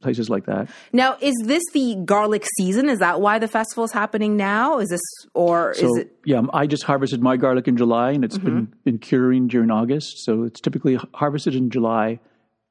places 0.00 0.30
like 0.30 0.46
that. 0.46 0.68
Now, 0.92 1.16
is 1.20 1.34
this 1.44 1.62
the 1.72 1.96
garlic 2.04 2.44
season? 2.56 2.88
Is 2.88 2.98
that 3.00 3.20
why 3.20 3.38
the 3.38 3.48
festival 3.48 3.84
is 3.84 3.92
happening 3.92 4.36
now? 4.36 4.78
Is 4.78 4.88
this 4.88 5.00
or 5.34 5.74
so, 5.74 5.86
is 5.86 5.98
it? 5.98 6.12
Yeah, 6.24 6.42
I 6.52 6.66
just 6.66 6.84
harvested 6.84 7.22
my 7.22 7.36
garlic 7.36 7.68
in 7.68 7.76
July, 7.76 8.12
and 8.12 8.24
it's 8.24 8.38
mm-hmm. 8.38 8.46
been 8.46 8.74
been 8.84 8.98
curing 8.98 9.48
during 9.48 9.70
August. 9.70 10.24
So 10.24 10.44
it's 10.44 10.60
typically 10.60 10.98
harvested 11.14 11.54
in 11.54 11.70
July, 11.70 12.20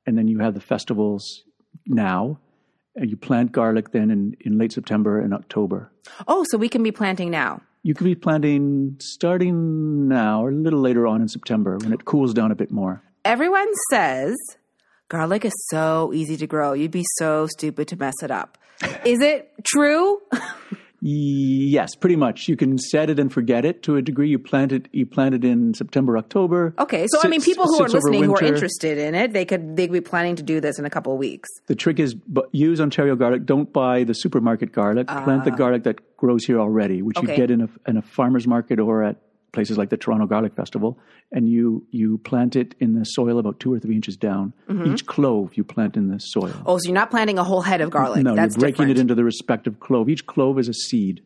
and 0.06 0.18
then 0.18 0.28
you 0.28 0.40
have 0.40 0.54
the 0.54 0.62
festivals 0.62 1.44
now. 1.86 2.40
And 3.00 3.12
you 3.12 3.16
plant 3.16 3.52
garlic 3.52 3.92
then 3.92 4.10
in, 4.10 4.36
in 4.42 4.58
late 4.58 4.72
September 4.72 5.22
and 5.22 5.32
October. 5.32 5.92
Oh, 6.28 6.44
so 6.50 6.58
we 6.58 6.68
can 6.68 6.82
be 6.82 6.92
planting 6.92 7.30
now. 7.30 7.62
You 7.84 7.94
could 7.94 8.06
be 8.06 8.16
planting 8.16 8.98
starting 9.00 10.08
now 10.08 10.44
or 10.44 10.50
a 10.50 10.56
little 10.56 10.80
later 10.80 11.06
on 11.06 11.22
in 11.22 11.28
September 11.28 11.78
when 11.78 11.94
it 11.94 12.06
cools 12.06 12.34
down 12.34 12.52
a 12.52 12.56
bit 12.56 12.72
more. 12.72 13.04
Everyone 13.24 13.72
says 13.92 14.36
garlic 15.10 15.46
is 15.46 15.54
so 15.70 16.12
easy 16.14 16.38
to 16.38 16.48
grow. 16.48 16.74
You'd 16.74 16.92
be 16.92 17.06
so 17.18 17.48
stupid 17.48 17.88
to 17.90 17.98
mess 17.98 18.16
it 18.24 18.32
up. 18.32 18.58
Is 19.06 19.22
it 19.22 19.52
true? 19.64 20.22
yes, 21.02 21.96
pretty 21.96 22.16
much. 22.16 22.48
You 22.48 22.56
can 22.56 22.78
set 22.78 23.10
it 23.10 23.20
and 23.20 23.32
forget 23.32 23.66
it 23.66 23.84
to 23.84 23.96
a 23.96 24.02
degree. 24.02 24.30
You 24.30 24.38
plant 24.38 24.72
it. 24.72 24.88
You 24.92 25.06
plant 25.06 25.34
it 25.34 25.44
in 25.44 25.74
September, 25.74 26.18
October. 26.18 26.76
Okay, 26.78 27.08
so 27.08 27.18
sits, 27.18 27.26
I 27.26 27.28
mean, 27.30 27.42
people 27.42 27.66
who 27.66 27.84
are 27.84 27.88
listening 27.88 28.24
who 28.24 28.36
are 28.36 28.44
interested 28.44 28.98
in 28.98 29.16
it, 29.16 29.34
they 29.34 29.46
could 29.46 29.76
they 29.76 29.88
could 29.88 29.94
be 29.94 30.02
planning 30.02 30.36
to 30.36 30.44
do 30.44 30.60
this 30.60 30.78
in 30.78 30.86
a 30.86 30.90
couple 30.90 31.14
of 31.14 31.20
weeks. 31.20 31.50
The 31.68 31.76
trick 31.76 32.00
is 32.00 32.16
use 32.52 32.80
Ontario 32.80 33.16
garlic. 33.16 33.46
Don't 33.46 33.72
buy 33.72 34.04
the 34.04 34.14
supermarket 34.14 34.72
garlic. 34.72 35.10
Uh, 35.10 35.24
plant 35.24 35.46
the 35.46 35.52
ah. 35.52 35.56
garlic 35.56 35.84
that 35.84 36.18
grows 36.18 36.46
here 36.46 36.60
already, 36.60 37.02
which 37.02 37.18
okay. 37.18 37.32
you 37.32 37.36
get 37.36 37.50
in 37.50 37.62
a 37.62 37.70
in 37.88 37.98
a 37.98 38.02
farmer's 38.02 38.48
market 38.48 38.80
or 38.80 39.04
at 39.04 39.18
places 39.58 39.76
like 39.76 39.90
the 39.90 39.98
Toronto 39.98 40.28
Garlic 40.28 40.54
Festival, 40.56 41.00
and 41.32 41.50
you 41.50 41.84
you 41.90 42.20
plant 42.20 42.56
it 42.56 42.76
in 42.80 42.94
the 42.94 43.04
soil 43.04 43.40
about 43.40 43.60
two 43.60 43.74
or 43.74 43.80
three 43.80 43.96
inches 43.96 44.16
down. 44.16 44.54
Mm-hmm. 44.70 44.94
Each 44.94 45.04
clove 45.08 45.58
you 45.58 45.64
plant 45.64 45.98
in 45.98 46.10
the 46.10 46.20
soil. 46.20 46.54
Oh, 46.68 46.78
so 46.78 46.84
you're 46.86 46.94
not 46.94 47.10
planting 47.10 47.40
a 47.40 47.44
whole 47.44 47.62
head 47.62 47.82
of 47.82 47.90
garlic. 47.90 48.24
No, 48.24 48.36
That's 48.36 48.56
you're 48.56 48.60
breaking 48.62 48.86
different. 48.86 49.00
it 49.00 49.02
into 49.02 49.16
the 49.16 49.24
respective 49.24 49.80
clove. 49.80 50.10
Each 50.10 50.26
clove 50.28 50.60
is 50.60 50.70
a 50.70 50.74
seed. 50.74 51.24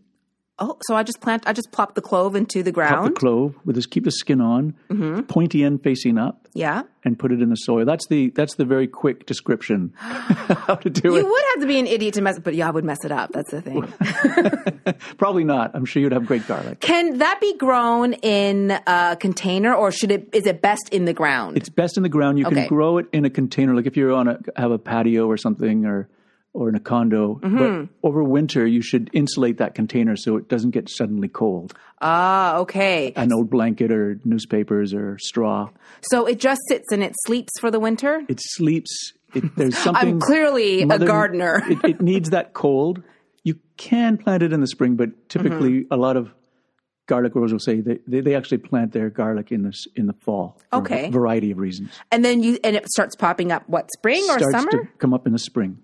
Oh, 0.60 0.78
so 0.84 0.96
I 0.96 1.04
just 1.04 1.22
plant. 1.22 1.44
I 1.48 1.54
just 1.54 1.72
plop 1.72 1.96
the 1.96 2.02
clove 2.02 2.36
into 2.36 2.62
the 2.62 2.72
ground. 2.72 2.96
Pop 2.96 3.06
the 3.06 3.20
clove 3.20 3.56
with 3.66 3.76
this. 3.76 3.88
Keep 3.88 4.04
the 4.04 4.12
skin 4.12 4.42
on, 4.42 4.76
mm-hmm. 4.90 5.22
pointy 5.22 5.64
end 5.64 5.82
facing 5.84 6.18
up. 6.18 6.48
Yeah, 6.54 6.84
and 7.04 7.18
put 7.18 7.32
it 7.32 7.42
in 7.42 7.50
the 7.50 7.56
soil. 7.56 7.86
That's 7.86 8.06
the 8.08 8.30
that's 8.32 8.56
the 8.56 8.66
very 8.66 8.88
quick 8.88 9.26
description 9.26 9.94
how 9.98 10.76
to 10.76 10.90
do 10.90 11.10
you 11.10 11.16
it. 11.16 11.20
You 11.22 11.30
would 11.30 11.44
have 11.54 11.62
to 11.62 11.68
be 11.68 11.80
an 11.80 11.88
idiot 11.88 12.14
to 12.16 12.22
mess, 12.22 12.38
but 12.38 12.54
yeah, 12.54 12.68
I 12.68 12.72
would 12.72 12.84
mess 12.84 13.04
it 13.04 13.12
up. 13.12 13.32
That's 13.32 13.50
the 13.50 13.62
thing. 13.62 14.96
Probably 15.18 15.44
not. 15.44 15.72
I'm 15.74 15.86
sure 15.86 16.02
you'd 16.02 16.12
have 16.12 16.26
great 16.26 16.48
garlic. 16.48 16.80
Can 16.80 17.20
that 17.20 17.40
be 17.42 17.58
grown 17.58 18.14
in 18.14 18.72
a 18.86 19.18
container, 19.20 19.74
or 19.74 19.92
should 19.92 20.12
it? 20.12 20.30
Is 20.34 20.46
it 20.46 20.62
best 20.62 20.90
in 20.92 21.06
the 21.06 21.14
ground? 21.14 21.58
It's 21.58 21.70
best 21.70 21.98
in 21.98 22.04
the 22.04 22.10
ground. 22.10 22.38
You 22.38 22.46
okay. 22.46 22.56
can 22.56 22.68
grow 22.68 22.98
it 22.98 23.08
in 23.12 23.26
a 23.26 23.30
container, 23.30 23.74
like 23.74 23.88
if 23.88 23.98
you're 23.98 24.14
on 24.14 24.28
a 24.28 24.40
have 24.56 24.72
a 24.72 24.78
patio 24.78 25.28
or 25.28 25.38
something, 25.38 25.86
or 25.86 26.08
or 26.54 26.70
in 26.70 26.76
a 26.76 26.80
condo. 26.80 27.36
Mm-hmm. 27.36 27.58
But 27.58 28.08
over 28.08 28.24
winter, 28.24 28.66
you 28.66 28.82
should 28.82 29.10
insulate 29.14 29.58
that 29.58 29.76
container 29.76 30.16
so 30.16 30.38
it 30.38 30.50
doesn't 30.50 30.72
get 30.72 30.90
suddenly 30.90 31.28
cold. 31.28 31.74
Ah, 32.02 32.58
okay. 32.58 33.14
An 33.16 33.32
old 33.32 33.50
blanket 33.50 33.92
or 33.92 34.20
newspapers 34.26 34.94
or 34.94 35.18
straw. 35.20 35.70
So 36.02 36.26
it 36.26 36.40
just 36.40 36.62
sits 36.68 36.92
and 36.92 37.04
it 37.04 37.14
sleeps 37.26 37.54
for 37.60 37.72
the 37.72 37.80
winter? 37.80 38.24
It 38.28 38.40
sleeps. 38.42 39.14
It, 39.34 39.56
there's 39.56 39.78
something. 39.84 40.16
I'm 40.16 40.20
clearly 40.20 40.84
mother, 40.84 41.06
a 41.06 41.08
gardener. 41.08 41.64
it, 41.70 41.84
it, 41.84 42.02
needs 42.02 42.32
that 42.32 42.54
cold. 42.54 43.02
You 43.44 43.60
can 43.78 44.18
plant 44.18 44.44
it 44.44 44.52
in 44.52 44.60
the 44.60 44.68
spring, 44.68 44.96
but 44.96 45.30
typically 45.30 45.82
mm-hmm. 45.82 45.94
a 45.94 45.98
lot 45.98 46.18
of 46.18 46.34
garlic 47.08 47.34
growers 47.34 47.52
will 47.52 47.60
say 47.60 47.82
they, 47.82 48.00
they, 48.08 48.22
they, 48.22 48.36
actually 48.36 48.60
plant 48.60 48.94
their 48.94 49.10
garlic 49.10 49.52
in 49.52 49.64
the 49.64 49.74
in 49.96 50.06
the 50.06 50.14
fall. 50.14 50.60
okay. 50.72 51.08
a 51.08 51.12
variety 51.12 51.52
of 51.52 51.58
reasons. 51.58 51.92
And 52.12 52.24
then 52.24 52.44
you 52.44 52.60
and 52.64 52.76
it 52.76 52.88
starts 52.90 53.16
popping 53.16 53.52
up 53.52 53.68
what 53.68 53.90
spring 53.92 54.24
starts 54.24 54.44
or 54.44 54.52
summer? 54.52 54.72
To 54.72 54.88
come 54.98 55.14
up 55.14 55.26
in 55.26 55.34
the 55.34 55.40
spring. 55.40 55.80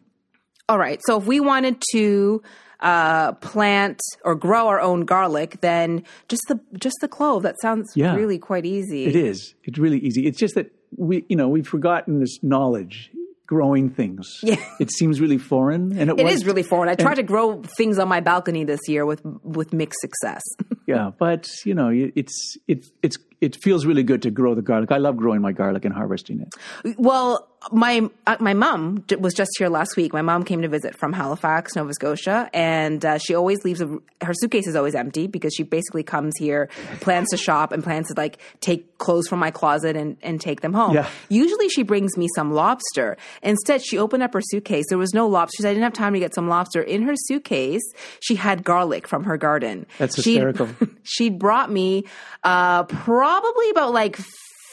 All 0.70 0.78
right. 0.78 1.00
So 1.06 1.18
if 1.18 1.26
we 1.26 1.40
wanted 1.40 1.82
to 1.94 2.42
uh, 2.80 3.32
plant 3.34 4.00
or 4.24 4.36
grow 4.36 4.68
our 4.68 4.80
own 4.80 5.06
garlic, 5.06 5.62
then 5.62 6.04
just 6.28 6.44
the 6.48 6.60
just 6.78 6.96
the 7.02 7.08
clove. 7.08 7.44
That 7.44 7.56
sounds 7.62 7.92
yeah, 7.96 8.16
really 8.16 8.38
quite 8.38 8.66
easy. 8.66 9.06
It 9.06 9.16
is. 9.16 9.56
It's 9.64 9.78
really 9.80 10.00
easy. 10.00 10.28
It's 10.28 10.38
just 10.38 10.56
that 10.56 10.72
we, 10.96 11.26
you 11.30 11.36
know, 11.36 11.48
we've 11.48 11.68
forgotten 11.68 12.20
this 12.20 12.44
knowledge. 12.44 13.12
growing 13.48 13.90
things. 13.90 14.28
Yeah. 14.44 14.58
It 14.80 14.92
seems 14.92 15.22
really 15.22 15.38
foreign, 15.38 15.98
and 15.98 16.10
it, 16.12 16.20
It 16.20 16.24
was, 16.26 16.34
is 16.34 16.46
really 16.46 16.64
foreign. 16.64 16.90
I 16.90 16.96
tried 16.96 17.16
to 17.16 17.24
grow 17.24 17.64
things 17.78 17.98
on 17.98 18.10
my 18.10 18.20
balcony 18.20 18.66
this 18.66 18.82
year 18.88 19.06
with 19.06 19.22
with 19.42 19.72
mixed 19.72 20.02
success. 20.02 20.44
yeah. 20.86 21.12
But 21.18 21.48
you 21.66 21.74
know, 21.74 21.90
it's 21.90 22.58
it's 22.68 22.92
it's 23.02 23.18
it 23.40 23.56
feels 23.56 23.86
really 23.86 24.04
good 24.04 24.22
to 24.24 24.32
grow 24.32 24.56
the 24.56 24.62
garlic. 24.62 24.92
I 24.92 24.98
love 24.98 25.18
growing 25.18 25.42
my 25.42 25.52
garlic 25.52 25.86
and 25.86 25.94
harvesting 25.94 26.42
it. 26.42 26.98
Well, 26.98 27.48
my 27.72 28.10
uh, 28.26 28.38
my 28.40 28.54
mom 28.54 29.04
was 29.20 29.34
just 29.34 29.52
here 29.58 29.68
last 29.68 29.96
week. 29.96 30.14
My 30.14 30.22
mom 30.22 30.44
came 30.44 30.62
to 30.62 30.68
visit 30.68 30.96
from 30.96 31.14
Halifax, 31.14 31.76
Nova 31.76 31.94
Scotia, 31.94 32.50
and 32.54 33.04
uh, 33.04 33.18
she 33.18 33.36
always 33.36 33.64
leaves 33.64 33.82
a, 33.82 34.00
her 34.22 34.34
suitcase 34.34 34.68
is 34.68 34.76
always 34.76 34.96
empty 34.96 35.28
because 35.28 35.54
she 35.54 35.64
basically 35.64 36.04
comes 36.04 36.34
here, 36.38 36.70
plans 37.02 37.30
to 37.30 37.38
shop, 37.38 37.72
and 37.72 37.84
plans 37.84 38.08
to 38.08 38.14
like 38.16 38.40
take 38.62 38.98
clothes 38.98 39.28
from 39.28 39.40
my 39.40 39.52
closet 39.52 39.96
and, 39.96 40.18
and 40.24 40.40
take 40.40 40.62
them 40.62 40.74
home. 40.74 40.96
Yeah. 40.96 41.08
Usually, 41.30 41.68
she 41.70 41.84
brings 41.84 42.18
me 42.18 42.28
some 42.36 42.54
lobster. 42.54 43.18
Instead, 43.44 43.84
she 43.84 43.98
opened 43.98 44.24
up 44.24 44.34
her 44.34 44.42
suitcase. 44.42 44.86
There 44.90 44.98
was 44.98 45.14
no 45.14 45.28
lobster. 45.28 45.68
"I 45.68 45.72
didn't 45.72 45.84
have 45.84 45.94
time 45.94 46.14
to 46.14 46.20
get 46.20 46.34
some 46.34 46.48
lobster." 46.48 46.82
In 46.82 47.04
her 47.04 47.16
suitcase, 47.16 47.84
she 48.20 48.36
had 48.36 48.64
garlic 48.64 49.08
from 49.08 49.26
her 49.26 49.38
garden. 49.38 49.86
That's 49.98 50.16
hysterical. 50.16 50.70
she'd 51.04 51.38
brought 51.38 51.72
me 51.72 52.06
uh, 52.44 52.84
probably 52.86 53.27
about 53.72 53.94
like 53.94 54.18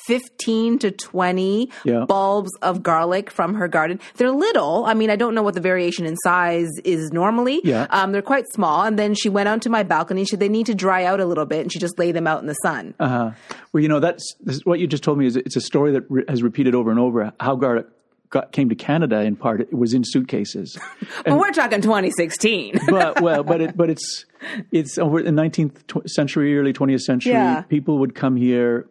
15 0.07 0.79
to 0.81 0.91
20 0.91 1.71
Yeah. 1.85 2.05
bulbs 2.07 2.51
of 2.61 2.83
garlic 2.83 3.31
from 3.31 3.55
her 3.55 3.69
garden. 3.69 3.99
They're 4.17 4.31
little. 4.31 4.85
I 4.85 4.93
mean, 4.93 5.09
I 5.09 5.17
don't 5.17 5.35
know 5.35 5.43
what 5.43 5.55
the 5.55 5.63
variation 5.63 6.05
in 6.05 6.15
size 6.19 6.69
is 6.85 7.11
normally. 7.11 7.61
Yeah. 7.65 7.87
Um, 7.89 8.13
they're 8.13 8.21
quite 8.21 8.45
small. 8.53 8.83
And 8.83 8.99
then 8.99 9.15
she 9.15 9.31
went 9.31 9.49
onto 9.49 9.71
my 9.71 9.83
balcony. 9.83 10.25
She 10.25 10.31
said 10.33 10.41
they 10.41 10.49
need 10.51 10.67
to 10.67 10.75
dry 10.75 11.05
out 11.05 11.21
a 11.21 11.25
little 11.25 11.47
bit. 11.47 11.61
And 11.63 11.73
she 11.73 11.79
just 11.79 11.99
lay 11.99 12.13
them 12.13 12.27
out 12.27 12.43
in 12.43 12.47
the 12.47 12.55
sun. 12.63 12.95
Uh, 13.01 13.31
well, 13.73 13.83
you 13.83 13.89
know, 13.89 13.99
that's 14.01 14.23
this, 14.41 14.61
what 14.65 14.79
you 14.79 14.87
just 14.87 15.03
told 15.03 15.17
me 15.19 15.25
is 15.27 15.37
it's 15.37 15.57
a 15.57 15.61
story 15.63 15.93
that 15.93 16.03
re- 16.11 16.25
has 16.29 16.43
repeated 16.43 16.75
over 16.75 16.91
and 16.91 17.01
over. 17.01 17.33
How 17.41 17.57
garlic 17.57 17.87
got, 18.35 18.53
came 18.53 18.69
to 18.69 18.75
Canada 18.75 19.21
in 19.23 19.37
part 19.37 19.61
it 19.61 19.73
was 19.73 19.95
in 19.95 20.03
suitcases. 20.05 20.77
but 21.25 21.39
we're 21.39 21.53
talking 21.53 21.81
2016. 21.81 22.81
but 22.89 23.21
well, 23.23 23.43
but 23.43 23.61
it, 23.61 23.77
but 23.77 23.89
it's 23.89 24.27
it's 24.73 24.99
over 24.99 25.23
the 25.23 25.31
19th 25.31 26.09
century, 26.11 26.59
early 26.59 26.73
20th 26.73 27.01
century. 27.03 27.33
Yeah. 27.33 27.63
People 27.63 27.99
would 28.01 28.15
come 28.15 28.37
here, 28.37 28.87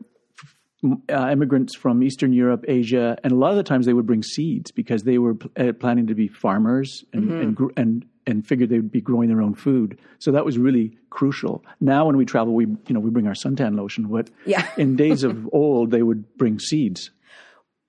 uh, 1.12 1.30
immigrants 1.32 1.76
from 1.76 2.02
Eastern 2.04 2.34
Europe, 2.34 2.66
Asia, 2.68 3.18
and 3.24 3.32
a 3.32 3.36
lot 3.36 3.52
of 3.52 3.58
the 3.58 3.64
times 3.64 3.86
they 3.86 3.94
would 3.94 4.06
bring 4.08 4.24
seeds 4.24 4.72
because 4.72 5.04
they 5.04 5.18
were 5.18 5.36
pl- 5.36 5.52
uh, 5.58 5.74
planning 5.74 6.08
to 6.08 6.16
be 6.16 6.28
farmers 6.28 7.04
and 7.14 7.24
Mm-hmm. 7.26 7.42
and, 7.42 7.56
gr- 7.56 7.72
and 7.78 8.06
and 8.26 8.48
figured 8.48 8.70
they 8.70 8.78
would 8.78 8.92
be 8.92 9.02
growing 9.02 9.28
their 9.28 9.42
own 9.42 9.54
food. 9.54 10.00
So 10.20 10.32
that 10.32 10.46
was 10.46 10.58
really 10.58 10.98
crucial. 11.10 11.62
Now, 11.82 12.06
when 12.08 12.16
we 12.16 12.24
travel, 12.26 12.54
we 12.54 12.66
you 12.88 12.94
know 12.94 13.02
we 13.02 13.10
bring 13.10 13.28
our 13.28 13.34
suntan 13.44 13.76
lotion. 13.76 14.06
But 14.08 14.30
Yeah. 14.46 14.66
in 14.78 14.96
days 14.96 15.24
of 15.24 15.50
old, 15.52 15.92
they 15.92 16.04
would 16.04 16.38
bring 16.38 16.58
seeds. 16.60 17.12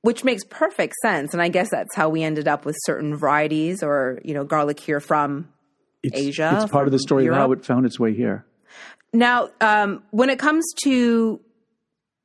Which 0.05 0.23
makes 0.23 0.45
perfect 0.45 0.95
sense. 1.01 1.33
And 1.33 1.41
I 1.41 1.49
guess 1.49 1.71
that's 1.71 1.95
how 1.95 2.11
we 2.11 2.23
ended 2.23 2.47
up 2.47 2.67
with 2.67 2.77
certain 2.81 3.17
varieties 3.17 3.83
or, 3.83 4.21
you 4.23 4.35
know, 4.35 4.45
garlic 4.45 4.79
here 4.79 5.01
from 5.01 5.49
It's, 6.03 6.21
Asia, 6.21 6.59
It's 6.61 6.71
part 6.71 6.87
of 6.87 6.93
the 6.93 6.99
story 6.99 7.27
of 7.27 7.35
how 7.35 7.51
it 7.53 7.65
found 7.65 7.87
its 7.87 7.99
way 7.99 8.13
here. 8.13 8.45
Now, 9.15 9.49
um, 9.63 10.03
when 10.11 10.29
it 10.29 10.39
comes 10.39 10.63
to 10.83 11.41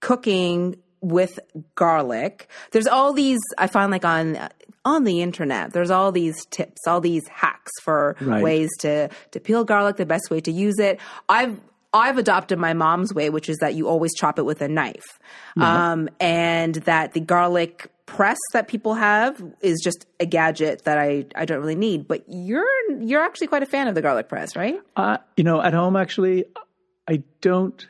cooking 0.02 0.76
with 1.00 1.40
garlic, 1.76 2.50
there's 2.72 2.88
all 2.88 3.14
these. 3.14 3.40
I 3.58 3.68
find 3.68 3.92
like 3.92 4.04
on 4.04 4.38
on 4.84 5.06
the 5.06 5.22
internet, 5.22 5.72
there's 5.72 5.90
all 5.90 6.12
these 6.12 6.46
tips, 6.48 6.86
all 6.86 7.00
these 7.00 7.26
hacks 7.30 7.72
for 7.82 8.18
Right. 8.20 8.44
ways 8.44 8.70
to 8.80 9.08
to 9.32 9.40
peel 9.40 9.64
garlic, 9.64 9.96
the 9.96 10.06
best 10.06 10.30
way 10.30 10.42
to 10.42 10.52
use 10.52 10.80
it. 10.80 11.00
I've 11.30 11.58
I've 11.94 12.18
adopted 12.18 12.60
my 12.60 12.74
mom's 12.74 13.14
way, 13.14 13.30
which 13.30 13.50
is 13.50 13.58
that 13.58 13.74
you 13.74 13.88
always 13.88 14.14
chop 14.14 14.38
it 14.38 14.44
with 14.44 14.62
a 14.62 14.68
knife, 14.68 15.20
um, 15.58 16.08
and 16.20 16.76
that 16.76 17.14
the 17.14 17.20
garlic 17.20 17.92
press 18.06 18.38
that 18.54 18.68
people 18.68 18.96
have 18.96 19.42
is 19.62 19.80
just 19.84 20.06
a 20.20 20.26
gadget 20.26 20.84
that 20.86 20.98
I, 20.98 21.26
I 21.36 21.46
don't 21.46 21.60
really 21.60 21.76
need. 21.76 22.08
But 22.08 22.26
you're 22.28 22.66
you're 23.00 23.22
actually 23.22 23.48
quite 23.48 23.64
a 23.64 23.68
fan 23.68 23.88
of 23.88 23.96
the 23.96 24.02
garlic 24.02 24.30
press, 24.30 24.56
right? 24.56 24.80
Uh, 24.96 25.18
you 25.36 25.44
know, 25.44 25.62
at 25.62 25.74
home, 25.74 25.96
actually, 25.96 26.46
I 27.08 27.24
don't 27.42 27.88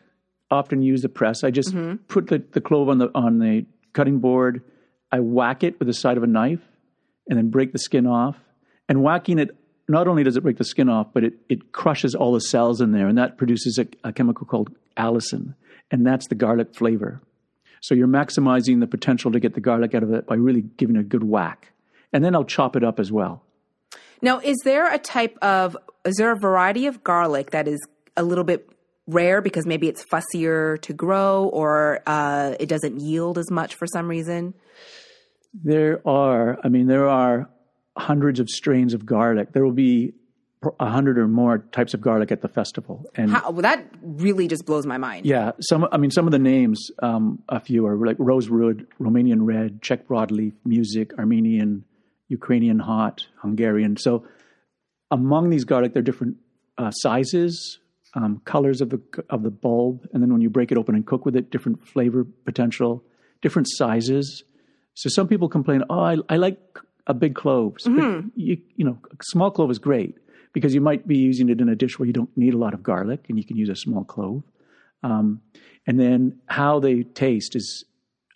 often 0.49 0.81
use 0.81 1.01
the 1.01 1.09
press. 1.09 1.43
I 1.43 1.51
just 1.51 1.75
put 2.07 2.27
the, 2.27 2.43
the 2.51 2.61
clove 2.61 2.89
on 2.89 2.99
the 2.99 3.09
on 3.13 3.39
the 3.39 3.65
cutting 3.93 4.19
board. 4.19 4.63
I 5.11 5.19
whack 5.19 5.63
it 5.63 5.77
with 5.79 5.87
the 5.87 5.93
side 5.93 6.17
of 6.17 6.23
a 6.23 6.27
knife, 6.27 6.61
and 7.27 7.37
then 7.37 7.49
break 7.49 7.73
the 7.73 7.79
skin 7.79 8.07
off. 8.07 8.37
And 8.87 9.03
whacking 9.03 9.39
it, 9.39 9.55
not 9.89 10.07
only 10.07 10.23
does 10.23 10.37
it 10.37 10.41
break 10.41 10.57
the 10.57 10.63
skin 10.63 10.87
off, 10.87 11.07
but 11.13 11.23
it 11.23 11.33
it 11.49 11.71
crushes 11.71 12.15
all 12.15 12.33
the 12.33 12.41
cells 12.41 12.79
in 12.79 12.91
there, 12.91 13.07
and 13.07 13.17
that 13.17 13.37
produces 13.37 13.77
a, 13.77 13.87
a 14.03 14.13
chemical 14.13 14.45
called 14.45 14.69
allicin, 14.95 15.55
and 15.91 16.05
that's 16.05 16.27
the 16.27 16.35
garlic 16.35 16.75
flavor. 16.75 17.21
So 17.81 17.95
you're 17.95 18.07
maximizing 18.07 18.79
the 18.79 18.87
potential 18.87 19.31
to 19.31 19.39
get 19.39 19.53
the 19.53 19.61
garlic 19.61 19.95
out 19.95 20.03
of 20.03 20.13
it 20.13 20.27
by 20.27 20.35
really 20.35 20.61
giving 20.61 20.95
it 20.95 20.99
a 20.99 21.03
good 21.03 21.23
whack. 21.23 21.71
And 22.11 22.23
then 22.23 22.35
I'll 22.35 22.45
chop 22.45 22.75
it 22.75 22.83
up 22.83 22.99
as 22.99 23.11
well. 23.11 23.43
Now, 24.21 24.39
is 24.39 24.57
there 24.65 24.91
a 24.91 24.97
type 24.97 25.37
of, 25.41 25.77
is 26.03 26.15
there 26.17 26.31
a 26.31 26.37
variety 26.37 26.87
of 26.87 27.03
garlic 27.03 27.51
that 27.51 27.67
is 27.67 27.79
a 28.17 28.23
little 28.23 28.43
bit 28.43 28.69
rare 29.07 29.41
because 29.41 29.65
maybe 29.65 29.87
it's 29.87 30.03
fussier 30.11 30.79
to 30.81 30.93
grow 30.93 31.45
or 31.45 32.01
uh, 32.05 32.55
it 32.59 32.67
doesn't 32.67 32.99
yield 32.99 33.37
as 33.37 33.49
much 33.49 33.75
for 33.75 33.87
some 33.87 34.07
reason? 34.07 34.53
There 35.53 36.01
are, 36.05 36.59
I 36.63 36.67
mean, 36.67 36.87
there 36.87 37.07
are 37.07 37.49
hundreds 37.99 38.39
of 38.39 38.49
strains 38.49 38.93
of 38.93 39.05
garlic. 39.05 39.53
There 39.53 39.63
will 39.63 39.71
be 39.71 40.13
a 40.79 40.89
hundred 40.89 41.17
or 41.17 41.27
more 41.27 41.59
types 41.71 41.93
of 41.93 42.01
garlic 42.01 42.31
at 42.31 42.41
the 42.41 42.47
festival. 42.49 43.05
And 43.15 43.31
How, 43.31 43.51
well, 43.51 43.61
that 43.61 43.85
really 44.01 44.47
just 44.47 44.65
blows 44.65 44.85
my 44.85 44.97
mind. 44.97 45.25
yeah, 45.25 45.51
some, 45.61 45.87
I 45.91 45.97
mean, 45.97 46.11
some 46.11 46.25
of 46.25 46.31
the 46.31 46.39
names, 46.39 46.91
um, 47.01 47.41
a 47.47 47.61
few 47.61 47.85
are 47.85 47.95
like 48.05 48.17
rosewood, 48.19 48.87
Romanian 48.99 49.45
red, 49.45 49.81
Czech 49.81 50.07
broadleaf, 50.07 50.53
music, 50.65 51.17
Armenian, 51.17 51.85
Ukrainian 52.27 52.79
hot, 52.79 53.25
Hungarian. 53.41 53.95
So 53.95 54.25
among 55.11 55.49
these 55.49 55.63
garlic, 55.63 55.93
there 55.93 56.01
are 56.01 56.03
different 56.03 56.37
uh, 56.77 56.91
sizes, 56.91 57.79
um, 58.15 58.41
colors 58.43 58.81
of 58.81 58.89
the 58.89 58.99
of 59.29 59.43
the 59.43 59.51
bulb, 59.51 60.07
and 60.13 60.21
then 60.21 60.31
when 60.31 60.41
you 60.41 60.49
break 60.49 60.71
it 60.71 60.77
open 60.77 60.95
and 60.95 61.05
cook 61.05 61.25
with 61.25 61.35
it, 61.35 61.51
different 61.51 61.87
flavor 61.87 62.25
potential, 62.45 63.03
different 63.41 63.67
sizes. 63.69 64.43
So 64.95 65.09
some 65.09 65.27
people 65.27 65.47
complain, 65.47 65.83
"Oh, 65.89 65.99
I, 65.99 66.17
I 66.27 66.37
like 66.37 66.59
a 67.10 67.14
big 67.14 67.36
clove." 67.36 67.76
But 67.84 68.24
You, 68.36 68.57
you 68.78 68.86
know, 68.86 68.97
a 69.12 69.24
small 69.24 69.51
clove 69.51 69.70
is 69.72 69.80
great 69.80 70.16
because 70.53 70.74
you 70.74 70.82
might 70.82 71.05
be 71.05 71.18
using 71.18 71.49
it 71.49 71.60
in 71.60 71.68
a 71.70 71.76
dish 71.76 71.99
where 71.99 72.07
you 72.07 72.14
don't 72.14 72.36
need 72.38 72.53
a 72.53 72.57
lot 72.57 72.74
of 72.74 72.82
garlic, 72.82 73.26
and 73.28 73.38
you 73.38 73.43
can 73.43 73.57
use 73.57 73.70
a 73.70 73.76
small 73.76 74.03
clove. 74.03 74.43
Um, 75.03 75.41
and 75.86 75.99
then 75.99 76.39
how 76.47 76.80
they 76.80 77.03
taste 77.03 77.55
is 77.55 77.86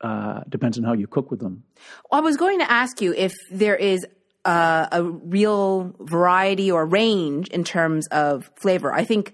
uh, 0.01 0.41
depends 0.49 0.77
on 0.77 0.83
how 0.83 0.93
you 0.93 1.07
cook 1.07 1.31
with 1.31 1.39
them. 1.39 1.63
I 2.11 2.19
was 2.19 2.35
going 2.35 2.59
to 2.59 2.69
ask 2.69 3.01
you 3.01 3.13
if 3.13 3.33
there 3.49 3.75
is 3.75 4.05
uh, 4.45 4.87
a 4.91 5.03
real 5.03 5.95
variety 5.99 6.69
or 6.71 6.85
range 6.85 7.47
in 7.49 7.63
terms 7.63 8.07
of 8.07 8.49
flavor. 8.57 8.93
I 8.93 9.05
think 9.05 9.33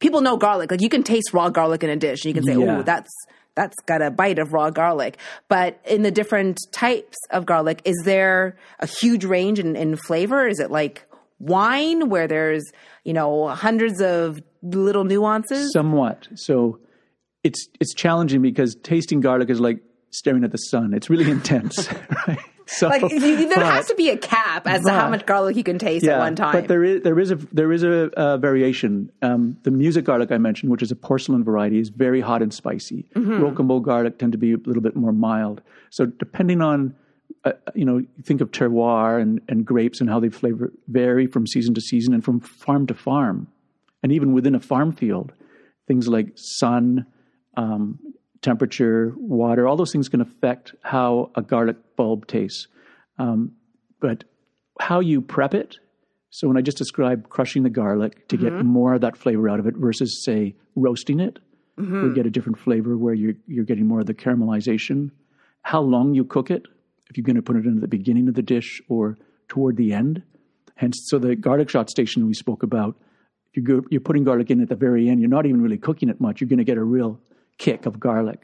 people 0.00 0.20
know 0.20 0.36
garlic. 0.36 0.70
Like 0.70 0.82
you 0.82 0.90
can 0.90 1.02
taste 1.02 1.32
raw 1.32 1.48
garlic 1.48 1.82
in 1.82 1.90
a 1.90 1.96
dish, 1.96 2.24
and 2.24 2.34
you 2.34 2.34
can 2.34 2.44
say, 2.44 2.58
Yeah. 2.58 2.78
"Oh, 2.78 2.82
that's 2.82 3.10
that's 3.54 3.76
got 3.86 4.02
a 4.02 4.10
bite 4.10 4.38
of 4.38 4.52
raw 4.52 4.70
garlic." 4.70 5.18
But 5.48 5.80
in 5.86 6.02
the 6.02 6.10
different 6.10 6.58
types 6.72 7.16
of 7.30 7.46
garlic, 7.46 7.82
is 7.84 8.00
there 8.04 8.56
a 8.80 8.86
huge 8.86 9.24
range 9.24 9.58
in, 9.58 9.76
in 9.76 9.96
flavor? 9.96 10.46
Is 10.46 10.60
it 10.60 10.70
like 10.70 11.06
wine, 11.38 12.08
where 12.08 12.26
there's 12.26 12.64
you 13.04 13.12
know 13.12 13.48
hundreds 13.48 14.00
of 14.00 14.40
little 14.62 15.04
nuances? 15.04 15.72
Somewhat. 15.72 16.28
So 16.34 16.78
it's 17.42 17.68
it's 17.80 17.94
challenging 17.94 18.42
because 18.42 18.76
tasting 18.82 19.20
garlic 19.20 19.50
is 19.50 19.60
like 19.60 19.78
staring 20.10 20.44
at 20.44 20.52
the 20.52 20.58
sun. 20.58 20.94
It's 20.94 21.10
really 21.10 21.30
intense, 21.30 21.88
right? 22.28 22.38
So, 22.66 22.88
like 22.88 23.02
there 23.02 23.48
but- 23.48 23.66
has 23.66 23.86
to 23.88 23.94
be 23.94 24.10
a 24.10 24.16
cap 24.16 24.66
as 24.66 24.84
to 24.84 24.90
how 24.90 25.08
much 25.08 25.26
garlic 25.26 25.56
you 25.56 25.64
can 25.64 25.78
taste 25.78 26.06
at 26.06 26.18
one 26.18 26.34
time. 26.34 26.52
But 26.52 26.68
there 26.68 26.82
is 26.82 27.02
there 27.02 27.18
is 27.18 27.30
a 27.30 27.36
there 27.36 27.72
is 27.72 27.82
a, 27.82 28.10
uh 28.16 28.36
variation. 28.38 29.10
Um, 29.22 29.58
the 29.64 29.70
music 29.70 30.04
garlic 30.04 30.32
I 30.32 30.38
mentioned, 30.38 30.72
which 30.72 30.82
is 30.82 30.90
a 30.90 30.96
porcelain 30.96 31.44
variety, 31.44 31.78
is 31.78 31.90
very 31.90 32.20
hot 32.20 32.42
and 32.42 32.52
spicy. 32.52 33.06
Mm-hmm. 33.14 33.82
Garlic 33.82 34.18
tend 34.18 34.32
to 34.32 34.38
be 34.38 34.52
a 34.52 34.56
little 34.56 34.82
bit 34.82 34.96
more 34.96 35.12
mild. 35.12 35.60
So 35.90 36.06
depending 36.06 36.62
on 36.62 36.94
uh, 37.44 37.52
you 37.74 37.84
know, 37.84 38.02
think 38.22 38.40
of 38.40 38.50
terroir 38.50 39.20
and, 39.20 39.40
and 39.48 39.66
grapes 39.66 40.00
and 40.00 40.08
how 40.08 40.18
they 40.18 40.30
flavor 40.30 40.72
vary 40.88 41.26
from 41.26 41.46
season 41.46 41.74
to 41.74 41.80
season 41.80 42.14
and 42.14 42.24
from 42.24 42.40
farm 42.40 42.86
to 42.86 42.94
farm, 42.94 43.48
and 44.02 44.12
even 44.12 44.32
within 44.32 44.54
a 44.54 44.60
farm 44.60 44.92
field, 44.92 45.32
things 45.86 46.08
like 46.08 46.28
sun, 46.36 47.06
um, 47.56 47.98
temperature, 48.44 49.12
water, 49.16 49.66
all 49.66 49.76
those 49.76 49.90
things 49.90 50.08
can 50.08 50.20
affect 50.20 50.74
how 50.82 51.30
a 51.34 51.42
garlic 51.42 51.76
bulb 51.96 52.26
tastes. 52.26 52.68
Um, 53.18 53.52
but 54.00 54.24
how 54.78 55.00
you 55.00 55.20
prep 55.20 55.54
it. 55.54 55.78
So 56.30 56.48
when 56.48 56.56
I 56.56 56.60
just 56.60 56.76
described 56.76 57.30
crushing 57.30 57.62
the 57.62 57.70
garlic 57.70 58.28
to 58.28 58.36
get 58.36 58.52
more 58.64 58.94
of 58.94 59.00
that 59.00 59.16
flavor 59.16 59.48
out 59.48 59.60
of 59.60 59.66
it 59.66 59.74
versus 59.76 60.24
say 60.24 60.54
roasting 60.76 61.20
it, 61.20 61.38
we 62.08 62.14
get 62.14 62.26
a 62.26 62.30
different 62.30 62.58
flavor 62.58 62.96
where 62.96 63.14
you're 63.14 63.34
you're 63.46 63.64
getting 63.64 63.86
more 63.86 64.00
of 64.00 64.06
the 64.06 64.14
caramelization. 64.14 65.10
How 65.62 65.80
long 65.80 66.14
you 66.14 66.24
cook 66.24 66.50
it, 66.50 66.66
if 67.08 67.16
you're 67.16 67.24
going 67.24 67.36
to 67.36 67.42
put 67.42 67.56
it 67.56 67.66
in 67.66 67.80
the 67.80 67.88
beginning 67.88 68.28
of 68.28 68.34
the 68.34 68.42
dish 68.42 68.82
or 68.88 69.16
toward 69.48 69.76
the 69.76 69.92
end. 69.92 70.22
Hence, 70.76 71.06
so 71.08 71.18
the 71.18 71.36
garlic 71.36 71.70
shot 71.70 71.88
station 71.88 72.26
we 72.26 72.34
spoke 72.34 72.62
about, 72.62 72.96
you 73.54 73.62
go, 73.62 73.82
you're 73.90 74.00
putting 74.00 74.24
garlic 74.24 74.50
in 74.50 74.60
at 74.60 74.68
the 74.68 74.76
very 74.76 75.08
end. 75.08 75.20
You're 75.20 75.30
not 75.30 75.46
even 75.46 75.62
really 75.62 75.78
cooking 75.78 76.08
it 76.08 76.20
much. 76.20 76.40
You're 76.40 76.48
going 76.48 76.58
to 76.58 76.64
get 76.64 76.78
a 76.78 76.84
real 76.84 77.20
kick 77.58 77.86
of 77.86 77.98
garlic. 78.00 78.40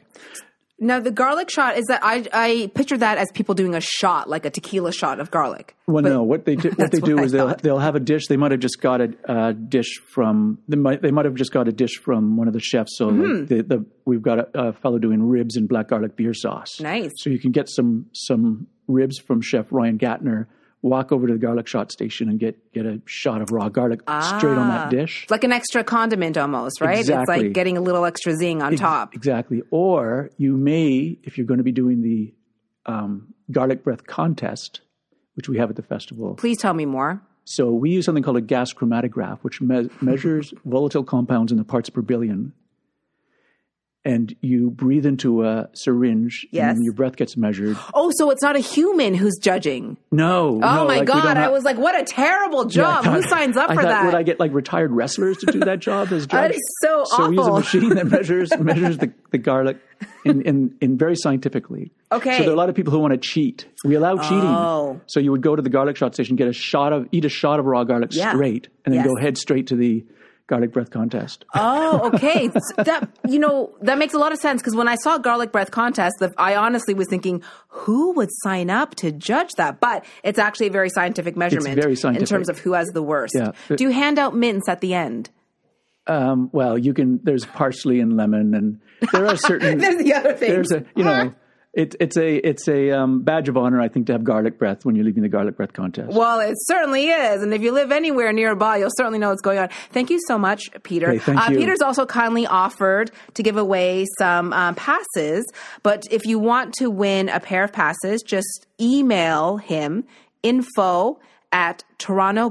Now 0.83 0.99
the 0.99 1.11
garlic 1.11 1.51
shot 1.51 1.77
is 1.77 1.85
that 1.89 1.99
I 2.03 2.25
I 2.33 2.71
picture 2.73 2.97
that 2.97 3.19
as 3.19 3.27
people 3.35 3.53
doing 3.53 3.75
a 3.75 3.81
shot, 3.81 4.27
like 4.27 4.47
a 4.47 4.49
tequila 4.49 4.91
shot 4.91 5.19
of 5.19 5.29
garlic. 5.29 5.75
Well, 5.85 6.01
But- 6.01 6.09
no. 6.09 6.23
What 6.23 6.45
they 6.45 6.55
do, 6.55 6.69
what 6.75 6.91
they 6.91 6.99
do 6.99 7.17
what 7.17 7.25
is 7.25 7.31
they'll 7.31 7.55
they'll 7.61 7.77
have 7.77 7.93
a 7.95 7.99
dish. 7.99 8.25
They 8.25 8.35
might 8.37 8.49
have 8.49 8.61
just 8.61 8.81
got 8.81 8.99
a, 8.99 9.13
a 9.25 9.53
dish 9.53 9.99
from 10.11 10.57
they 10.67 10.77
might 10.77 11.03
they 11.03 11.11
might 11.11 11.25
have 11.25 11.35
just 11.35 11.51
got 11.51 11.67
a 11.67 11.71
dish 11.71 11.97
from 12.03 12.35
one 12.35 12.47
of 12.47 12.53
the 12.55 12.59
chefs. 12.59 12.97
So 12.97 13.11
Mm-hmm. 13.11 13.45
the, 13.45 13.61
the 13.61 13.85
we've 14.05 14.23
got 14.23 14.39
a, 14.39 14.47
a 14.69 14.73
fellow 14.73 14.97
doing 14.97 15.21
ribs 15.21 15.55
and 15.55 15.69
black 15.69 15.89
garlic 15.89 16.15
beer 16.15 16.33
sauce. 16.33 16.79
Nice. 16.79 17.11
So 17.17 17.29
you 17.29 17.37
can 17.39 17.51
get 17.51 17.69
some 17.69 18.07
some 18.13 18.65
ribs 18.87 19.19
from 19.19 19.41
Chef 19.41 19.67
Ryan 19.69 19.99
Gatner. 19.99 20.47
Walk 20.83 21.11
over 21.11 21.27
to 21.27 21.33
the 21.33 21.39
garlic 21.39 21.67
shot 21.67 21.91
station 21.91 22.27
and 22.27 22.39
get 22.39 22.73
get 22.73 22.85
a 22.87 23.01
shot 23.05 23.41
of 23.41 23.51
raw 23.51 23.69
garlic 23.69 23.99
straight 24.01 24.57
on 24.57 24.67
that 24.69 24.89
dish. 24.89 25.23
It's 25.23 25.31
like 25.31 25.43
an 25.43 25.51
extra 25.51 25.83
condiment 25.83 26.37
almost, 26.37 26.81
right? 26.81 26.97
Exactly. 26.97 27.35
It's 27.35 27.43
like 27.43 27.53
getting 27.53 27.77
a 27.77 27.81
little 27.81 28.03
extra 28.03 28.33
zing 28.35 28.63
on 28.63 28.75
top. 28.77 29.13
Exactly. 29.13 29.61
Or 29.69 30.31
you 30.37 30.57
may, 30.57 31.19
if 31.23 31.37
you're 31.37 31.45
going 31.45 31.59
to 31.59 31.63
be 31.63 31.71
doing 31.71 32.01
the 32.01 32.33
um, 32.87 33.33
garlic 33.51 33.83
breath 33.83 34.07
contest, 34.07 34.81
which 35.35 35.47
we 35.47 35.57
have 35.57 35.69
at 35.69 35.75
the 35.75 35.83
festival. 35.83 36.35
Please 36.35 36.57
tell 36.57 36.73
me 36.73 36.85
more. 36.85 37.21
So 37.43 37.71
we 37.71 37.91
use 37.91 38.05
something 38.05 38.23
called 38.23 38.37
a 38.37 38.41
gas 38.41 38.73
chromatograph, 38.73 39.39
which 39.41 39.61
me- 39.61 39.89
measures 39.99 40.53
volatile 40.65 41.03
compounds 41.03 41.51
in 41.51 41.57
the 41.57 41.63
parts 41.63 41.89
per 41.89 42.01
billion. 42.01 42.53
And 44.03 44.35
you 44.41 44.71
breathe 44.71 45.05
into 45.05 45.45
a 45.45 45.69
syringe, 45.73 46.47
Yes. 46.49 46.71
and 46.75 46.83
your 46.83 46.93
breath 46.95 47.15
gets 47.17 47.37
measured. 47.37 47.77
Oh, 47.93 48.09
so 48.15 48.31
it's 48.31 48.41
not 48.41 48.55
a 48.55 48.59
human 48.59 49.13
who's 49.13 49.37
judging. 49.39 49.95
No. 50.11 50.55
Oh 50.55 50.59
no, 50.59 50.59
my 50.87 50.97
like, 50.97 51.05
god! 51.05 51.37
I 51.37 51.49
was 51.49 51.63
like, 51.63 51.77
what 51.77 51.95
a 51.99 52.03
terrible 52.03 52.65
job. 52.65 53.05
Yeah, 53.05 53.11
I 53.11 53.15
Who 53.15 53.21
signs 53.29 53.57
up 53.57 53.69
I 53.69 53.75
for 53.75 53.81
thought, 53.83 53.89
that? 53.89 54.05
Would 54.05 54.15
I 54.15 54.23
get 54.23 54.39
like 54.39 54.53
retired 54.55 54.91
wrestlers 54.91 55.37
to 55.37 55.51
do 55.51 55.59
that 55.59 55.81
job 55.81 56.11
as 56.11 56.25
That 56.29 56.47
judge? 56.47 56.55
is 56.55 56.77
so 56.81 57.01
awful. 57.01 57.15
So 57.25 57.29
we 57.29 57.37
use 57.37 57.45
a 57.47 57.51
machine 57.51 57.89
that 57.95 58.07
measures 58.07 58.49
measures 58.59 58.97
the, 58.97 59.13
the 59.29 59.37
garlic 59.37 59.77
in, 60.25 60.41
in, 60.41 60.75
in 60.81 60.97
very 60.97 61.15
scientifically. 61.15 61.91
Okay. 62.11 62.37
So 62.37 62.43
there 62.43 62.49
are 62.49 62.53
a 62.53 62.57
lot 62.57 62.69
of 62.69 62.75
people 62.75 62.91
who 62.93 62.99
want 62.99 63.13
to 63.13 63.19
cheat. 63.19 63.67
We 63.85 63.93
allow 63.93 64.17
cheating. 64.17 64.39
Oh. 64.49 64.99
So 65.05 65.19
you 65.19 65.29
would 65.29 65.43
go 65.43 65.55
to 65.55 65.61
the 65.61 65.69
garlic 65.69 65.95
shot 65.95 66.15
station, 66.15 66.35
get 66.37 66.47
a 66.47 66.53
shot 66.53 66.91
of 66.91 67.07
eat 67.11 67.25
a 67.25 67.29
shot 67.29 67.59
of 67.59 67.67
raw 67.67 67.83
garlic 67.83 68.09
Yeah. 68.15 68.31
straight, 68.31 68.67
and 68.83 68.95
then 68.95 69.03
Yes. 69.03 69.13
go 69.13 69.21
head 69.21 69.37
straight 69.37 69.67
to 69.67 69.75
the 69.75 70.03
garlic 70.47 70.71
breath 70.71 70.91
contest. 70.91 71.45
Oh, 71.53 72.11
okay. 72.13 72.47
that 72.77 73.09
you 73.27 73.39
know 73.39 73.73
that 73.81 73.97
makes 73.97 74.13
a 74.13 74.17
lot 74.17 74.31
of 74.31 74.39
sense 74.39 74.61
because 74.61 74.75
when 74.75 74.87
I 74.87 74.95
saw 74.95 75.17
garlic 75.17 75.51
breath 75.51 75.71
contest, 75.71 76.15
the, 76.19 76.33
I 76.37 76.55
honestly 76.55 76.93
was 76.93 77.07
thinking, 77.07 77.43
who 77.69 78.13
would 78.13 78.29
sign 78.43 78.69
up 78.69 78.95
to 78.95 79.11
judge 79.11 79.51
that? 79.57 79.79
But 79.79 80.05
it's 80.23 80.39
actually 80.39 80.67
a 80.67 80.71
very 80.71 80.89
scientific 80.89 81.35
measurement 81.35 81.81
very 81.81 81.95
scientific. 81.95 82.27
in 82.27 82.27
terms 82.27 82.49
of 82.49 82.59
who 82.59 82.73
has 82.73 82.87
the 82.89 83.03
worst. 83.03 83.33
Yeah. 83.35 83.51
Do 83.75 83.83
you 83.83 83.91
hand 83.91 84.19
out 84.19 84.35
mints 84.35 84.67
at 84.67 84.81
the 84.81 84.93
end? 84.93 85.29
Um, 86.07 86.49
well, 86.51 86.77
you 86.77 86.93
can. 86.93 87.19
There's 87.23 87.45
parsley 87.45 87.99
and 87.99 88.17
lemon, 88.17 88.53
and 88.53 88.81
there 89.11 89.27
are 89.27 89.37
certain. 89.37 89.77
There's 89.79 90.03
the 90.03 90.13
other 90.13 90.33
thing. 90.33 90.49
there's 90.49 90.71
a 90.71 90.85
you 90.95 91.03
know. 91.03 91.33
It, 91.73 91.95
it's 92.01 92.17
a 92.17 92.35
it's 92.35 92.67
a 92.67 92.91
um, 92.91 93.21
badge 93.21 93.47
of 93.47 93.55
honor, 93.55 93.79
I 93.79 93.87
think, 93.87 94.07
to 94.07 94.11
have 94.11 94.25
garlic 94.25 94.59
breath 94.59 94.83
when 94.83 94.95
you're 94.95 95.05
leaving 95.05 95.23
the 95.23 95.29
garlic 95.29 95.55
breath 95.55 95.71
contest. 95.71 96.11
Well, 96.11 96.41
it 96.41 96.57
certainly 96.63 97.07
is. 97.07 97.41
And 97.41 97.53
if 97.53 97.61
you 97.61 97.71
live 97.71 97.93
anywhere 97.93 98.33
nearby, 98.33 98.77
you'll 98.77 98.89
certainly 98.97 99.19
know 99.19 99.29
what's 99.29 99.41
going 99.41 99.57
on. 99.57 99.69
Thank 99.91 100.09
you 100.09 100.19
so 100.27 100.37
much, 100.37 100.69
Peter. 100.83 101.07
Okay, 101.07 101.19
thank 101.19 101.39
uh, 101.39 101.51
you. 101.51 101.59
Peter's 101.59 101.79
also 101.79 102.05
kindly 102.05 102.45
offered 102.45 103.11
to 103.35 103.43
give 103.43 103.55
away 103.55 104.05
some 104.17 104.51
um, 104.51 104.75
passes. 104.75 105.49
But 105.81 106.03
if 106.11 106.25
you 106.25 106.39
want 106.39 106.73
to 106.79 106.89
win 106.89 107.29
a 107.29 107.39
pair 107.39 107.63
of 107.63 107.71
passes, 107.71 108.21
just 108.21 108.67
email 108.81 109.55
him 109.55 110.03
info 110.43 111.19
at 111.53 111.85
Toronto 111.97 112.49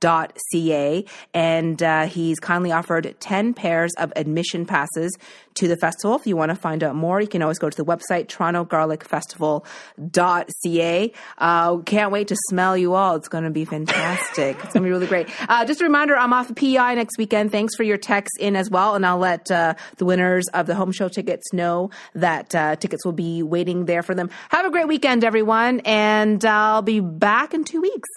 Ca 0.00 1.04
and 1.32 1.82
uh, 1.82 2.06
he's 2.06 2.38
kindly 2.38 2.70
offered 2.70 3.16
10 3.18 3.54
pairs 3.54 3.94
of 3.98 4.12
admission 4.14 4.66
passes 4.66 5.16
to 5.54 5.66
the 5.68 5.76
festival. 5.76 6.16
If 6.16 6.26
you 6.26 6.36
want 6.36 6.50
to 6.50 6.56
find 6.56 6.84
out 6.84 6.94
more 6.94 7.18
you 7.20 7.28
can 7.28 7.40
always 7.42 7.58
go 7.58 7.70
to 7.70 7.76
the 7.76 7.84
website 7.84 8.26
torontogarlicfestival.ca 8.26 11.12
uh, 11.38 11.76
can't 11.78 12.12
wait 12.12 12.28
to 12.28 12.36
smell 12.48 12.76
you 12.76 12.94
all. 12.94 13.16
It's 13.16 13.28
going 13.28 13.44
to 13.44 13.50
be 13.50 13.64
fantastic. 13.64 14.56
It's 14.56 14.74
going 14.74 14.82
to 14.82 14.88
be 14.88 14.90
really 14.90 15.06
great. 15.06 15.30
Uh, 15.48 15.64
just 15.64 15.80
a 15.80 15.84
reminder 15.84 16.14
i'm 16.16 16.34
off 16.34 16.48
the 16.48 16.54
pi 16.54 16.94
next 16.94 17.18
weekend. 17.18 17.50
Thanks 17.50 17.74
for 17.74 17.82
your 17.82 17.96
texts 17.96 18.36
in 18.38 18.54
as 18.56 18.70
well 18.70 18.94
and 18.94 19.06
i'll 19.06 19.18
let 19.18 19.50
uh, 19.50 19.74
the 19.96 20.04
winners 20.04 20.46
of 20.52 20.66
the 20.66 20.74
home 20.74 20.92
show 20.92 21.08
tickets 21.08 21.50
know 21.52 21.90
that 22.14 22.54
uh, 22.54 22.76
tickets 22.76 23.04
will 23.04 23.12
be 23.12 23.42
waiting 23.42 23.86
there 23.86 24.02
for 24.02 24.14
them. 24.14 24.30
Have 24.50 24.66
a 24.66 24.70
great 24.70 24.88
weekend 24.88 25.24
everyone 25.24 25.80
and 25.80 26.44
i'll 26.44 26.82
be 26.82 27.00
back 27.00 27.54
in 27.54 27.64
two 27.64 27.80
weeks 27.80 28.08